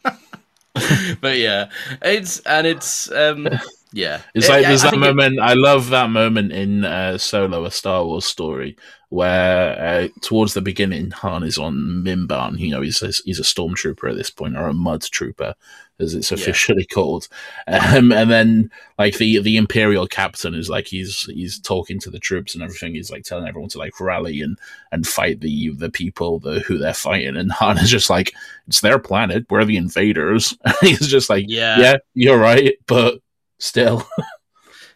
but 1.21 1.37
yeah, 1.39 1.71
it's 2.03 2.39
and 2.41 2.67
it's 2.69 3.11
um 3.11 3.49
yeah. 3.93 4.21
It's 4.35 4.49
like 4.49 4.65
there's 4.65 4.83
I 4.85 4.87
that 4.87 4.91
think 4.93 5.05
it- 5.05 5.07
moment. 5.15 5.41
I 5.41 5.55
love 5.55 5.91
that 5.91 6.09
moment 6.11 6.53
in 6.53 6.85
uh, 6.85 7.19
Solo, 7.19 7.65
a 7.65 7.71
Star 7.71 8.05
Wars 8.05 8.25
story, 8.25 8.77
where 9.09 9.79
uh, 9.79 10.09
towards 10.21 10.55
the 10.55 10.61
beginning, 10.63 11.11
Han 11.11 11.43
is 11.43 11.59
on 11.59 11.75
Mimban. 12.05 12.59
You 12.59 12.71
know, 12.71 12.81
he's 12.83 13.03
a, 13.03 13.11
he's 13.25 13.41
a 13.41 13.43
stormtrooper 13.43 14.09
at 14.09 14.17
this 14.17 14.31
point, 14.31 14.57
or 14.57 14.69
a 14.69 14.73
mud 14.75 15.03
trooper, 15.03 15.55
as 15.99 16.15
it's 16.15 16.33
officially 16.33 16.85
called. 16.93 17.29
Um, 17.67 18.13
and 18.13 18.31
then, 18.31 18.71
like 18.99 19.19
the 19.19 19.41
the 19.41 19.57
Imperial 19.57 20.07
captain 20.07 20.55
is 20.55 20.69
like 20.69 20.87
he's 20.87 21.23
he's 21.25 21.59
talking 21.59 21.99
to 22.01 22.11
the 22.11 22.19
troops 22.19 22.55
and 22.55 22.63
everything. 22.63 22.95
He's 22.95 23.11
like 23.11 23.25
telling 23.25 23.49
everyone 23.49 23.71
to 23.71 23.79
like 23.79 24.01
rally 24.01 24.41
and 24.41 24.59
and 24.93 25.07
fight 25.07 25.41
the 25.41 25.71
the 25.77 25.91
people 25.91 26.39
the, 26.41 26.61
who 26.61 26.79
they're 26.79 26.95
fighting. 26.95 27.37
And 27.37 27.51
Han 27.61 27.79
is 27.79 27.91
just 27.91 28.11
like, 28.11 28.33
it's 28.67 28.81
their 28.81 28.99
planet. 28.99 29.47
We're 29.51 29.65
the 29.65 29.77
invaders. 29.77 30.57
he's 30.81 31.07
just 31.07 31.31
like, 31.31 31.47
Yeah. 31.49 31.79
yeah, 31.79 31.97
you're 32.15 32.39
right, 32.39 32.75
but 32.87 33.21
still. 33.59 34.07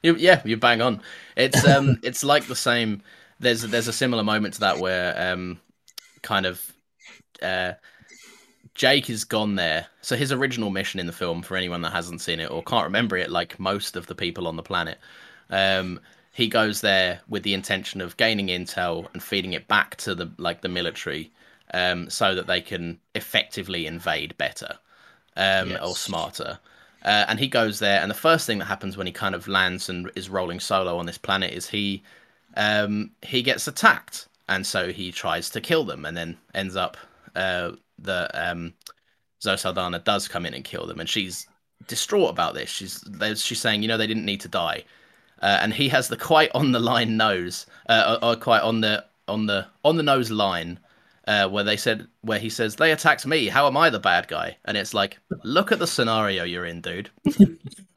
You, 0.03 0.17
yeah, 0.17 0.41
you 0.47 0.57
bang 0.57 0.81
on. 0.81 1.03
It's 1.37 1.63
um, 1.67 1.99
it's 2.03 2.25
like 2.25 2.47
the 2.47 2.57
same. 2.57 3.03
There's 3.39 3.63
there's 3.63 3.89
a 3.89 3.93
similar 3.93 4.25
moment 4.25 4.55
to 4.55 4.61
that 4.61 4.79
where 4.79 5.33
um, 5.33 5.61
kind 6.23 6.47
of 6.47 6.73
uh, 7.43 7.73
Jake 8.81 9.11
is 9.11 9.25
gone 9.25 9.57
there. 9.57 9.89
So 10.01 10.17
his 10.17 10.33
original 10.33 10.71
mission 10.71 11.01
in 11.01 11.07
the 11.07 11.13
film, 11.13 11.43
for 11.43 11.55
anyone 11.55 11.83
that 11.83 11.93
hasn't 11.93 12.23
seen 12.23 12.41
it 12.41 12.51
or 12.51 12.63
can't 12.63 12.85
remember 12.85 13.15
it, 13.19 13.31
like 13.31 13.61
most 13.61 13.95
of 13.95 14.07
the 14.07 14.15
people 14.15 14.49
on 14.49 14.57
the 14.57 14.63
planet, 14.63 14.97
um, 15.51 16.01
he 16.33 16.49
goes 16.49 16.81
there 16.81 17.21
with 17.29 17.43
the 17.43 17.53
intention 17.53 18.01
of 18.01 18.17
gaining 18.17 18.47
intel 18.47 19.07
and 19.13 19.23
feeding 19.23 19.53
it 19.53 19.69
back 19.69 19.97
to 19.97 20.15
the 20.15 20.31
like 20.39 20.63
the 20.63 20.71
military, 20.71 21.31
um, 21.75 22.09
so 22.09 22.35
that 22.35 22.47
they 22.47 22.63
can 22.63 22.99
effectively 23.15 23.85
invade 23.85 24.39
better 24.39 24.79
um, 25.37 25.77
or 25.83 25.95
smarter. 25.95 26.59
Uh, 27.05 27.27
and 27.29 27.39
he 27.39 27.49
goes 27.49 27.81
there, 27.81 28.01
and 28.01 28.11
the 28.11 28.15
first 28.15 28.47
thing 28.47 28.61
that 28.61 28.65
happens 28.65 28.97
when 28.97 29.07
he 29.07 29.13
kind 29.13 29.35
of 29.35 29.47
lands 29.47 29.91
and 29.91 30.11
is 30.17 30.31
rolling 30.31 30.59
solo 30.59 30.97
on 30.97 31.05
this 31.05 31.19
planet 31.19 31.53
is 31.53 31.69
he 31.69 32.03
um, 32.57 33.11
he 33.21 33.43
gets 33.43 33.69
attacked, 33.69 34.27
and 34.49 34.67
so 34.67 34.91
he 34.91 35.13
tries 35.13 35.51
to 35.51 35.61
kill 35.61 35.85
them, 35.85 36.07
and 36.07 36.17
then 36.17 36.39
ends 36.55 36.77
up 36.77 36.97
uh, 37.37 37.73
the 38.01 38.31
um, 38.35 38.75
Zoe 39.43 39.57
Saldana 39.57 39.99
does 40.01 40.29
come 40.29 40.47
in 40.47 40.55
and 40.55 40.65
kill 40.65 40.87
them, 40.87 41.01
and 41.01 41.09
she's 41.09 41.47
distraught 41.87 42.31
about 42.31 42.55
this. 42.55 42.69
She's 42.69 43.05
she's 43.37 43.61
saying, 43.61 43.83
you 43.83 43.89
know, 43.89 43.97
they 43.97 44.07
didn't 44.07 44.25
need 44.25 44.41
to 44.41 44.49
die, 44.49 44.85
uh, 45.43 45.59
and 45.61 45.73
he 45.73 45.89
has 45.89 46.09
the 46.09 46.17
quite 46.17 46.51
on 46.55 46.73
the 46.73 46.81
line 46.81 47.17
nose, 47.17 47.67
uh, 47.89 48.19
or, 48.23 48.31
or 48.31 48.37
quite 48.37 48.63
on 48.63 48.81
the 48.81 49.05
on 49.29 49.47
the 49.47 49.67
on 49.85 49.97
the 49.97 50.03
nose 50.03 50.31
line. 50.31 50.79
Uh, 51.29 51.47
where 51.47 51.63
they 51.63 51.77
said, 51.77 52.09
where 52.23 52.41
he 52.41 52.49
says, 52.49 52.75
they 52.75 52.91
attacked 52.91 53.25
me. 53.25 53.47
How 53.47 53.69
am 53.69 53.77
I 53.77 53.91
the 53.91 54.01
bad 54.01 54.27
guy? 54.27 54.57
And 54.65 54.77
it's 54.77 54.95
like, 54.95 55.19
look 55.45 55.71
at 55.71 55.79
the 55.79 55.87
scenario 55.87 56.43
you're 56.43 56.65
in, 56.65 56.81
dude. 56.81 57.11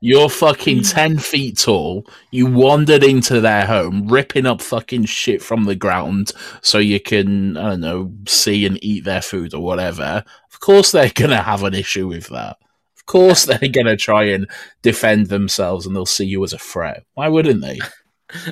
You're 0.00 0.28
fucking 0.28 0.78
hmm. 0.78 0.82
10 0.82 1.18
feet 1.18 1.58
tall. 1.58 2.06
You 2.30 2.46
wandered 2.46 3.02
into 3.02 3.40
their 3.40 3.66
home, 3.66 4.08
ripping 4.08 4.46
up 4.46 4.60
fucking 4.60 5.06
shit 5.06 5.42
from 5.42 5.64
the 5.64 5.74
ground 5.74 6.32
so 6.62 6.78
you 6.78 7.00
can, 7.00 7.56
I 7.56 7.70
don't 7.70 7.80
know, 7.80 8.12
see 8.26 8.66
and 8.66 8.82
eat 8.82 9.04
their 9.04 9.22
food 9.22 9.54
or 9.54 9.62
whatever. 9.62 10.24
Of 10.52 10.60
course, 10.60 10.92
they're 10.92 11.10
going 11.14 11.30
to 11.30 11.42
have 11.42 11.62
an 11.64 11.74
issue 11.74 12.08
with 12.08 12.28
that. 12.28 12.56
Of 12.96 13.06
course, 13.06 13.44
they're 13.44 13.58
going 13.58 13.86
to 13.86 13.96
try 13.96 14.24
and 14.24 14.48
defend 14.82 15.26
themselves 15.26 15.86
and 15.86 15.94
they'll 15.94 16.06
see 16.06 16.26
you 16.26 16.42
as 16.44 16.52
a 16.52 16.58
threat. 16.58 17.04
Why 17.14 17.28
wouldn't 17.28 17.60
they? 17.60 17.80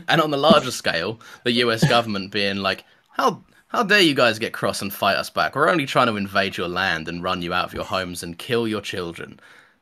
And 0.09 0.23
on 0.23 0.31
the 0.31 0.39
larger 0.39 0.71
scale, 0.71 1.21
the 1.45 1.53
US 1.53 1.87
government 1.87 2.33
being 2.33 2.57
like, 2.57 2.85
how 3.11 3.45
how 3.69 3.83
dare 3.83 4.01
you 4.01 4.15
guys 4.15 4.39
get 4.39 4.53
cross 4.53 4.81
and 4.81 4.93
fight 4.93 5.17
us 5.17 5.29
back? 5.29 5.55
We're 5.55 5.69
only 5.69 5.87
trying 5.87 6.07
to 6.07 6.17
invade 6.17 6.57
your 6.57 6.69
land 6.69 7.09
and 7.09 7.23
run 7.23 7.43
you 7.43 7.53
out 7.53 7.67
of 7.67 7.75
your 7.75 7.85
homes 7.85 8.23
and 8.23 8.39
kill 8.39 8.67
your 8.67 8.81
children. 8.81 9.39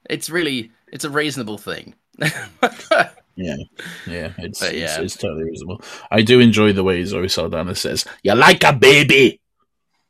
It's 0.08 0.30
really 0.30 0.72
it's 0.94 1.04
a 1.04 1.10
reasonable 1.10 1.58
thing. 1.58 1.94
Yeah, 3.36 3.56
yeah, 4.06 4.32
it's, 4.38 4.60
But 4.60 4.74
it's 4.74 4.96
yeah. 4.96 5.00
it's 5.00 5.16
totally 5.16 5.42
reasonable. 5.42 5.82
I 6.08 6.22
do 6.22 6.38
enjoy 6.38 6.72
the 6.72 6.84
way 6.84 7.02
Zoe 7.04 7.26
Saldana 7.28 7.74
says, 7.74 8.04
"You're 8.22 8.36
like 8.36 8.62
a 8.62 8.72
baby." 8.72 9.40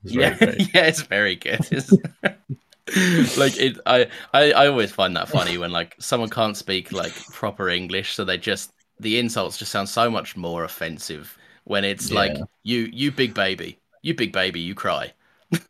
It's 0.05 0.13
yeah, 0.13 0.37
yeah, 0.75 0.85
it's 0.89 1.01
very 1.01 1.35
good. 1.37 1.61
It's- 1.73 1.91
like 3.39 3.57
it, 3.59 3.79
I, 3.87 4.09
I, 4.35 4.53
I 4.53 4.67
always 4.67 4.93
find 4.93 5.17
that 5.17 5.31
funny 5.31 5.57
when 5.57 5.73
like 5.73 5.97
someone 5.99 6.29
can't 6.29 6.55
speak 6.55 6.93
like 6.93 7.15
proper 7.33 7.71
English, 7.71 8.13
so 8.13 8.27
they 8.27 8.37
just 8.37 8.73
the 9.01 9.19
insults 9.19 9.57
just 9.57 9.73
sound 9.73 9.89
so 9.89 10.11
much 10.11 10.37
more 10.37 10.65
offensive 10.65 11.35
when 11.65 11.83
it's 11.85 12.11
Yeah. 12.11 12.19
like 12.21 12.37
you 12.63 12.91
you 12.93 13.11
big 13.11 13.33
baby, 13.33 13.79
you 14.03 14.13
big 14.13 14.33
baby, 14.33 14.61
you 14.61 14.75
cry. 14.75 15.15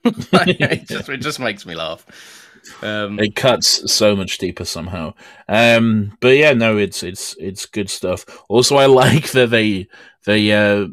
it, 0.04 0.88
just, 0.88 1.08
it 1.08 1.18
just 1.18 1.38
makes 1.38 1.64
me 1.66 1.76
laugh. 1.76 2.04
Um, 2.82 3.18
it 3.18 3.36
cuts 3.36 3.92
so 3.92 4.16
much 4.16 4.38
deeper 4.38 4.64
somehow. 4.64 5.14
Um, 5.48 6.16
but 6.20 6.36
yeah, 6.36 6.52
no, 6.52 6.76
it's 6.76 7.02
it's 7.02 7.36
it's 7.38 7.66
good 7.66 7.90
stuff. 7.90 8.24
Also, 8.48 8.76
I 8.76 8.86
like 9.04 9.30
that 9.32 9.50
they 9.50 9.88
they 10.24 10.52
uh, 10.52 10.88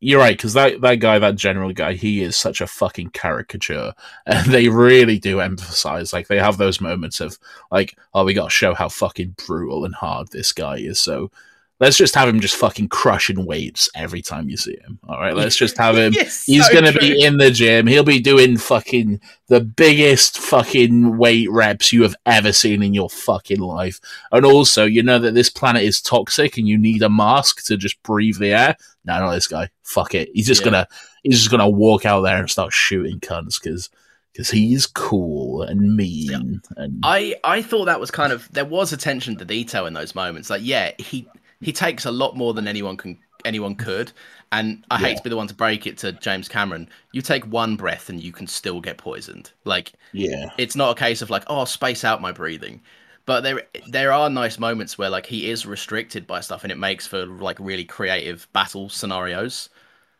you're 0.00 0.20
right 0.20 0.36
because 0.36 0.52
that 0.54 0.80
that 0.82 0.96
guy, 0.96 1.18
that 1.18 1.36
general 1.36 1.72
guy, 1.72 1.94
he 1.94 2.22
is 2.22 2.36
such 2.36 2.60
a 2.60 2.66
fucking 2.66 3.10
caricature, 3.10 3.92
and 4.26 4.46
they 4.46 4.68
really 4.68 5.18
do 5.18 5.40
emphasize 5.40 6.12
like 6.12 6.28
they 6.28 6.38
have 6.38 6.58
those 6.58 6.80
moments 6.80 7.20
of 7.20 7.38
like, 7.70 7.96
oh, 8.14 8.24
we 8.24 8.34
got 8.34 8.44
to 8.44 8.50
show 8.50 8.74
how 8.74 8.88
fucking 8.88 9.36
brutal 9.46 9.84
and 9.84 9.94
hard 9.94 10.28
this 10.30 10.52
guy 10.52 10.76
is. 10.76 11.00
So. 11.00 11.30
Let's 11.78 11.98
just 11.98 12.14
have 12.14 12.26
him 12.26 12.40
just 12.40 12.56
fucking 12.56 12.88
crushing 12.88 13.44
weights 13.44 13.90
every 13.94 14.22
time 14.22 14.48
you 14.48 14.56
see 14.56 14.78
him. 14.82 14.98
All 15.06 15.20
right, 15.20 15.36
let's 15.36 15.56
just 15.56 15.76
have 15.76 15.94
him. 15.96 16.12
Yes, 16.16 16.46
He's 16.46 16.66
so 16.66 16.72
gonna 16.72 16.92
true. 16.92 17.00
be 17.00 17.22
in 17.22 17.36
the 17.36 17.50
gym. 17.50 17.86
He'll 17.86 18.02
be 18.02 18.18
doing 18.18 18.56
fucking 18.56 19.20
the 19.48 19.60
biggest 19.60 20.38
fucking 20.38 21.18
weight 21.18 21.50
reps 21.50 21.92
you 21.92 22.02
have 22.04 22.16
ever 22.24 22.52
seen 22.52 22.82
in 22.82 22.94
your 22.94 23.10
fucking 23.10 23.60
life. 23.60 24.00
And 24.32 24.46
also, 24.46 24.86
you 24.86 25.02
know 25.02 25.18
that 25.18 25.34
this 25.34 25.50
planet 25.50 25.82
is 25.82 26.00
toxic 26.00 26.56
and 26.56 26.66
you 26.66 26.78
need 26.78 27.02
a 27.02 27.10
mask 27.10 27.64
to 27.66 27.76
just 27.76 28.02
breathe 28.02 28.38
the 28.38 28.54
air. 28.54 28.76
No, 29.04 29.18
not 29.20 29.34
this 29.34 29.46
guy. 29.48 29.68
Fuck 29.82 30.14
it. 30.14 30.30
He's 30.32 30.46
just 30.46 30.62
Yeah. 30.62 30.70
gonna 30.70 30.88
he's 31.24 31.38
just 31.38 31.50
gonna 31.50 31.68
walk 31.68 32.06
out 32.06 32.22
there 32.22 32.38
and 32.38 32.48
start 32.50 32.72
shooting 32.72 33.20
cunts 33.20 33.60
because 33.62 33.90
because 34.32 34.50
he's 34.50 34.86
cool 34.86 35.60
and 35.62 35.94
mean 35.96 36.62
and 36.78 37.00
I 37.02 37.34
I 37.44 37.60
thought 37.60 37.84
that 37.84 38.00
was 38.00 38.10
kind 38.10 38.32
of 38.32 38.50
there 38.52 38.64
was 38.64 38.94
attention 38.94 39.36
to 39.36 39.44
detail 39.44 39.84
in 39.84 39.92
those 39.92 40.14
moments. 40.14 40.48
Like, 40.48 40.62
yeah, 40.64 40.92
he 40.98 41.28
he 41.60 41.72
takes 41.72 42.04
a 42.04 42.10
lot 42.10 42.36
more 42.36 42.54
than 42.54 42.68
anyone 42.68 42.96
can 42.96 43.18
anyone 43.44 43.74
could. 43.74 44.12
And 44.52 44.84
I 44.90 44.98
hate 44.98 45.16
to 45.16 45.22
be 45.22 45.30
the 45.30 45.36
one 45.36 45.48
to 45.48 45.54
break 45.54 45.86
it 45.86 45.98
to 45.98 46.12
James 46.12 46.48
Cameron. 46.48 46.88
You 47.12 47.22
take 47.22 47.44
one 47.44 47.76
breath 47.76 48.08
and 48.08 48.22
you 48.22 48.32
can 48.32 48.46
still 48.46 48.80
get 48.80 48.98
poisoned. 48.98 49.52
Like, 49.64 49.92
yeah. 50.12 50.50
it's 50.58 50.76
not 50.76 50.96
a 50.96 51.00
case 51.00 51.22
of 51.22 51.30
like, 51.30 51.44
oh, 51.46 51.58
I'll 51.58 51.66
space 51.66 52.04
out 52.04 52.20
my 52.20 52.32
breathing. 52.32 52.82
But 53.24 53.40
there 53.42 53.62
there 53.88 54.12
are 54.12 54.30
nice 54.30 54.58
moments 54.58 54.96
where 54.96 55.10
like 55.10 55.26
he 55.26 55.50
is 55.50 55.66
restricted 55.66 56.26
by 56.26 56.40
stuff 56.40 56.62
and 56.62 56.70
it 56.70 56.78
makes 56.78 57.06
for 57.06 57.26
like 57.26 57.58
really 57.58 57.84
creative 57.84 58.46
battle 58.52 58.88
scenarios. 58.88 59.68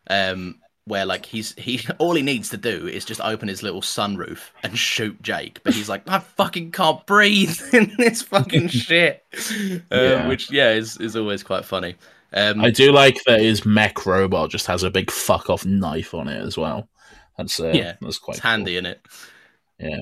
Um 0.09 0.61
where 0.87 1.05
like 1.05 1.26
he's 1.26 1.53
he 1.59 1.80
all 1.99 2.14
he 2.14 2.22
needs 2.22 2.49
to 2.51 2.57
do 2.57 2.87
is 2.87 3.05
just 3.05 3.20
open 3.20 3.49
his 3.49 3.62
little 3.62 3.82
sunroof 3.82 4.51
and 4.62 4.78
shoot 4.78 5.20
Jake, 5.22 5.61
but 5.64 5.74
he's 5.74 5.89
like, 5.89 6.09
I 6.09 6.20
fucking 6.20 6.72
can't 6.72 7.05
breathe 7.07 7.61
in 7.72 7.93
this 7.99 8.22
fucking 8.22 8.68
shit. 8.68 9.24
Uh, 9.91 9.97
Yeah. 9.97 10.28
Which 10.28 10.51
yeah 10.51 10.70
is 10.72 10.97
is 10.99 11.16
always 11.16 11.43
quite 11.43 11.64
funny. 11.64 11.97
Um, 12.32 12.61
I 12.61 12.70
do 12.70 12.93
like 12.93 13.18
that 13.26 13.41
his 13.41 13.64
mech 13.64 14.05
robot 14.05 14.51
just 14.51 14.66
has 14.66 14.82
a 14.82 14.91
big 14.91 15.11
fuck 15.11 15.49
off 15.49 15.64
knife 15.64 16.12
on 16.14 16.28
it 16.28 16.41
as 16.43 16.57
well. 16.59 16.89
That's 17.39 17.59
uh, 17.61 17.68
yeah, 17.74 17.95
that's 18.01 18.18
quite 18.18 18.34
it's 18.37 18.43
cool. 18.43 18.51
handy 18.51 18.76
in 18.76 18.87
it 18.87 19.01
Yeah. 19.78 20.01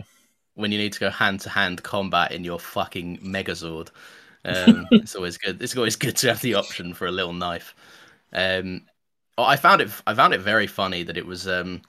when 0.55 0.73
you 0.73 0.79
need 0.79 0.93
to 0.95 1.01
go 1.01 1.11
hand 1.11 1.41
to 1.41 1.49
hand 1.51 1.83
combat 1.83 2.33
in 2.33 2.45
your 2.45 2.59
fucking 2.59 3.19
Megazord. 3.19 3.89
Um, 4.45 4.87
it's 4.93 5.15
always 5.15 5.37
good. 5.39 5.63
It's 5.63 5.77
always 5.77 5.97
good 5.97 6.17
to 6.19 6.29
have 6.29 6.41
the 6.43 6.55
option 6.55 6.93
for 6.95 7.07
a 7.07 7.11
little 7.13 7.33
knife. 7.33 7.75
Um, 8.33 8.83
I 9.39 9.57
found 9.57 9.81
it. 9.81 9.91
I 10.07 10.15
found 10.15 10.35
it 10.35 10.41
very 10.41 10.67
funny 10.67 11.03
that 11.03 11.17
it 11.17 11.27
was 11.27 11.49
um, 11.49 11.83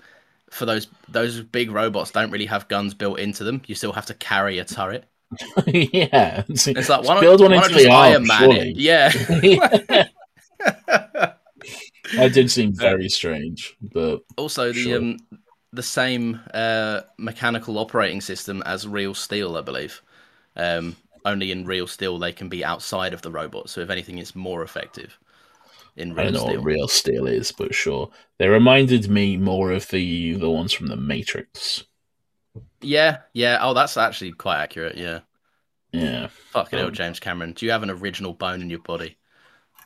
for 0.49 0.65
those 0.65 0.87
those 1.09 1.41
big 1.41 1.71
robots 1.71 2.11
don't 2.11 2.31
really 2.31 2.45
have 2.47 2.67
guns 2.67 2.93
built 2.93 3.19
into 3.19 3.43
them. 3.43 3.61
You 3.67 3.75
still 3.75 3.93
have 3.93 4.07
to 4.07 4.13
carry 4.15 4.59
a 4.59 4.65
turret. 4.65 5.05
yeah. 5.67 6.43
It's, 6.47 6.67
It's 6.67 6.89
like 6.89 7.03
why 7.03 7.15
build 7.19 7.41
one 7.41 7.53
why 7.53 7.67
into 7.67 7.73
the 7.73 7.87
arm, 7.87 8.11
Iron 8.13 8.27
Man 8.27 8.51
it? 8.51 8.75
Yeah. 8.75 9.11
that 12.15 12.33
did 12.33 12.51
seem 12.51 12.73
very 12.73 13.09
strange, 13.09 13.75
but 13.81 14.21
also 14.37 14.71
the 14.71 14.81
Sure. 14.83 14.97
um 14.97 15.17
the 15.73 15.83
same 15.83 16.39
uh 16.53 17.01
mechanical 17.17 17.77
operating 17.77 18.21
system 18.21 18.61
as 18.65 18.87
real 18.87 19.13
steel 19.13 19.57
i 19.57 19.61
believe 19.61 20.01
um 20.55 20.95
only 21.25 21.51
in 21.51 21.65
real 21.65 21.87
steel 21.87 22.17
they 22.19 22.31
can 22.31 22.47
be 22.49 22.63
outside 22.63 23.13
of 23.13 23.21
the 23.23 23.31
robot 23.31 23.69
so 23.69 23.81
if 23.81 23.89
anything 23.89 24.17
it's 24.17 24.35
more 24.35 24.63
effective 24.63 25.19
in 25.97 26.11
I 26.17 26.23
real 26.23 26.31
don't 26.31 26.33
know 26.33 26.39
steel 26.39 26.55
what 26.57 26.65
real 26.65 26.87
steel 26.87 27.27
is, 27.27 27.51
but 27.51 27.73
sure. 27.75 28.09
They 28.37 28.47
reminded 28.47 29.09
me 29.09 29.37
more 29.37 29.71
of 29.71 29.87
the 29.89 30.33
the 30.33 30.49
ones 30.49 30.73
from 30.73 30.87
the 30.87 30.97
Matrix. 30.97 31.83
yeah 32.81 33.19
yeah 33.33 33.57
oh 33.61 33.73
that's 33.73 33.97
actually 33.97 34.31
quite 34.31 34.61
accurate 34.61 34.97
yeah 34.97 35.19
Yeah. 35.91 36.27
fucking 36.51 36.77
hell 36.79 36.87
Um, 36.89 36.93
james 36.93 37.19
cameron 37.19 37.53
do 37.53 37.65
you 37.65 37.71
have 37.71 37.83
an 37.83 37.89
original 37.89 38.33
bone 38.33 38.61
in 38.61 38.69
your 38.69 38.79
body 38.79 39.17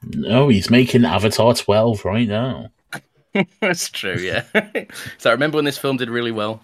No, 0.04 0.50
he's 0.50 0.70
making 0.70 1.06
Avatar 1.06 1.54
12 1.54 2.06
right 2.06 2.28
now. 2.28 2.72
that's 3.62 3.90
true 3.90 4.18
yeah 4.18 4.44
so 5.18 5.32
remember 5.32 5.56
when 5.58 5.66
this 5.66 5.78
film 5.78 5.98
did 5.98 6.10
really 6.10 6.32
well 6.32 6.62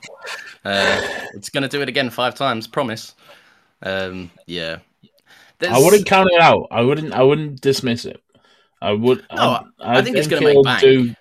uh 0.66 1.02
it's 1.36 1.50
gonna 1.50 1.70
do 1.70 1.82
it 1.82 1.90
again 1.90 2.10
five 2.10 2.36
times 2.36 2.68
promise 2.68 3.16
um 3.84 4.30
yeah 4.48 4.80
I 5.62 5.80
wouldn't 5.80 6.06
count 6.06 6.30
it 6.34 6.42
out. 6.42 6.68
I 6.70 6.82
wouldn't. 6.82 7.14
I 7.14 7.24
wouldn't 7.24 7.62
dismiss 7.62 8.04
it. 8.06 8.22
I 8.82 8.92
would. 8.92 9.26
No, 9.34 9.68
I 9.80 10.02
think 10.02 10.18
it's 10.18 10.28
gonna 10.28 10.46
make 10.46 10.64
bank. 10.64 10.82
do. 10.82 11.16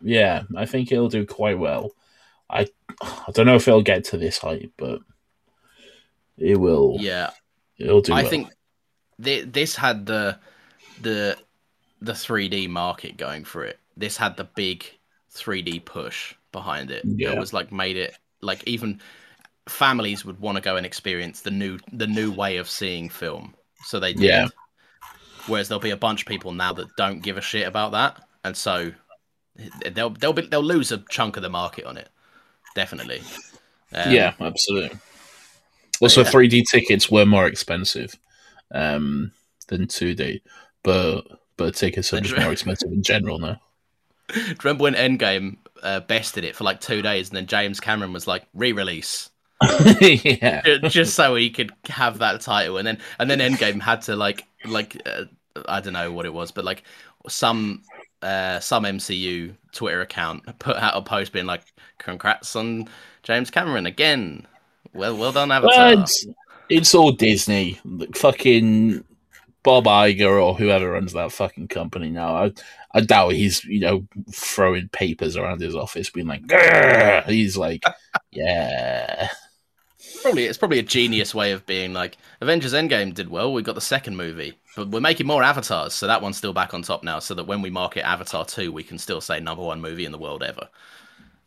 Yeah, 0.00 0.42
I 0.56 0.66
think 0.66 0.90
it'll 0.90 1.08
do 1.08 1.24
quite 1.24 1.58
well. 1.58 1.92
I 2.50 2.66
I 3.00 3.30
don't 3.32 3.46
know 3.46 3.56
if 3.56 3.68
it'll 3.68 3.82
get 3.82 4.04
to 4.06 4.18
this 4.18 4.38
height, 4.38 4.72
but 4.76 5.00
it 6.36 6.58
will. 6.58 6.96
yeah 7.00 7.30
it'll 7.78 8.00
do. 8.00 8.12
I 8.12 8.22
well. 8.22 8.30
think 8.30 8.50
thi- 9.20 9.42
this 9.42 9.76
had 9.76 10.06
the 10.06 10.38
the 11.00 11.36
the 12.00 12.12
3D 12.12 12.68
market 12.68 13.16
going 13.16 13.44
for 13.44 13.64
it. 13.64 13.78
This 13.96 14.16
had 14.16 14.36
the 14.36 14.44
big 14.44 14.84
3D 15.32 15.84
push 15.84 16.34
behind 16.50 16.90
it. 16.90 17.04
Yeah. 17.04 17.32
It 17.32 17.38
was 17.38 17.52
like 17.52 17.72
made 17.72 17.96
it 17.96 18.16
like 18.40 18.62
even 18.66 19.00
families 19.68 20.24
would 20.24 20.40
want 20.40 20.56
to 20.56 20.60
go 20.60 20.76
and 20.76 20.84
experience 20.84 21.40
the 21.40 21.50
new 21.50 21.78
the 21.92 22.06
new 22.06 22.32
way 22.32 22.56
of 22.56 22.68
seeing 22.68 23.08
film. 23.08 23.54
So 23.84 24.00
they 24.00 24.12
did. 24.12 24.22
Yeah. 24.24 24.48
Whereas 25.46 25.68
there'll 25.68 25.80
be 25.80 25.90
a 25.90 25.96
bunch 25.96 26.22
of 26.22 26.28
people 26.28 26.52
now 26.52 26.72
that 26.74 26.94
don't 26.96 27.20
give 27.20 27.36
a 27.36 27.40
shit 27.40 27.66
about 27.66 27.92
that, 27.92 28.22
and 28.44 28.56
so 28.56 28.92
they'll 29.90 30.10
they'll 30.10 30.32
be, 30.32 30.42
they'll 30.42 30.62
lose 30.62 30.92
a 30.92 30.98
chunk 31.10 31.36
of 31.36 31.42
the 31.42 31.50
market 31.50 31.84
on 31.84 31.96
it. 31.96 32.08
Definitely. 32.74 33.22
Um, 33.92 34.10
yeah, 34.12 34.34
absolutely. 34.40 34.98
Also, 36.00 36.22
yeah. 36.22 36.30
3D 36.30 36.64
tickets 36.70 37.10
were 37.10 37.26
more 37.26 37.46
expensive 37.46 38.14
um, 38.72 39.32
than 39.68 39.86
2D, 39.86 40.40
but 40.82 41.22
but 41.56 41.74
tickets 41.74 42.12
are 42.12 42.20
just 42.20 42.36
more 42.36 42.52
expensive 42.52 42.90
in 42.90 43.02
general 43.02 43.38
now. 43.38 43.60
Do 44.32 44.40
you 44.40 44.56
remember 44.64 44.84
when 44.84 44.94
Endgame 44.94 45.58
uh, 45.82 46.00
bested 46.00 46.44
it 46.44 46.56
for 46.56 46.64
like 46.64 46.80
two 46.80 47.02
days, 47.02 47.28
and 47.28 47.36
then 47.36 47.46
James 47.46 47.80
Cameron 47.80 48.12
was 48.12 48.26
like 48.26 48.46
re-release, 48.54 49.30
yeah, 50.00 50.62
just 50.88 51.14
so 51.14 51.34
he 51.34 51.50
could 51.50 51.72
have 51.88 52.18
that 52.18 52.40
title, 52.40 52.78
and 52.78 52.86
then 52.86 52.98
and 53.18 53.30
then 53.30 53.38
Endgame 53.38 53.80
had 53.80 54.02
to 54.02 54.16
like 54.16 54.46
like 54.64 55.00
uh, 55.06 55.24
I 55.68 55.80
don't 55.80 55.92
know 55.92 56.12
what 56.12 56.26
it 56.26 56.32
was, 56.34 56.50
but 56.50 56.64
like 56.64 56.84
some 57.28 57.82
uh, 58.22 58.60
some 58.60 58.84
MCU 58.84 59.54
Twitter 59.72 60.00
account 60.00 60.44
put 60.58 60.76
out 60.76 60.96
a 60.96 61.02
post 61.02 61.32
being 61.32 61.46
like, 61.46 61.62
"Congrats 61.98 62.56
on 62.56 62.88
James 63.22 63.50
Cameron 63.50 63.86
again, 63.86 64.46
well 64.92 65.16
well 65.16 65.32
done 65.32 65.50
Avatar." 65.50 66.04
It's 66.68 66.94
all 66.94 67.12
Disney. 67.12 67.78
Like, 67.84 68.16
Fucking 68.16 69.04
Bob 69.62 69.84
Iger 69.84 70.42
or 70.42 70.54
whoever 70.54 70.92
runs 70.92 71.12
that 71.12 71.32
fucking 71.32 71.68
company 71.68 72.08
now. 72.08 72.34
I, 72.36 72.52
I 72.94 73.00
doubt 73.00 73.32
he's 73.32 73.64
you 73.64 73.80
know 73.80 74.06
throwing 74.32 74.88
papers 74.88 75.36
around 75.36 75.60
his 75.60 75.74
office, 75.74 76.10
being 76.10 76.26
like, 76.26 76.46
"Grr." 76.46 77.26
he's 77.26 77.56
like, 77.56 77.84
yeah, 78.30 79.28
Probably 80.22 80.44
it's 80.44 80.58
probably 80.58 80.78
a 80.78 80.82
genius 80.82 81.34
way 81.34 81.52
of 81.52 81.66
being 81.66 81.92
like 81.92 82.16
Avengers 82.40 82.72
Endgame 82.72 83.12
did 83.12 83.28
well. 83.28 83.52
We 83.52 83.62
got 83.62 83.74
the 83.74 83.80
second 83.80 84.16
movie, 84.16 84.54
but 84.76 84.88
we're 84.88 85.00
making 85.00 85.26
more 85.26 85.42
avatars, 85.42 85.94
so 85.94 86.06
that 86.06 86.22
one's 86.22 86.36
still 86.36 86.52
back 86.52 86.74
on 86.74 86.82
top 86.82 87.02
now. 87.02 87.18
So 87.18 87.34
that 87.34 87.44
when 87.44 87.62
we 87.62 87.70
market 87.70 88.06
Avatar 88.06 88.44
two, 88.44 88.72
we 88.72 88.82
can 88.82 88.98
still 88.98 89.20
say 89.20 89.40
number 89.40 89.62
one 89.62 89.80
movie 89.80 90.04
in 90.04 90.12
the 90.12 90.18
world 90.18 90.42
ever. 90.42 90.68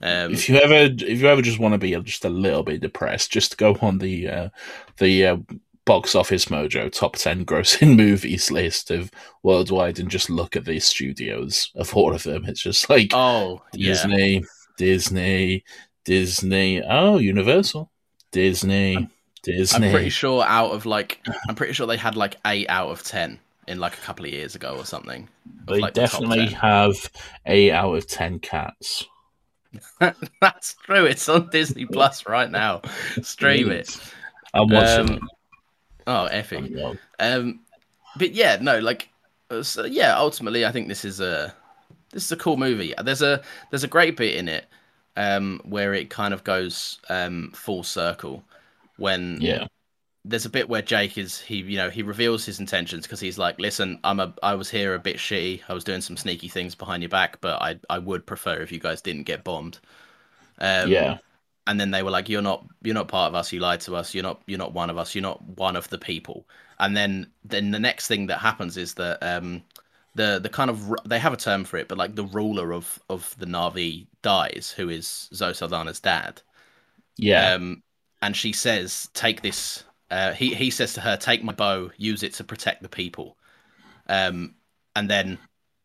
Um, 0.01 0.33
if 0.33 0.49
you 0.49 0.57
ever 0.57 0.93
if 0.93 1.21
you 1.21 1.27
ever 1.27 1.41
just 1.41 1.59
want 1.59 1.73
to 1.73 1.77
be 1.77 1.95
just 2.01 2.25
a 2.25 2.29
little 2.29 2.63
bit 2.63 2.81
depressed, 2.81 3.31
just 3.31 3.57
go 3.57 3.77
on 3.81 3.97
the 3.99 4.27
uh, 4.27 4.49
the 4.97 5.25
uh, 5.25 5.37
box 5.85 6.15
office 6.15 6.45
mojo 6.45 6.91
top 6.91 7.15
10 7.15 7.45
grossing 7.45 7.95
movies 7.97 8.51
list 8.51 8.89
of 8.89 9.11
worldwide 9.43 9.99
and 9.99 10.09
just 10.09 10.29
look 10.31 10.55
at 10.55 10.65
the 10.65 10.79
studios 10.79 11.71
of 11.75 11.95
all 11.95 12.13
of 12.13 12.23
them 12.23 12.43
it's 12.45 12.61
just 12.63 12.89
like 12.89 13.11
oh 13.13 13.61
yeah, 13.73 13.89
disney 13.89 14.43
disney 14.77 15.63
disney 16.03 16.81
oh 16.81 17.19
universal 17.19 17.91
disney 18.35 19.07
disney 19.43 19.87
I'm 19.87 19.91
pretty 19.93 20.09
sure 20.09 20.43
out 20.43 20.71
of 20.71 20.85
like 20.85 21.25
I'm 21.47 21.55
pretty 21.55 21.73
sure 21.73 21.87
they 21.87 21.97
had 21.97 22.15
like 22.15 22.35
eight 22.45 22.67
out 22.69 22.89
of 22.89 23.01
ten 23.03 23.39
in 23.67 23.79
like 23.79 23.93
a 23.93 24.01
couple 24.01 24.25
of 24.25 24.31
years 24.31 24.55
ago 24.55 24.75
or 24.77 24.85
something. 24.85 25.27
they 25.67 25.79
like, 25.79 25.93
definitely 25.93 26.47
10. 26.47 26.47
have 26.49 27.09
8 27.47 27.71
out 27.71 27.95
of 27.95 28.05
10 28.07 28.39
cats 28.39 29.05
That's 30.41 30.73
true. 30.75 31.05
It's 31.05 31.27
on 31.27 31.49
Disney 31.49 31.85
Plus 31.85 32.25
right 32.27 32.49
now. 32.49 32.81
Stream 33.21 33.71
it. 33.71 33.97
i'm 34.53 34.69
watching 34.69 35.15
Um, 35.15 35.29
Oh, 36.07 36.29
effing. 36.31 36.97
Um, 37.19 37.61
but 38.15 38.33
yeah, 38.33 38.57
no, 38.61 38.79
like 38.79 39.09
so, 39.63 39.85
yeah, 39.85 40.15
ultimately, 40.17 40.65
I 40.65 40.71
think 40.71 40.87
this 40.87 41.03
is 41.03 41.19
a 41.19 41.53
this 42.11 42.25
is 42.25 42.31
a 42.31 42.37
cool 42.37 42.57
movie. 42.57 42.93
There's 43.03 43.21
a 43.21 43.41
there's 43.71 43.83
a 43.83 43.87
great 43.87 44.15
bit 44.15 44.35
in 44.35 44.47
it 44.47 44.65
um, 45.17 45.61
where 45.65 45.93
it 45.93 46.09
kind 46.09 46.33
of 46.33 46.43
goes 46.43 46.99
um, 47.09 47.51
full 47.55 47.83
circle 47.83 48.43
when 48.97 49.45
Yeah. 49.45 49.67
there's 50.25 50.45
a 50.45 50.49
bit 50.49 50.69
where 50.69 50.81
Jake 50.81 51.17
is 51.17 51.39
he 51.41 51.57
you 51.57 51.77
know 51.77 51.89
he 51.89 52.03
reveals 52.03 52.45
his 52.45 52.59
intentions 52.59 53.05
because 53.05 53.19
he's 53.19 53.37
like 53.37 53.59
listen 53.59 53.99
I'm 54.03 54.19
a 54.19 54.33
I 54.43 54.55
was 54.55 54.69
here 54.71 54.95
a 54.95 54.99
bit 54.99 55.17
shitty. 55.17 55.61
I 55.69 55.73
was 55.73 55.83
doing 55.83 56.01
some 56.01 56.17
sneaky 56.17 56.49
things 56.49 56.75
behind 56.75 57.03
your 57.03 57.09
back 57.09 57.41
but 57.41 57.61
I 57.61 57.79
I 57.89 57.99
would 57.99 58.25
prefer 58.25 58.61
if 58.61 58.71
you 58.71 58.79
guys 58.79 59.01
didn't 59.01 59.23
get 59.23 59.43
bombed. 59.43 59.79
Um, 60.59 61.09
yeah. 61.09 61.19
and 61.67 61.79
then 61.79 61.91
they 61.91 62.03
were 62.03 62.11
like 62.11 62.29
you're 62.29 62.41
not 62.41 62.65
you're 62.83 62.95
not 62.95 63.07
part 63.07 63.29
of 63.29 63.35
us. 63.35 63.51
You 63.53 63.59
lied 63.59 63.81
to 63.81 63.95
us. 63.95 64.13
You're 64.13 64.23
not 64.23 64.41
you're 64.47 64.59
not 64.59 64.73
one 64.73 64.89
of 64.89 64.97
us. 64.97 65.15
You're 65.15 65.21
not 65.23 65.43
one 65.43 65.75
of 65.75 65.89
the 65.89 65.97
people. 65.99 66.47
And 66.79 66.95
then 66.97 67.31
then 67.43 67.71
the 67.71 67.79
next 67.79 68.07
thing 68.07 68.27
that 68.27 68.39
happens 68.39 68.77
is 68.77 68.93
that 68.95 69.19
um 69.23 69.63
the 70.15 70.39
the 70.39 70.49
kind 70.49 70.69
of 70.69 70.93
they 71.05 71.19
have 71.19 71.33
a 71.33 71.37
term 71.37 71.65
for 71.65 71.77
it 71.77 71.87
but 71.87 71.97
like 71.97 72.15
the 72.15 72.25
ruler 72.25 72.73
of 72.73 72.99
of 73.09 73.35
the 73.39 73.45
Na'vi 73.45 74.07
dies 74.21 74.73
who 74.75 74.89
is 74.89 75.29
Zoe 75.33 75.53
Saldana's 75.53 75.99
dad 75.99 76.41
Yeah. 77.17 77.51
um, 77.55 77.83
and 78.21 78.35
she 78.35 78.53
says, 78.53 79.09
"Take 79.13 79.41
this." 79.41 79.83
Uh, 80.11 80.33
he 80.33 80.53
he 80.53 80.69
says 80.69 80.93
to 80.93 81.01
her, 81.01 81.17
"Take 81.17 81.43
my 81.43 81.53
bow. 81.53 81.91
Use 81.97 82.23
it 82.23 82.33
to 82.35 82.43
protect 82.43 82.81
the 82.81 82.89
people." 82.89 83.37
Um, 84.07 84.55
and 84.95 85.09
then, 85.09 85.39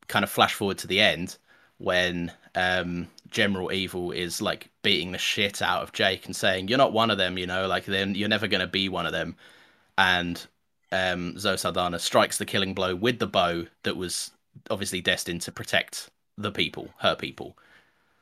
kind 0.09 0.25
of 0.25 0.31
flash 0.31 0.55
forward 0.55 0.79
to 0.79 0.87
the 0.87 1.01
end 1.01 1.39
when 1.79 2.33
um, 2.55 3.09
General 3.31 3.73
Evil 3.73 4.13
is 4.13 4.43
like 4.43 4.71
beating 4.83 5.13
the 5.13 5.19
shit 5.19 5.63
out 5.63 5.83
of 5.83 5.93
Jake 5.93 6.27
and 6.27 6.37
saying, 6.37 6.69
"You're 6.69 6.79
not 6.79 6.93
one 6.93 7.11
of 7.11 7.19
them. 7.19 7.39
You 7.39 7.47
know, 7.47 7.67
like 7.67 7.87
then 7.87 8.15
you're 8.15 8.29
never 8.29 8.49
going 8.49 8.61
to 8.63 8.67
be 8.67 8.89
one 8.89 9.07
of 9.07 9.13
them." 9.13 9.37
And 9.99 10.45
um, 10.93 11.39
Zoe 11.39 11.57
Saldana 11.57 11.99
strikes 11.99 12.39
the 12.39 12.47
killing 12.47 12.75
blow 12.75 12.95
with 12.95 13.19
the 13.19 13.27
bow 13.27 13.67
that 13.83 13.97
was 13.97 14.33
obviously 14.71 15.01
destined 15.01 15.43
to 15.43 15.53
protect 15.53 16.11
the 16.37 16.51
people, 16.51 16.91
her 16.99 17.15
people. 17.15 17.57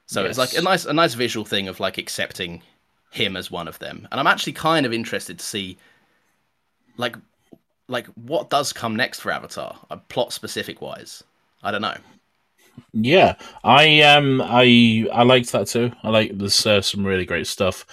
So 0.07 0.25
it's 0.25 0.39
like 0.39 0.55
a 0.55 0.63
nice 0.63 0.87
a 0.87 0.93
nice 0.93 1.15
visual 1.15 1.45
thing 1.45 1.69
of 1.69 1.81
like 1.81 1.99
accepting 1.99 2.63
him 3.11 3.37
as 3.37 3.51
one 3.51 3.69
of 3.69 3.79
them. 3.79 4.09
And 4.11 4.19
I'm 4.19 4.27
actually 4.27 4.55
kind 4.55 4.87
of 4.87 4.93
interested 4.93 5.39
to 5.39 5.45
see 5.45 5.77
like 6.97 7.17
like 7.89 8.07
what 8.09 8.51
does 8.51 8.73
come 8.73 8.97
next 8.97 9.21
for 9.21 9.31
Avatar, 9.31 9.79
uh, 9.91 9.97
plot 10.09 10.33
specific 10.33 10.81
wise. 10.81 11.25
I 11.63 11.71
don't 11.71 11.83
know. 11.83 11.97
Yeah, 12.93 13.37
I 13.65 14.01
um 14.03 14.41
I 14.41 15.07
I 15.13 15.25
liked 15.25 15.53
that 15.53 15.67
too. 15.67 15.93
I 16.03 16.09
like 16.11 16.37
there's 16.37 16.67
uh, 16.67 16.81
some 16.81 17.05
really 17.05 17.27
great 17.27 17.47
stuff. 17.47 17.85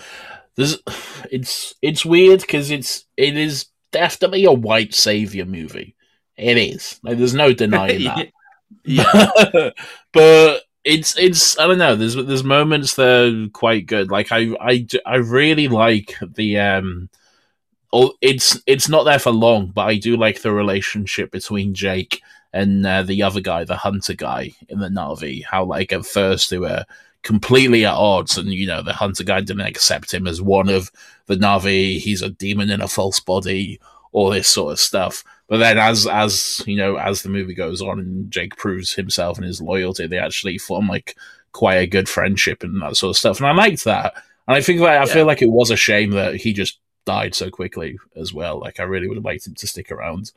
There's 0.55 0.77
it's 1.31 1.75
it's 1.81 2.05
weird 2.05 2.41
because 2.41 2.71
it's 2.71 3.05
it 3.17 3.35
is 3.35 3.67
definitely 3.95 4.43
a 4.43 4.51
white 4.51 4.93
savior 4.93 5.45
movie. 5.45 5.95
It 6.35 6.57
is 6.57 6.99
like 7.01 7.17
there's 7.17 7.33
no 7.33 7.53
denying 7.53 8.03
that. 8.03 8.31
yeah. 8.83 9.69
but 10.13 10.63
it's 10.83 11.17
it's 11.17 11.57
I 11.57 11.65
don't 11.65 11.77
know. 11.77 11.95
There's 11.95 12.15
there's 12.15 12.43
moments 12.43 12.95
that 12.95 13.45
are 13.47 13.49
quite 13.51 13.85
good. 13.85 14.11
Like 14.11 14.31
I 14.31 14.53
I 14.59 14.85
I 15.05 15.15
really 15.15 15.69
like 15.69 16.13
the 16.21 16.59
um. 16.59 17.09
Oh, 17.93 18.13
it's 18.21 18.61
it's 18.67 18.89
not 18.89 19.03
there 19.03 19.19
for 19.19 19.31
long, 19.31 19.67
but 19.67 19.87
I 19.87 19.95
do 19.97 20.17
like 20.17 20.41
the 20.41 20.51
relationship 20.51 21.31
between 21.31 21.73
Jake 21.73 22.21
and 22.51 22.85
uh, 22.85 23.03
the 23.03 23.23
other 23.23 23.39
guy, 23.39 23.63
the 23.63 23.77
hunter 23.77 24.13
guy 24.13 24.51
in 24.67 24.79
the 24.79 24.89
Na'vi. 24.89 25.45
How 25.45 25.63
like 25.63 25.93
at 25.93 26.05
first 26.05 26.49
they 26.49 26.57
were 26.57 26.83
completely 27.25 27.83
at 27.85 27.93
odds, 27.93 28.37
and 28.37 28.53
you 28.53 28.65
know 28.67 28.81
the 28.81 28.93
hunter 28.93 29.25
guy 29.25 29.41
didn't 29.41 29.65
accept 29.67 30.13
him 30.13 30.27
as 30.27 30.41
one 30.41 30.69
of 30.69 30.89
the 31.25 31.35
Na'vi. 31.35 31.97
He's 31.99 32.21
a 32.21 32.29
demon 32.29 32.69
in 32.69 32.79
a 32.81 32.87
false 32.87 33.19
body, 33.19 33.79
all 34.13 34.29
this 34.29 34.47
sort 34.47 34.71
of 34.71 34.79
stuff. 34.79 35.23
But 35.49 35.57
then, 35.57 35.77
as 35.77 36.07
as 36.07 36.61
you 36.65 36.77
know, 36.77 36.95
as 36.95 37.23
the 37.23 37.29
movie 37.29 37.53
goes 37.55 37.81
on, 37.81 37.99
and 37.99 38.31
Jake 38.31 38.55
proves 38.55 38.93
himself 38.93 39.37
and 39.37 39.45
his 39.45 39.61
loyalty, 39.61 40.07
they 40.07 40.19
actually 40.19 40.57
form 40.57 40.87
like 40.87 41.17
quite 41.51 41.75
a 41.75 41.87
good 41.87 42.07
friendship 42.07 42.63
and 42.63 42.81
that 42.81 42.95
sort 42.95 43.09
of 43.09 43.17
stuff. 43.17 43.39
And 43.39 43.47
I 43.47 43.53
liked 43.53 43.83
that. 43.85 44.13
And 44.47 44.55
I 44.55 44.61
think 44.61 44.79
that 44.79 44.89
I 44.89 44.93
Yeah. 44.99 45.05
feel 45.05 45.25
like 45.25 45.41
it 45.41 45.49
was 45.49 45.71
a 45.71 45.75
shame 45.75 46.11
that 46.11 46.35
he 46.35 46.53
just 46.53 46.79
died 47.05 47.33
so 47.35 47.49
quickly 47.49 47.97
as 48.15 48.33
well. 48.33 48.59
Like 48.59 48.79
I 48.79 48.83
really 48.83 49.07
would 49.07 49.17
have 49.17 49.25
liked 49.25 49.47
him 49.47 49.55
to 49.55 49.67
stick 49.67 49.91
around. 49.91 50.31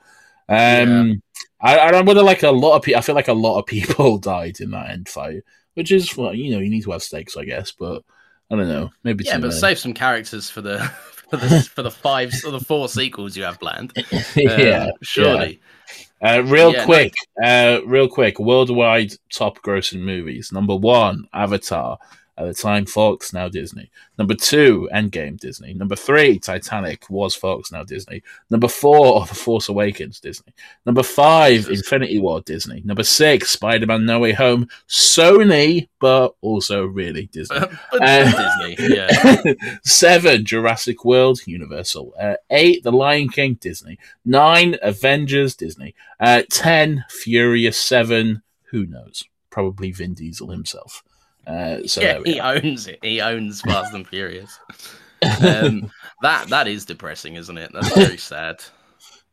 Um, 0.48 1.22
I, 1.60 1.78
I 1.78 2.00
would 2.00 2.16
have 2.16 2.24
like 2.24 2.42
a 2.42 2.50
lot 2.50 2.76
of 2.76 2.82
people. 2.82 2.98
I 2.98 3.02
feel 3.02 3.14
like 3.14 3.28
a 3.28 3.32
lot 3.34 3.58
of 3.58 3.66
people 3.74 4.18
died 4.18 4.60
in 4.60 4.70
that 4.70 4.90
end 4.90 5.08
fight, 5.08 5.42
which 5.78 5.92
is 5.92 6.16
well, 6.16 6.34
you 6.34 6.50
know, 6.50 6.58
you 6.58 6.68
need 6.68 6.82
to 6.82 6.90
have 6.90 7.02
stakes, 7.04 7.36
I 7.36 7.44
guess. 7.44 7.70
But 7.70 8.02
I 8.50 8.56
don't 8.56 8.68
know, 8.68 8.90
maybe 9.04 9.24
Yeah, 9.24 9.34
but 9.38 9.48
many. 9.48 9.52
save 9.60 9.78
some 9.78 9.94
characters 9.94 10.50
for 10.50 10.60
the 10.60 10.78
for 11.30 11.36
the 11.36 11.62
for 11.62 11.82
the 11.82 11.90
five 11.90 12.32
or 12.44 12.50
the 12.50 12.60
four 12.60 12.88
sequels 12.88 13.36
you 13.36 13.44
have 13.44 13.60
planned. 13.60 13.92
Um, 14.12 14.20
yeah, 14.36 14.90
surely. 15.02 15.60
Uh, 16.20 16.42
real 16.44 16.72
Yeah, 16.72 16.80
no. 16.80 16.84
quick, 16.84 17.12
uh, 17.42 17.78
real 17.86 18.08
quick. 18.08 18.40
Worldwide 18.40 19.12
top 19.32 19.62
grossing 19.62 20.00
movies. 20.00 20.50
Number 20.52 20.74
one, 20.74 21.28
Avatar. 21.32 21.98
At 22.38 22.46
the 22.46 22.54
time, 22.54 22.86
Fox, 22.86 23.32
now 23.32 23.48
Disney. 23.48 23.90
Number 24.16 24.34
two, 24.34 24.88
Endgame, 24.94 25.40
Disney. 25.40 25.74
Number 25.74 25.96
three, 25.96 26.38
Titanic, 26.38 27.10
was 27.10 27.34
Fox, 27.34 27.72
now 27.72 27.82
Disney. 27.82 28.22
Number 28.48 28.68
four, 28.68 29.26
The 29.28 29.34
Force 29.34 29.68
Awakens, 29.68 30.20
Disney. 30.20 30.54
Number 30.86 31.02
five, 31.02 31.68
Infinity 31.68 32.20
War, 32.20 32.40
Disney. 32.42 32.80
Number 32.84 33.02
six, 33.02 33.50
Spider 33.50 33.86
Man 33.86 34.06
No 34.06 34.20
Way 34.20 34.34
Home, 34.34 34.68
Sony, 34.88 35.88
but 35.98 36.36
also 36.40 36.84
really 36.84 37.26
Disney. 37.26 37.58
Uh, 38.00 38.68
Disney, 38.68 38.96
yeah. 38.96 39.54
Seven, 39.84 40.44
Jurassic 40.44 41.04
World, 41.04 41.40
Universal. 41.46 42.14
Uh, 42.20 42.34
eight, 42.50 42.84
The 42.84 42.92
Lion 42.92 43.28
King, 43.28 43.54
Disney. 43.54 43.98
Nine, 44.24 44.76
Avengers, 44.82 45.56
Disney. 45.56 45.94
Uh, 46.20 46.42
ten, 46.48 47.04
Furious 47.08 47.80
Seven, 47.80 48.42
who 48.70 48.86
knows? 48.86 49.24
Probably 49.50 49.90
Vin 49.90 50.14
Diesel 50.14 50.50
himself. 50.50 51.02
Uh, 51.48 51.86
so 51.86 52.00
yeah, 52.02 52.20
he 52.24 52.38
are. 52.38 52.56
owns 52.56 52.86
it. 52.86 52.98
He 53.02 53.20
owns 53.20 53.60
Fast 53.66 53.94
and 53.94 54.06
Furious. 54.06 54.58
Um, 55.40 55.90
that 56.22 56.48
that 56.48 56.68
is 56.68 56.84
depressing, 56.84 57.36
isn't 57.36 57.56
it? 57.58 57.70
That's 57.72 57.94
very 57.94 58.16
sad. 58.32 58.62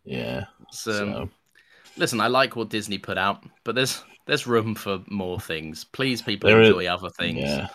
yeah. 0.05 0.45
So, 0.71 0.91
So 0.91 1.29
listen, 1.97 2.21
I 2.21 2.27
like 2.27 2.55
what 2.55 2.69
Disney 2.69 2.97
put 2.97 3.17
out, 3.17 3.43
but 3.63 3.75
there's 3.75 4.03
there's 4.27 4.47
room 4.47 4.75
for 4.75 5.01
more 5.09 5.39
things. 5.39 5.83
Please, 5.83 6.21
people 6.21 6.49
There 6.49 6.61
is- 6.61 6.69
enjoy 6.69 6.87
other 6.87 7.09
things. 7.09 7.39
yeah, 7.41 7.67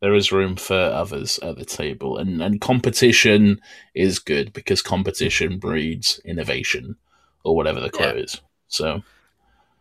there 0.00 0.14
is 0.14 0.30
room 0.32 0.56
for 0.56 0.74
others 0.74 1.38
at 1.42 1.56
the 1.58 1.64
table, 1.64 2.18
and 2.18 2.40
and 2.40 2.60
competition 2.60 3.60
is 3.94 4.18
good 4.20 4.52
because 4.52 4.80
competition 4.82 5.58
breeds 5.58 6.20
innovation, 6.24 6.94
or 7.42 7.56
whatever 7.56 7.80
the 7.80 7.90
quote 7.90 8.16
Yeah. 8.16 8.22
is. 8.22 8.40
So 8.68 9.02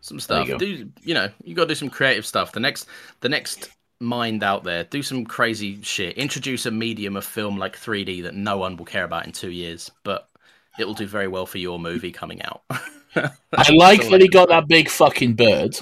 some 0.02 0.20
stuff. 0.20 0.48
you 0.50 0.58
do 0.58 0.90
you 1.04 1.14
know? 1.14 1.30
You 1.44 1.54
got 1.56 1.64
to 1.64 1.68
do 1.70 1.76
some 1.76 1.90
creative 1.90 2.26
stuff. 2.26 2.52
The 2.52 2.60
next, 2.60 2.88
the 3.22 3.30
next 3.30 3.70
mind 4.04 4.44
out 4.44 4.64
there, 4.64 4.84
do 4.84 5.02
some 5.02 5.26
crazy 5.26 5.82
shit. 5.82 6.18
Introduce 6.18 6.66
a 6.66 6.72
medium 6.72 7.16
of 7.16 7.26
film 7.26 7.58
like 7.58 7.78
3D 7.78 8.24
that 8.24 8.36
no 8.36 8.58
one 8.58 8.78
will 8.78 8.86
care 8.86 9.04
about 9.04 9.26
in 9.26 9.32
two 9.32 9.52
years, 9.52 9.90
but 10.04 10.30
it 10.78 10.86
will 10.86 10.94
do 10.94 11.08
very 11.08 11.28
well 11.28 11.46
for 11.46 11.58
your 11.58 11.80
movie 11.80 12.12
coming 12.12 12.42
out. 12.44 12.64
I 13.16 13.72
like 13.72 14.08
that 14.10 14.22
he 14.22 14.28
got 14.28 14.50
that 14.50 14.68
big 14.68 14.90
fucking 14.90 15.36
bird. 15.36 15.78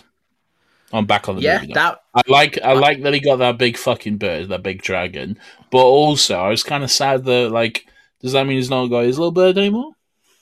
I'm 0.93 1.05
back 1.05 1.29
on 1.29 1.37
the 1.37 1.41
yeah, 1.41 1.61
movie. 1.61 1.73
now. 1.73 1.73
that 1.73 2.03
I 2.13 2.21
like 2.27 2.59
I 2.61 2.73
like 2.73 3.01
that 3.03 3.13
he 3.13 3.21
got 3.21 3.37
that 3.37 3.57
big 3.57 3.77
fucking 3.77 4.17
bird, 4.17 4.49
that 4.49 4.63
big 4.63 4.81
dragon. 4.81 5.37
But 5.71 5.85
also, 5.85 6.37
I 6.37 6.49
was 6.49 6.63
kind 6.63 6.83
of 6.83 6.91
sad 6.91 7.23
that 7.25 7.51
like, 7.51 7.85
does 8.21 8.33
that 8.33 8.45
mean 8.45 8.57
he's 8.57 8.69
not 8.69 8.87
got 8.87 9.05
his 9.05 9.17
little 9.17 9.31
bird 9.31 9.57
anymore? 9.57 9.93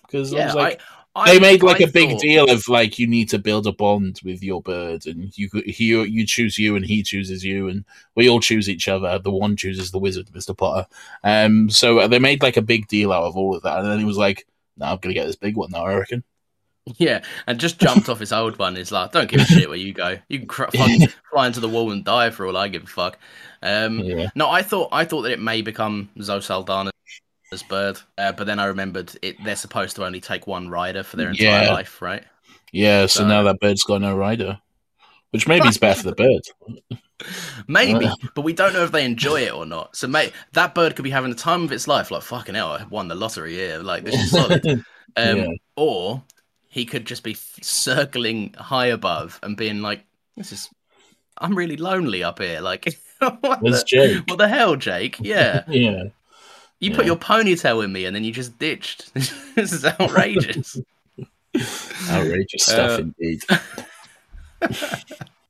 Because 0.02 0.34
I 0.34 0.38
yeah. 0.38 0.46
was 0.46 0.56
like, 0.56 0.82
I, 0.82 0.84
I, 1.16 1.34
they 1.34 1.40
made 1.40 1.64
like 1.64 1.82
a 1.82 1.86
a 1.86 1.92
big 1.92 2.20
deal 2.20 2.50
of 2.50 2.68
like 2.68 3.00
you 3.00 3.08
need 3.08 3.30
to 3.30 3.40
build 3.40 3.66
a 3.68 3.72
bond 3.72 4.22
with 4.24 4.44
your 4.44 4.62
bird, 4.62 5.06
and 5.08 5.36
you 5.38 5.50
he 5.66 5.86
you 5.86 6.26
choose 6.26 6.58
you, 6.60 6.76
and 6.76 6.86
he 6.86 7.02
chooses 7.04 7.44
you, 7.44 7.68
and 7.68 7.84
we 8.16 8.30
all 8.30 8.40
choose 8.40 8.70
each 8.70 8.88
other. 8.88 9.18
The 9.20 9.32
one 9.32 9.56
chooses 9.58 9.92
the 9.92 10.00
wizard, 10.00 10.30
Mister 10.34 10.54
Potter. 10.54 10.88
Um, 11.24 11.70
so 11.70 12.08
they 12.08 12.20
made 12.20 12.44
like 12.44 12.58
a 12.58 12.62
big 12.62 12.88
deal 12.88 13.12
out 13.12 13.24
of 13.24 13.36
all 13.36 13.56
of 13.56 13.64
that, 13.64 13.80
and 13.80 13.88
then 13.88 14.00
he 14.00 14.06
was 14.06 14.18
like, 14.18 14.48
"No, 14.78 14.86
I'm 14.86 14.98
gonna 15.00 15.16
get 15.16 15.26
this 15.26 15.36
big 15.36 15.58
one 15.58 15.72
now. 15.72 15.86
I 15.86 15.96
reckon." 15.96 16.24
Yeah, 16.98 17.24
and 17.46 17.60
just 17.60 17.80
jumped 17.80 18.10
off 18.10 18.20
his 18.20 18.32
old 18.32 18.58
one. 18.58 18.78
Is 18.78 18.92
like, 18.92 19.12
don't 19.12 19.30
give 19.30 19.42
a 19.42 19.46
shit 19.46 19.70
where 19.70 19.78
you 19.78 19.94
go. 19.94 20.18
You 20.28 20.40
can 20.40 20.48
cr- 20.48 20.72
fucking 20.76 21.08
fly 21.32 21.48
into 21.48 21.60
the 21.60 21.70
wall 21.70 21.92
and 21.92 22.04
die 22.04 22.30
for 22.30 22.46
all 22.46 22.58
I 22.58 22.68
give 22.68 22.84
a 22.84 22.88
fuck. 22.88 23.20
Um, 23.62 24.00
Yeah. 24.00 24.30
No, 24.36 24.50
I 24.50 24.62
thought 24.62 24.90
I 24.92 25.06
thought 25.06 25.24
that 25.24 25.32
it 25.32 25.40
may 25.42 25.62
become 25.62 26.10
Zoe 26.22 26.42
Saldana's 27.52 27.64
bird, 27.68 28.00
uh, 28.18 28.32
but 28.34 28.46
then 28.48 28.60
I 28.60 28.66
remembered 28.66 29.12
it. 29.22 29.44
They're 29.44 29.56
supposed 29.56 29.96
to 29.98 30.06
only 30.06 30.22
take 30.22 30.48
one 30.48 30.70
rider 30.70 31.04
for 31.04 31.18
their 31.18 31.30
entire 31.30 31.64
Yeah. 31.64 31.74
life, 31.74 32.02
right? 32.02 32.24
Yeah, 32.72 33.06
so 33.08 33.22
So- 33.22 33.28
now 33.28 33.44
that 33.44 33.60
bird's 33.60 33.84
got 33.84 34.02
no 34.02 34.16
rider, 34.16 34.60
which 35.32 35.48
maybe 35.48 35.68
is 35.68 35.78
better 35.78 36.02
for 36.04 36.10
the 36.12 36.16
bird. 36.16 37.00
Maybe, 37.68 38.06
Uh. 38.06 38.16
but 38.34 38.44
we 38.44 38.54
don't 38.54 38.72
know 38.72 38.86
if 38.86 38.94
they 38.94 39.04
enjoy 39.04 39.42
it 39.42 39.52
or 39.54 39.66
not. 39.66 39.94
So, 39.94 40.08
mate, 40.08 40.32
that 40.54 40.74
bird 40.74 40.96
could 40.96 41.04
be 41.04 41.10
having 41.10 41.32
the 41.32 41.36
time 41.36 41.64
of 41.66 41.72
its 41.74 41.86
life. 41.86 42.12
Like, 42.12 42.22
fucking 42.22 42.56
hell, 42.56 42.72
I 42.72 42.86
won 42.86 43.10
the 43.10 43.16
lottery 43.16 43.56
here. 43.56 43.80
Like, 43.80 44.06
this 44.06 44.16
is 44.16 44.32
solid. 44.32 44.66
Um, 45.18 45.38
Yeah. 45.38 45.48
Or 45.76 46.24
he 46.70 46.86
could 46.86 47.06
just 47.06 47.24
be 47.24 47.36
circling 47.62 48.54
high 48.58 48.86
above 48.86 49.40
and 49.44 49.58
being 49.58 49.82
like, 49.82 50.06
"This 50.38 50.52
is, 50.54 50.70
I'm 51.40 51.56
really 51.56 51.76
lonely 51.78 52.24
up 52.24 52.38
here." 52.40 52.62
Like, 52.62 52.86
what, 53.20 53.42
the, 53.62 53.84
Jake? 53.88 54.24
what 54.28 54.38
the 54.38 54.48
hell, 54.48 54.76
Jake? 54.76 55.18
Yeah, 55.20 55.64
Yeah, 55.68 56.04
you 56.80 56.92
put 56.94 57.06
your 57.06 57.16
ponytail 57.18 57.84
in 57.84 57.92
me 57.92 58.06
and 58.06 58.16
then 58.16 58.24
you 58.24 58.32
just 58.32 58.58
ditched. 58.60 59.14
this 59.56 59.72
is 59.74 59.86
outrageous. 59.86 60.80
Outrageous 62.10 62.64
stuff 62.64 63.00
Uh, 63.00 63.04
indeed. 63.04 63.42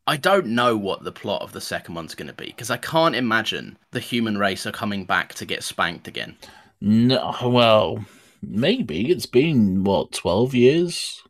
I 0.07 0.17
don't 0.17 0.47
know 0.47 0.75
what 0.75 1.03
the 1.03 1.11
plot 1.11 1.41
of 1.43 1.51
the 1.51 1.61
second 1.61 1.93
one's 1.93 2.15
going 2.15 2.27
to 2.29 2.33
be 2.33 2.45
because 2.47 2.71
I 2.71 2.77
can't 2.77 3.15
imagine 3.15 3.77
the 3.91 3.99
human 3.99 4.37
race 4.37 4.65
are 4.65 4.71
coming 4.71 5.05
back 5.05 5.33
to 5.35 5.45
get 5.45 5.63
spanked 5.63 6.07
again. 6.07 6.35
No, 6.81 7.35
well, 7.43 8.03
maybe 8.41 9.11
it's 9.11 9.25
been 9.27 9.83
what 9.83 10.11
twelve 10.13 10.55
years, 10.55 11.21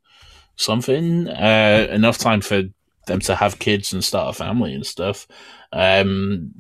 something. 0.56 1.28
Uh, 1.28 1.88
enough 1.90 2.18
time 2.20 2.40
for 2.40 2.64
them 3.08 3.20
to 3.22 3.36
have 3.36 3.60
kids 3.60 3.92
and 3.92 4.04
start 4.04 4.30
a 4.36 4.38
family 4.38 4.74
and 4.74 4.86
stuff. 4.86 5.28
Um, 5.74 6.54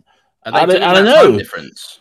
I 0.43 0.65
don't- 0.65 0.81
I 0.83 0.93
don't 0.93 1.05
know. 1.05 1.37
difference? 1.37 1.99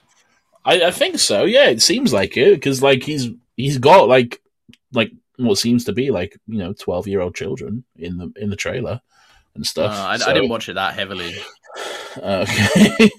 I, 0.68 0.88
I 0.88 0.90
think 0.90 1.18
so. 1.18 1.44
Yeah, 1.44 1.68
it 1.68 1.80
seems 1.82 2.12
like 2.12 2.36
it 2.36 2.54
because 2.54 2.82
like 2.82 3.02
he's 3.02 3.28
he's 3.56 3.78
got 3.78 4.06
like 4.08 4.40
like 4.92 5.10
what 5.36 5.56
seems 5.58 5.84
to 5.84 5.92
be 5.92 6.10
like 6.10 6.36
you 6.46 6.58
know 6.58 6.72
twelve 6.74 7.08
year 7.08 7.20
old 7.20 7.34
children 7.34 7.84
in 7.96 8.18
the 8.18 8.32
in 8.36 8.50
the 8.50 8.56
trailer 8.56 9.00
and 9.54 9.64
Uh, 9.64 9.68
stuff. 9.68 9.92
I, 9.92 10.16
so- 10.18 10.30
I 10.30 10.34
didn't 10.34 10.50
watch 10.50 10.68
it 10.68 10.74
that 10.74 10.94
heavily. 10.94 11.34
Okay. 12.18 13.10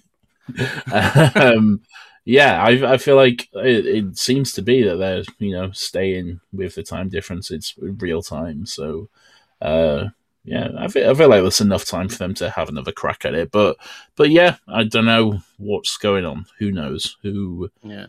um, 1.36 1.82
yeah, 2.26 2.62
I 2.62 2.94
I 2.94 2.98
feel 2.98 3.16
like 3.16 3.48
it, 3.54 3.86
it 3.86 4.18
seems 4.18 4.52
to 4.54 4.62
be 4.62 4.84
that 4.84 4.98
they're 4.98 5.24
you 5.40 5.52
know 5.52 5.72
staying 5.72 6.42
with 6.52 6.76
the 6.76 6.84
time 6.84 7.10
difference. 7.10 7.50
It's 7.52 7.76
real 7.80 8.22
time, 8.22 8.66
so 8.66 9.10
uh, 9.62 10.10
yeah, 10.44 10.70
I 10.78 10.88
feel 10.88 11.10
I 11.10 11.14
feel 11.14 11.30
like 11.30 11.42
there's 11.42 11.62
enough 11.62 11.86
time 11.86 12.10
for 12.10 12.18
them 12.18 12.34
to 12.36 12.50
have 12.50 12.70
another 12.70 12.92
crack 12.92 13.26
at 13.26 13.36
it. 13.36 13.52
But 13.52 13.78
but 14.16 14.30
yeah, 14.30 14.56
I 14.68 14.84
don't 14.84 15.06
know 15.06 15.40
what's 15.58 15.98
going 15.98 16.26
on. 16.26 16.46
Who 16.60 16.72
knows? 16.72 17.18
Who 17.24 17.70
Yeah. 17.84 18.08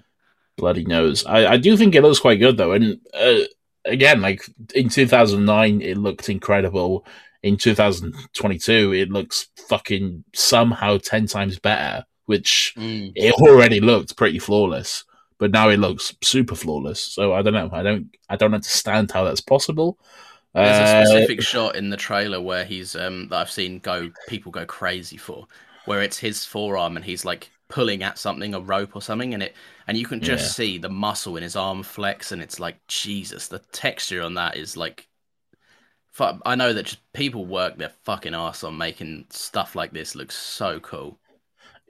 bloody 0.57 0.85
knows? 0.85 1.25
I 1.27 1.53
I 1.53 1.57
do 1.57 1.77
think 1.77 1.95
it 1.95 2.03
looks 2.03 2.21
quite 2.21 2.39
good 2.41 2.57
though, 2.57 2.73
and 2.73 3.01
uh, 3.15 3.41
again, 3.85 4.21
like 4.21 4.45
in 4.75 4.89
2009, 4.89 5.81
it 5.83 5.97
looked 5.99 6.29
incredible. 6.29 7.05
In 7.43 7.57
2022, 7.57 8.93
it 8.93 9.11
looks 9.11 9.49
fucking 9.69 10.25
somehow 10.35 10.99
10 10.99 11.27
times 11.27 11.59
better, 11.59 12.05
which 12.27 12.75
Mm. 12.77 13.13
it 13.15 13.33
already 13.35 13.81
looked 13.81 14.17
pretty 14.17 14.39
flawless, 14.39 15.05
but 15.39 15.51
now 15.51 15.69
it 15.71 15.79
looks 15.79 16.15
super 16.23 16.55
flawless. 16.55 17.01
So 17.01 17.33
I 17.33 17.43
don't 17.43 17.55
know. 17.55 17.71
I 17.73 17.83
don't 17.83 18.15
I 18.29 18.37
don't 18.37 18.55
understand 18.55 19.11
how 19.11 19.25
that's 19.25 19.41
possible. 19.41 19.99
There's 20.59 20.79
a 20.81 20.87
Uh, 20.87 21.27
specific 21.27 21.41
shot 21.41 21.77
in 21.77 21.91
the 21.91 21.97
trailer 21.97 22.41
where 22.41 22.65
he's 22.65 22.95
um 22.97 23.29
that 23.29 23.37
I've 23.41 23.51
seen 23.51 23.79
go 23.81 24.13
people 24.27 24.53
go 24.53 24.65
crazy 24.67 25.17
for, 25.17 25.47
where 25.85 26.03
it's 26.03 26.19
his 26.19 26.45
forearm 26.45 26.97
and 26.97 27.05
he's 27.05 27.25
like 27.25 27.51
pulling 27.69 28.03
at 28.03 28.19
something, 28.19 28.55
a 28.55 28.61
rope 28.61 28.95
or 28.97 29.03
something, 29.03 29.35
and 29.35 29.43
it 29.43 29.57
and 29.87 29.97
you 29.99 30.07
can 30.07 30.21
just 30.21 30.47
Yeah. 30.47 30.55
see 30.55 30.79
the 30.79 30.89
muscle 30.89 31.37
in 31.37 31.43
his 31.43 31.57
arm 31.57 31.83
flex, 31.83 32.33
and 32.33 32.43
it's 32.43 32.61
like 32.61 32.87
Jesus, 32.89 33.49
the 33.49 33.59
texture 33.73 34.23
on 34.23 34.35
that 34.35 34.57
is 34.57 34.77
like. 34.77 35.09
I 36.45 36.55
know 36.55 36.73
that 36.73 36.85
just 36.85 37.13
people 37.15 37.47
work 37.47 37.77
their 37.79 37.89
fucking 38.05 38.35
ass 38.35 38.63
on 38.63 38.77
making 38.77 39.27
stuff 39.31 39.75
like 39.75 39.93
this 39.93 40.15
look 40.15 40.31
so 40.31 40.79
cool. 40.81 41.19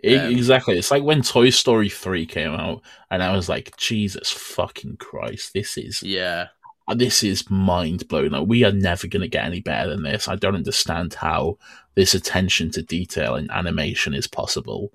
Um, 0.06 0.32
exactly. 0.32 0.78
It's 0.78 0.90
like 0.90 1.02
when 1.02 1.22
Toy 1.22 1.50
Story 1.50 1.88
3 1.88 2.26
came 2.26 2.52
out, 2.54 2.82
and 3.10 3.22
I 3.22 3.34
was 3.34 3.48
like, 3.48 3.76
Jesus 3.76 4.30
fucking 4.30 4.96
Christ, 4.98 5.52
this 5.54 5.76
is 5.78 6.02
Yeah, 6.02 6.48
this 6.94 7.22
is 7.22 7.48
mind 7.50 8.08
blowing. 8.08 8.30
Like, 8.30 8.46
we 8.46 8.64
are 8.64 8.72
never 8.72 9.06
going 9.06 9.22
to 9.22 9.28
get 9.28 9.44
any 9.44 9.60
better 9.60 9.90
than 9.90 10.02
this. 10.02 10.28
I 10.28 10.36
don't 10.36 10.54
understand 10.54 11.14
how 11.14 11.58
this 11.94 12.14
attention 12.14 12.70
to 12.72 12.82
detail 12.82 13.36
in 13.36 13.50
animation 13.50 14.14
is 14.14 14.26
possible. 14.26 14.92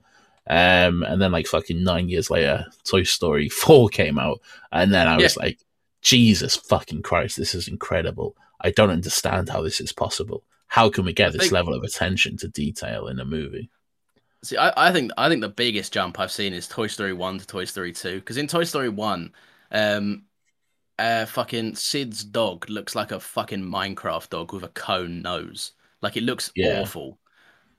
Um, 0.47 1.03
and 1.03 1.21
then, 1.21 1.31
like, 1.31 1.47
fucking 1.47 1.83
nine 1.83 2.09
years 2.09 2.29
later, 2.29 2.65
Toy 2.83 3.03
Story 3.03 3.49
4 3.49 3.89
came 3.91 4.19
out, 4.19 4.41
and 4.71 4.93
then 4.93 5.07
I 5.07 5.17
was 5.17 5.37
like, 5.37 5.59
Jesus 6.01 6.55
fucking 6.55 7.01
Christ, 7.01 7.37
this 7.37 7.55
is 7.55 7.67
incredible. 7.67 8.35
I 8.61 8.71
don't 8.71 8.91
understand 8.91 9.49
how 9.49 9.61
this 9.61 9.81
is 9.81 9.91
possible. 9.91 10.43
How 10.67 10.89
can 10.89 11.05
we 11.05 11.13
get 11.13 11.33
this 11.33 11.51
level 11.51 11.73
of 11.73 11.83
attention 11.83 12.37
to 12.37 12.47
detail 12.47 13.07
in 13.07 13.19
a 13.19 13.25
movie? 13.25 13.69
See, 14.43 14.57
I, 14.57 14.89
I 14.89 14.91
think 14.91 15.11
I 15.17 15.29
think 15.29 15.41
the 15.41 15.49
biggest 15.49 15.91
jump 15.91 16.19
I've 16.19 16.31
seen 16.31 16.53
is 16.53 16.67
Toy 16.67 16.87
Story 16.87 17.13
one 17.13 17.39
to 17.39 17.47
Toy 17.47 17.65
Story 17.65 17.91
two. 17.91 18.19
Because 18.19 18.37
in 18.37 18.45
Toy 18.45 18.63
Story 18.63 18.89
one, 18.89 19.31
um, 19.71 20.23
uh, 20.99 21.25
fucking 21.25 21.75
Sid's 21.75 22.23
dog 22.23 22.69
looks 22.69 22.95
like 22.95 23.11
a 23.11 23.19
fucking 23.19 23.63
Minecraft 23.63 24.29
dog 24.29 24.53
with 24.53 24.63
a 24.63 24.69
cone 24.69 25.21
nose. 25.21 25.71
Like 26.01 26.17
it 26.17 26.23
looks 26.23 26.51
Yeah. 26.55 26.81
awful. 26.81 27.19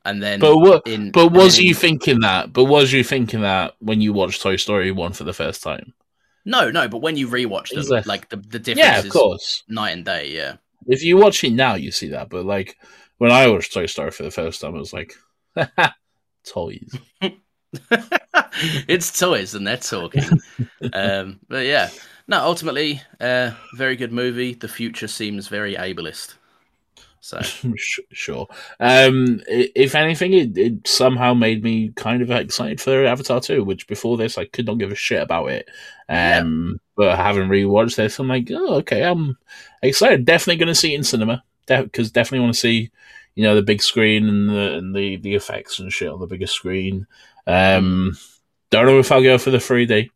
And 0.04 0.22
then, 0.22 0.38
But 0.38 0.56
what? 0.58 0.86
in, 0.86 1.10
but 1.10 1.32
was 1.32 1.58
you 1.58 1.70
in- 1.70 1.74
thinking 1.76 2.20
that? 2.20 2.52
But 2.52 2.64
was 2.64 2.92
you 2.92 3.02
thinking 3.02 3.40
that 3.40 3.74
when 3.80 4.00
you 4.00 4.12
watched 4.12 4.40
Toy 4.42 4.56
Story 4.56 4.92
one 4.92 5.12
for 5.12 5.24
the 5.24 5.32
first 5.32 5.62
time? 5.62 5.94
No, 6.44 6.70
no. 6.70 6.86
But 6.88 6.98
when 6.98 7.16
you 7.16 7.26
rewatch 7.26 7.70
them, 7.70 7.78
Exactly. 7.80 8.08
like 8.08 8.28
the 8.28 8.36
the 8.36 8.60
difference 8.60 8.86
Yeah, 8.86 8.98
of 9.00 9.06
is 9.06 9.12
course. 9.12 9.64
night 9.68 9.90
and 9.90 10.04
day. 10.04 10.28
Yeah. 10.30 10.56
If 10.86 11.02
you 11.02 11.16
watch 11.16 11.42
it 11.42 11.52
now, 11.52 11.74
you 11.74 11.90
see 11.90 12.08
that. 12.10 12.28
But 12.28 12.44
like 12.44 12.76
when 13.18 13.32
I 13.32 13.48
watched 13.48 13.72
Toy 13.74 13.86
Story 13.86 14.12
for 14.12 14.22
the 14.22 14.30
first 14.30 14.60
time, 14.60 14.76
I 14.76 14.78
was 14.78 14.92
like, 14.92 15.12
toys. 16.44 16.88
it's 18.88 19.18
toys 19.18 19.54
and 19.54 19.66
they're 19.66 19.76
talking. 19.76 20.22
um, 20.92 21.40
but 21.48 21.66
yeah, 21.66 21.90
no. 22.26 22.40
Ultimately, 22.44 23.02
uh, 23.20 23.52
very 23.74 23.96
good 23.96 24.12
movie. 24.12 24.54
The 24.54 24.68
future 24.68 25.08
seems 25.08 25.48
very 25.48 25.74
ableist. 25.74 26.34
So 27.26 27.40
sure. 28.12 28.46
Um, 28.78 29.42
if 29.48 29.96
anything, 29.96 30.32
it, 30.32 30.56
it 30.56 30.86
somehow 30.86 31.34
made 31.34 31.64
me 31.64 31.90
kind 31.96 32.22
of 32.22 32.30
excited 32.30 32.80
for 32.80 33.04
Avatar 33.04 33.40
2, 33.40 33.64
which 33.64 33.88
before 33.88 34.16
this 34.16 34.38
I 34.38 34.44
could 34.44 34.66
not 34.66 34.78
give 34.78 34.92
a 34.92 34.96
shit 34.96 35.20
about 35.20 35.46
it. 35.46 35.68
Um, 36.08 36.80
but 36.96 37.16
having 37.16 37.48
rewatched 37.48 37.96
this, 37.96 38.20
I'm 38.20 38.28
like, 38.28 38.48
oh, 38.52 38.74
okay, 38.76 39.02
I'm 39.02 39.36
excited. 39.82 40.24
Definitely 40.24 40.58
going 40.58 40.68
to 40.68 40.74
see 40.74 40.94
it 40.94 40.98
in 40.98 41.04
cinema 41.04 41.42
because 41.66 42.12
definitely 42.12 42.44
want 42.44 42.54
to 42.54 42.60
see, 42.60 42.92
you 43.34 43.42
know, 43.42 43.56
the 43.56 43.62
big 43.62 43.82
screen 43.82 44.28
and 44.28 44.48
the 44.48 44.74
and 44.74 44.94
the, 44.94 45.16
the 45.16 45.34
effects 45.34 45.80
and 45.80 45.92
shit 45.92 46.12
on 46.12 46.20
the 46.20 46.28
bigger 46.28 46.46
screen. 46.46 47.08
Um, 47.46 48.16
don't 48.70 48.86
know 48.86 49.00
if 49.00 49.10
I'll 49.10 49.22
go 49.22 49.36
for 49.38 49.50
the 49.50 49.58
3D. 49.58 50.10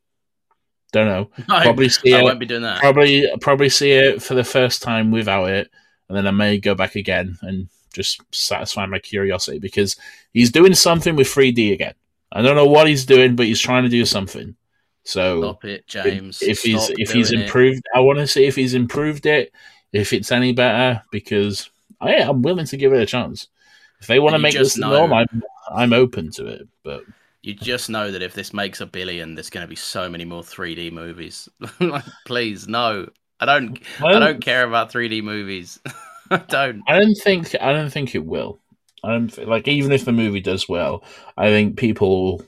Don't 0.93 1.07
know. 1.07 1.30
I, 1.49 1.62
Probably 1.64 1.88
see 1.88 2.14
I 2.14 2.20
it. 2.20 2.24
won't 2.24 2.41
be 2.41 2.47
doing 2.47 2.62
that. 2.62 2.80
Probably 2.80 3.26
probably 3.41 3.68
see 3.68 3.93
it 3.93 4.22
for 4.22 4.34
the 4.34 4.45
first 4.45 4.82
time 4.82 5.11
without 5.11 5.47
it, 5.51 5.70
and 6.09 6.16
then 6.16 6.26
I 6.26 6.30
may 6.32 6.59
go 6.59 6.74
back 6.74 6.97
again 6.97 7.38
and 7.43 7.68
just 7.93 8.20
satisfy 8.32 8.86
my 8.86 8.99
curiosity 8.99 9.59
because 9.59 9.97
he's 10.32 10.53
doing 10.53 10.74
something 10.74 11.16
with 11.16 11.26
3D 11.28 11.72
again. 11.72 11.95
I 12.32 12.43
don't 12.43 12.55
know 12.57 12.66
what 12.66 12.86
he's 12.86 13.05
doing, 13.05 13.34
but 13.36 13.47
he's 13.47 13.61
trying 13.61 13.82
to 13.82 13.88
do 13.88 14.05
something. 14.05 14.55
So 15.03 15.41
Stop 15.43 15.64
it, 15.64 15.86
James. 15.88 16.43
if 16.43 16.61
he's 16.61 16.91
if 16.91 17.11
he's 17.11 17.30
doing 17.30 17.43
it. 17.43 17.45
improved, 17.47 17.82
I 17.95 18.01
want 18.01 18.18
to 18.18 18.26
see 18.26 18.45
if 18.45 18.55
he's 18.57 18.74
improved 18.74 19.26
it, 19.26 19.53
if 19.93 20.12
it's 20.12 20.30
any 20.30 20.53
better, 20.53 21.03
because 21.11 21.70
oh 22.01 22.07
I 22.07 22.12
am 22.14 22.43
willing 22.43 22.66
to 22.66 22.76
give 22.76 22.93
it 22.93 23.03
a 23.03 23.07
chance. 23.07 23.49
If 24.01 24.07
they 24.07 24.18
want 24.20 24.34
to 24.34 24.38
make 24.38 24.55
this 24.55 24.76
know- 24.76 24.91
norm, 24.91 25.12
I'm 25.12 25.43
I'm 25.74 25.93
open 25.93 26.30
to 26.32 26.47
it. 26.47 26.68
But 26.84 27.03
You 27.43 27.55
just 27.55 27.88
know 27.88 28.11
that 28.11 28.22
if 28.22 28.34
this 28.34 28.53
makes 28.53 28.80
a 28.82 28.86
billion, 28.86 29.34
there's 29.34 29.49
going 29.51 29.64
to 29.64 29.68
be 29.70 29.76
so 29.76 30.09
many 30.11 30.24
more 30.26 30.43
3D 30.43 30.93
movies. 30.93 31.49
like, 31.80 32.05
please, 32.26 32.68
no. 32.68 33.09
I 33.41 33.47
don't. 33.47 33.80
I 34.01 34.05
Well- 34.05 34.20
don't 34.20 34.43
care 34.43 34.64
about 34.64 34.93
3D 34.93 35.22
movies. 35.22 35.80
I 36.30 36.36
don't. 36.36 36.82
I 36.86 36.99
don't 37.01 37.14
think 37.16 37.57
I 37.61 37.72
don't 37.72 37.91
think 37.91 38.14
it 38.14 38.24
will. 38.24 38.61
I 39.03 39.12
don't 39.12 39.32
th- 39.32 39.49
like 39.49 39.66
even 39.66 39.91
if 39.91 40.05
the 40.05 40.12
movie 40.12 40.41
does 40.41 40.68
well. 40.68 41.03
I 41.38 41.47
think 41.49 41.76
people, 41.78 42.45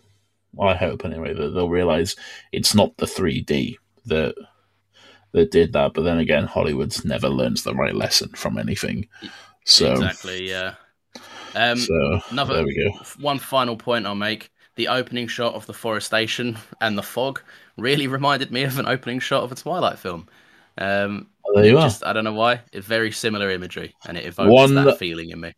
well, 0.53 0.69
I 0.69 0.75
hope 0.75 1.05
anyway, 1.05 1.33
that 1.35 1.49
they'll 1.49 1.69
realize 1.71 2.15
it's 2.53 2.75
not 2.75 2.95
the 2.99 3.07
3D 3.07 3.77
that 4.07 4.35
that 5.33 5.51
did 5.51 5.73
that. 5.73 5.95
But 5.95 6.03
then 6.03 6.19
again, 6.19 6.45
Hollywood's 6.47 7.05
never 7.05 7.29
learns 7.31 7.63
the 7.65 7.75
right 7.75 7.95
lesson 7.95 8.29
from 8.37 8.57
anything. 8.59 9.09
So, 9.65 9.93
Exactly. 9.95 10.49
Yeah. 10.49 10.75
Um, 11.57 11.79
so 11.79 12.21
another 12.31 12.55
there 12.57 12.65
we 12.65 12.77
go. 12.93 12.99
one 13.19 13.39
final 13.41 13.77
point 13.77 14.07
I'll 14.07 14.15
make: 14.15 14.52
the 14.77 14.89
opening 14.89 15.29
shot 15.29 15.55
of 15.55 15.67
the 15.67 15.73
forestation 15.75 16.59
and 16.81 16.97
the 16.97 17.03
fog 17.03 17.41
really 17.77 18.07
reminded 18.19 18.51
me 18.51 18.63
of 18.63 18.79
an 18.79 18.87
opening 18.87 19.21
shot 19.21 19.43
of 19.43 19.53
a 19.53 19.55
Twilight 19.55 19.99
film. 19.99 20.29
Um, 20.79 21.29
There 21.55 21.67
you 21.67 21.79
are. 21.79 21.85
just 21.87 22.05
I 22.05 22.13
don't 22.13 22.25
know 22.25 22.33
why. 22.33 22.61
It's 22.73 22.87
very 22.87 23.13
similar 23.13 23.51
imagery, 23.51 23.95
and 24.07 24.17
it 24.17 24.27
evokes 24.27 24.51
One- 24.51 24.75
that 24.75 24.99
feeling 24.99 25.31
in 25.31 25.41
me. 25.41 25.53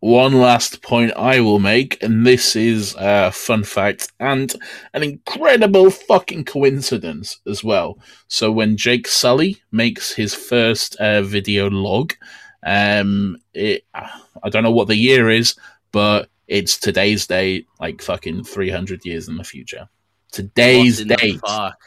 One 0.00 0.34
last 0.34 0.80
point 0.80 1.12
I 1.16 1.40
will 1.40 1.58
make, 1.58 2.00
and 2.04 2.24
this 2.24 2.54
is 2.54 2.94
a 2.96 3.32
fun 3.32 3.64
fact 3.64 4.12
and 4.20 4.54
an 4.94 5.02
incredible 5.02 5.90
fucking 5.90 6.44
coincidence 6.44 7.40
as 7.48 7.64
well. 7.64 7.98
So 8.28 8.52
when 8.52 8.76
Jake 8.76 9.08
Sully 9.08 9.60
makes 9.72 10.12
his 10.12 10.36
first 10.36 10.94
uh, 11.00 11.22
video 11.22 11.68
log, 11.68 12.14
um, 12.64 13.38
it 13.54 13.84
I 13.94 14.48
don't 14.50 14.62
know 14.62 14.70
what 14.70 14.86
the 14.86 14.94
year 14.94 15.30
is, 15.30 15.56
but 15.90 16.28
it's 16.48 16.78
today's 16.78 17.26
date, 17.26 17.66
like 17.78 18.02
fucking 18.02 18.44
three 18.44 18.70
hundred 18.70 19.04
years 19.04 19.28
in 19.28 19.36
the 19.36 19.44
future. 19.44 19.88
Today's 20.32 21.00
in 21.00 21.08
the 21.08 21.16
date 21.16 21.40
fuck? 21.46 21.80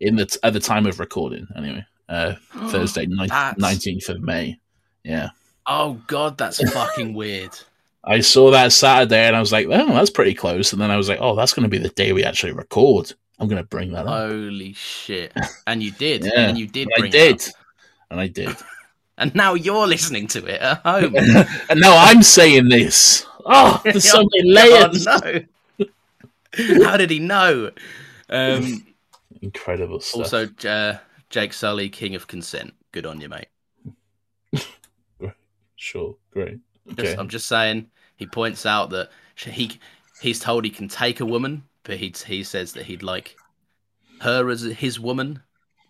in 0.00 0.16
the 0.16 0.26
t- 0.26 0.38
at 0.42 0.52
the 0.52 0.60
time 0.60 0.86
of 0.86 1.00
recording, 1.00 1.46
anyway. 1.56 1.84
Uh, 2.08 2.34
Thursday, 2.68 3.06
That's- 3.06 3.56
nineteenth 3.58 4.08
of 4.08 4.20
May. 4.20 4.58
Yeah. 5.04 5.30
Oh 5.66 6.00
god, 6.06 6.36
that's 6.38 6.60
fucking 6.72 7.14
weird. 7.14 7.50
I 8.04 8.20
saw 8.20 8.50
that 8.52 8.72
Saturday 8.72 9.26
and 9.26 9.36
I 9.36 9.40
was 9.40 9.52
like, 9.52 9.66
oh, 9.68 9.92
that's 9.92 10.08
pretty 10.08 10.32
close. 10.32 10.72
And 10.72 10.80
then 10.80 10.90
I 10.90 10.96
was 10.96 11.08
like, 11.08 11.18
oh, 11.20 11.34
that's 11.34 11.52
going 11.52 11.64
to 11.64 11.68
be 11.68 11.78
the 11.78 11.90
day 11.90 12.12
we 12.12 12.24
actually 12.24 12.52
record. 12.52 13.12
I'm 13.38 13.48
going 13.48 13.60
to 13.62 13.68
bring 13.68 13.92
that 13.92 14.06
up. 14.06 14.30
Holy 14.30 14.72
shit! 14.72 15.32
And 15.66 15.82
you 15.82 15.90
did, 15.92 16.24
Yeah, 16.24 16.48
and 16.48 16.58
you 16.58 16.66
did. 16.66 16.88
And 16.96 17.04
I 17.04 17.08
did. 17.08 17.48
And 18.10 18.20
I 18.20 18.26
did. 18.28 18.56
and 19.18 19.34
now 19.34 19.54
you're 19.54 19.86
listening 19.86 20.26
to 20.28 20.46
it 20.46 20.60
at 20.60 20.78
home. 20.78 21.14
and 21.16 21.80
now 21.80 21.94
I'm 21.96 22.22
saying 22.22 22.68
this. 22.68 23.26
Oh, 23.44 23.80
there's 23.84 24.08
so 24.08 24.18
many 24.18 24.50
layers. 24.52 25.06
Oh, 25.06 25.20
no. 25.78 25.86
How 26.84 26.96
did 26.96 27.10
he 27.10 27.18
know? 27.18 27.70
Um, 28.28 28.86
Incredible 29.42 30.00
stuff. 30.00 30.32
also, 30.32 30.48
uh, 30.68 30.98
Jake 31.30 31.52
Sully, 31.52 31.88
King 31.88 32.14
of 32.14 32.26
Consent. 32.26 32.74
Good 32.92 33.06
on 33.06 33.20
you, 33.20 33.28
mate. 33.28 33.48
sure, 35.76 36.16
great. 36.30 36.58
Just, 36.88 36.98
Okay. 37.00 37.16
I'm 37.16 37.28
just 37.28 37.46
saying. 37.46 37.90
He 38.16 38.26
points 38.26 38.66
out 38.66 38.90
that 38.90 39.10
he 39.36 39.78
he's 40.20 40.40
told 40.40 40.64
he 40.64 40.70
can 40.70 40.88
take 40.88 41.20
a 41.20 41.26
woman, 41.26 41.62
but 41.84 41.98
he 41.98 42.12
he 42.26 42.42
says 42.42 42.72
that 42.72 42.86
he'd 42.86 43.02
like 43.02 43.36
her 44.22 44.48
as 44.50 44.62
his 44.62 44.98
woman, 44.98 45.40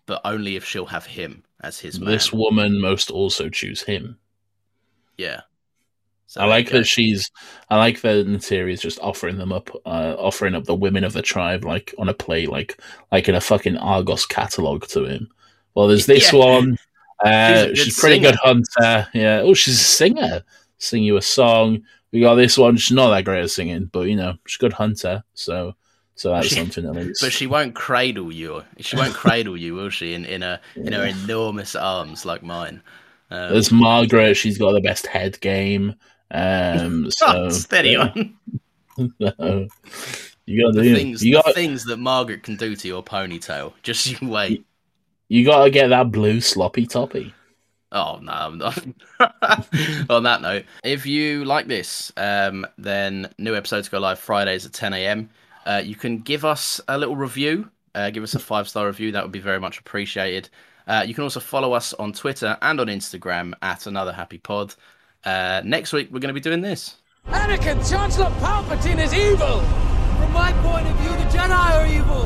but 0.05 0.21
only 0.23 0.55
if 0.55 0.63
she'll 0.65 0.85
have 0.85 1.05
him 1.07 1.43
as 1.61 1.79
his 1.79 1.99
man. 1.99 2.11
This 2.11 2.31
woman 2.31 2.79
must 2.79 3.09
also 3.09 3.49
choose 3.49 3.81
him. 3.81 4.19
yeah. 5.17 5.41
So 6.29 6.41
I 6.41 6.45
like 6.45 6.69
that 6.69 6.85
she's. 6.85 7.31
I 7.71 7.77
like 7.77 8.01
that 8.01 8.27
Neytiri 8.27 8.71
is 8.71 8.81
just 8.81 8.99
offering 8.99 9.37
them 9.39 9.51
up, 9.51 9.71
uh, 9.83 10.15
offering 10.19 10.53
up 10.53 10.65
the 10.65 10.75
women 10.75 11.03
of 11.03 11.13
the 11.13 11.23
tribe 11.23 11.65
like 11.65 11.91
on 11.97 12.07
a 12.07 12.13
plate, 12.13 12.49
like 12.49 12.79
like 13.11 13.27
in 13.27 13.33
a 13.33 13.41
fucking 13.41 13.77
Argos 13.77 14.27
catalog 14.27 14.85
to 14.89 15.05
him. 15.05 15.27
Well, 15.73 15.87
there's 15.87 16.05
this 16.05 16.31
Yeah. 16.31 16.39
one. 16.39 16.77
Uh, 17.25 17.65
She's 17.69 17.71
a 17.71 17.75
she's, 17.85 17.99
pretty 17.99 18.15
singer. 18.17 18.29
good 18.31 18.39
hunter. 18.43 19.07
Yeah. 19.15 19.41
Oh, 19.43 19.55
she's 19.55 19.81
a 19.81 19.83
singer. 19.83 20.43
Sing 20.77 21.01
you 21.03 21.17
a 21.17 21.21
song. 21.21 21.81
We 22.11 22.21
got 22.21 22.35
this 22.35 22.59
one. 22.59 22.77
She's 22.77 22.95
not 22.95 23.09
that 23.09 23.25
great 23.25 23.41
at 23.43 23.49
singing, 23.49 23.85
but 23.91 24.01
you 24.01 24.15
know 24.15 24.35
she's 24.45 24.57
a 24.57 24.59
good 24.59 24.73
hunter. 24.73 25.23
So 25.33 25.73
so 26.13 26.29
that's 26.31 26.47
She- 26.49 26.55
something 26.55 26.85
at 26.85 26.93
least. 26.93 27.21
But 27.21 27.33
she 27.33 27.47
won't 27.47 27.73
cradle 27.73 28.31
you. 28.31 28.63
She 28.81 28.95
won't 28.95 29.15
cradle 29.15 29.57
you, 29.57 29.73
will 29.73 29.89
she? 29.89 30.13
In 30.13 30.25
in 30.25 30.43
a 30.43 30.61
in 30.75 30.93
her 30.93 31.05
enormous 31.05 31.75
arms 31.75 32.23
like 32.23 32.43
mine. 32.43 32.83
Um, 33.31 33.51
There's 33.51 33.71
Margaret. 33.71 34.35
She's 34.35 34.59
got 34.59 34.73
the 34.73 34.81
best 34.81 35.07
head 35.07 35.39
game. 35.41 35.95
Um, 36.31 37.09
so 37.11 37.25
oh, 37.27 37.49
steady 37.49 37.95
on. 37.95 38.35
you 38.97 39.17
got 39.17 40.73
The 40.73 40.93
things, 40.93 41.23
you 41.23 41.35
the 41.37 41.41
got 41.43 41.55
things 41.55 41.85
that 41.85 41.97
Margaret 41.97 42.43
can 42.43 42.55
do 42.55 42.75
to 42.75 42.87
your 42.87 43.03
ponytail. 43.03 43.73
Just 43.83 44.21
you 44.21 44.27
wait. 44.27 44.65
you 45.27 45.45
got 45.45 45.63
to 45.63 45.69
get 45.69 45.87
that 45.87 46.11
blue 46.11 46.41
sloppy 46.41 46.85
toppy. 46.85 47.33
Oh 47.91 48.19
no! 48.21 48.31
I'm 48.31 48.57
not. 48.59 48.77
On 50.11 50.21
that 50.23 50.41
note, 50.41 50.65
if 50.83 51.07
you 51.07 51.43
like 51.43 51.67
this, 51.67 52.11
um, 52.17 52.67
then 52.77 53.33
new 53.39 53.55
episodes 53.55 53.89
go 53.89 53.97
live 53.99 54.19
Fridays 54.19 54.65
at 54.65 54.73
10 54.73 54.93
a.m. 54.93 55.29
Uh, 55.65 55.81
you 55.83 55.95
can 55.95 56.19
give 56.19 56.45
us 56.45 56.79
a 56.87 56.97
little 56.97 57.15
review. 57.15 57.69
Uh, 57.95 58.11
give 58.11 58.21
us 58.21 58.35
a 58.35 58.39
five 58.39 58.69
star 58.69 58.85
review. 58.85 59.11
That 59.11 59.23
would 59.23 59.31
be 59.31 59.39
very 59.39 59.59
much 59.59 59.79
appreciated. 59.79 60.49
Uh, 60.87 61.03
you 61.05 61.13
can 61.13 61.23
also 61.23 61.39
follow 61.39 61.73
us 61.73 61.93
on 61.93 62.13
Twitter 62.13 62.57
and 62.61 62.79
on 62.79 62.87
Instagram 62.87 63.53
at 63.61 63.85
Another 63.85 64.11
Happy 64.11 64.39
Pod. 64.39 64.73
Uh, 65.23 65.61
next 65.65 65.93
week 65.93 66.09
we're 66.11 66.19
going 66.19 66.33
to 66.33 66.33
be 66.33 66.39
doing 66.39 66.61
this. 66.61 66.95
Anakin, 67.27 67.87
Chancellor 67.89 68.31
Palpatine 68.39 69.03
is 69.03 69.13
evil! 69.13 69.59
From 69.59 70.33
my 70.33 70.51
point 70.63 70.87
of 70.87 70.95
view, 70.97 71.09
the 71.09 71.37
Jedi 71.37 71.51
are 71.51 71.87
evil! 71.87 72.23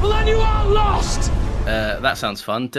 Well, 0.00 0.10
then 0.10 0.26
you 0.26 0.36
are 0.36 0.66
lost! 0.66 1.30
Uh, 1.62 2.00
that 2.00 2.18
sounds 2.18 2.42
fun. 2.42 2.70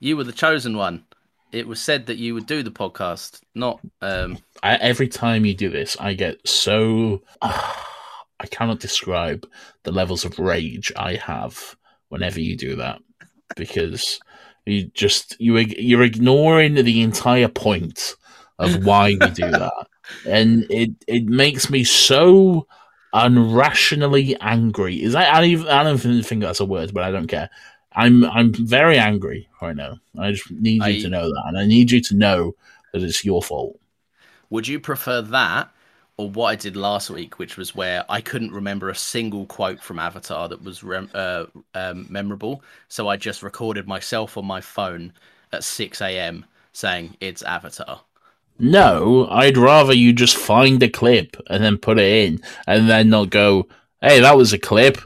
You 0.00 0.16
were 0.16 0.24
the 0.24 0.32
chosen 0.32 0.76
one. 0.76 1.04
It 1.52 1.66
was 1.66 1.80
said 1.80 2.06
that 2.06 2.18
you 2.18 2.34
would 2.34 2.46
do 2.46 2.62
the 2.62 2.70
podcast, 2.70 3.40
not 3.54 3.80
um, 4.02 4.38
I, 4.62 4.74
every 4.76 5.08
time 5.08 5.46
you 5.46 5.54
do 5.54 5.70
this, 5.70 5.96
I 5.98 6.12
get 6.12 6.46
so 6.46 7.22
I 7.40 8.46
cannot 8.50 8.80
describe 8.80 9.48
the 9.84 9.92
levels 9.92 10.24
of 10.24 10.38
rage 10.38 10.92
I 10.96 11.14
have 11.14 11.76
whenever 12.08 12.40
you 12.40 12.56
do 12.56 12.76
that 12.76 13.00
because 13.56 14.20
you 14.66 14.90
just 14.92 15.36
you 15.40 15.56
you're 15.56 16.02
ignoring 16.02 16.74
the 16.74 17.00
entire 17.00 17.48
point 17.48 18.16
of 18.58 18.84
why 18.84 19.16
we 19.20 19.30
do 19.30 19.50
that, 19.50 19.86
and 20.26 20.66
it 20.70 20.90
it 21.06 21.26
makes 21.26 21.70
me 21.70 21.84
so 21.84 22.66
unrationally 23.14 24.36
angry. 24.40 25.02
Is 25.02 25.12
that 25.14 25.32
I 25.34 25.40
don't 25.40 25.50
even, 25.50 25.68
I 25.68 25.82
don't 25.82 25.96
even 25.96 26.22
think 26.22 26.42
that's 26.42 26.60
a 26.60 26.64
word, 26.64 26.92
but 26.94 27.04
I 27.04 27.10
don't 27.10 27.26
care. 27.26 27.50
I'm 27.92 28.24
I'm 28.24 28.52
very 28.52 28.98
angry 28.98 29.48
right 29.62 29.76
now. 29.76 29.98
I 30.18 30.32
just 30.32 30.50
need 30.50 30.82
you 30.84 30.98
I- 30.98 31.00
to 31.02 31.08
know 31.08 31.28
that, 31.28 31.44
and 31.46 31.58
I 31.58 31.66
need 31.66 31.90
you 31.90 32.00
to 32.02 32.14
know 32.14 32.54
that 32.92 33.02
it's 33.02 33.24
your 33.24 33.42
fault. 33.42 33.78
Would 34.50 34.68
you 34.68 34.78
prefer 34.78 35.22
that 35.22 35.70
or 36.16 36.30
what 36.30 36.46
I 36.46 36.56
did 36.56 36.76
last 36.76 37.10
week, 37.10 37.38
which 37.38 37.56
was 37.56 37.74
where 37.74 38.04
I 38.08 38.20
couldn't 38.20 38.52
remember 38.52 38.88
a 38.88 38.94
single 38.94 39.44
quote 39.46 39.82
from 39.82 39.98
Avatar 39.98 40.48
that 40.48 40.62
was 40.62 40.82
rem- 40.82 41.10
uh, 41.14 41.46
um, 41.74 42.06
memorable? 42.08 42.62
So 42.88 43.08
I 43.08 43.16
just 43.16 43.42
recorded 43.42 43.86
myself 43.86 44.36
on 44.38 44.46
my 44.46 44.60
phone 44.60 45.12
at 45.52 45.64
6 45.64 46.00
a.m. 46.00 46.46
saying 46.72 47.16
it's 47.20 47.42
Avatar. 47.42 48.00
No, 48.58 49.28
I'd 49.30 49.58
rather 49.58 49.92
you 49.92 50.12
just 50.12 50.36
find 50.36 50.82
a 50.82 50.88
clip 50.88 51.36
and 51.48 51.62
then 51.62 51.76
put 51.76 51.98
it 51.98 52.26
in 52.26 52.40
and 52.66 52.88
then 52.88 53.10
not 53.10 53.30
go, 53.30 53.68
hey, 54.00 54.20
that 54.20 54.36
was 54.36 54.52
a 54.52 54.58
clip. 54.58 54.98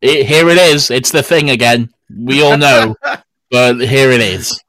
It, 0.00 0.26
here 0.26 0.48
it 0.48 0.58
is. 0.58 0.90
It's 0.90 1.12
the 1.12 1.22
thing 1.22 1.50
again. 1.50 1.90
We 2.14 2.42
all 2.42 2.56
know, 2.56 2.96
but 3.50 3.80
here 3.80 4.10
it 4.10 4.20
is. 4.20 4.62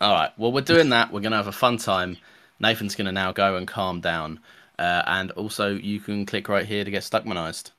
All 0.00 0.12
right. 0.12 0.30
Well, 0.38 0.52
we're 0.52 0.60
doing 0.60 0.90
that. 0.90 1.12
We're 1.12 1.20
going 1.20 1.32
to 1.32 1.38
have 1.38 1.46
a 1.46 1.52
fun 1.52 1.78
time. 1.78 2.16
Nathan's 2.60 2.94
going 2.94 3.06
to 3.06 3.12
now 3.12 3.32
go 3.32 3.56
and 3.56 3.66
calm 3.66 4.00
down. 4.00 4.40
Uh, 4.78 5.02
and 5.06 5.30
also, 5.32 5.74
you 5.74 6.00
can 6.00 6.26
click 6.26 6.48
right 6.48 6.66
here 6.66 6.84
to 6.84 6.90
get 6.90 7.02
Stuckmanized. 7.02 7.70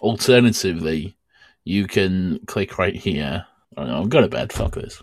Alternatively, 0.00 1.14
you 1.64 1.86
can 1.86 2.38
click 2.46 2.78
right 2.78 2.94
here. 2.94 3.46
I'm 3.76 4.08
going 4.08 4.24
to 4.24 4.28
bed. 4.28 4.52
Fuck 4.52 4.74
this. 4.74 5.02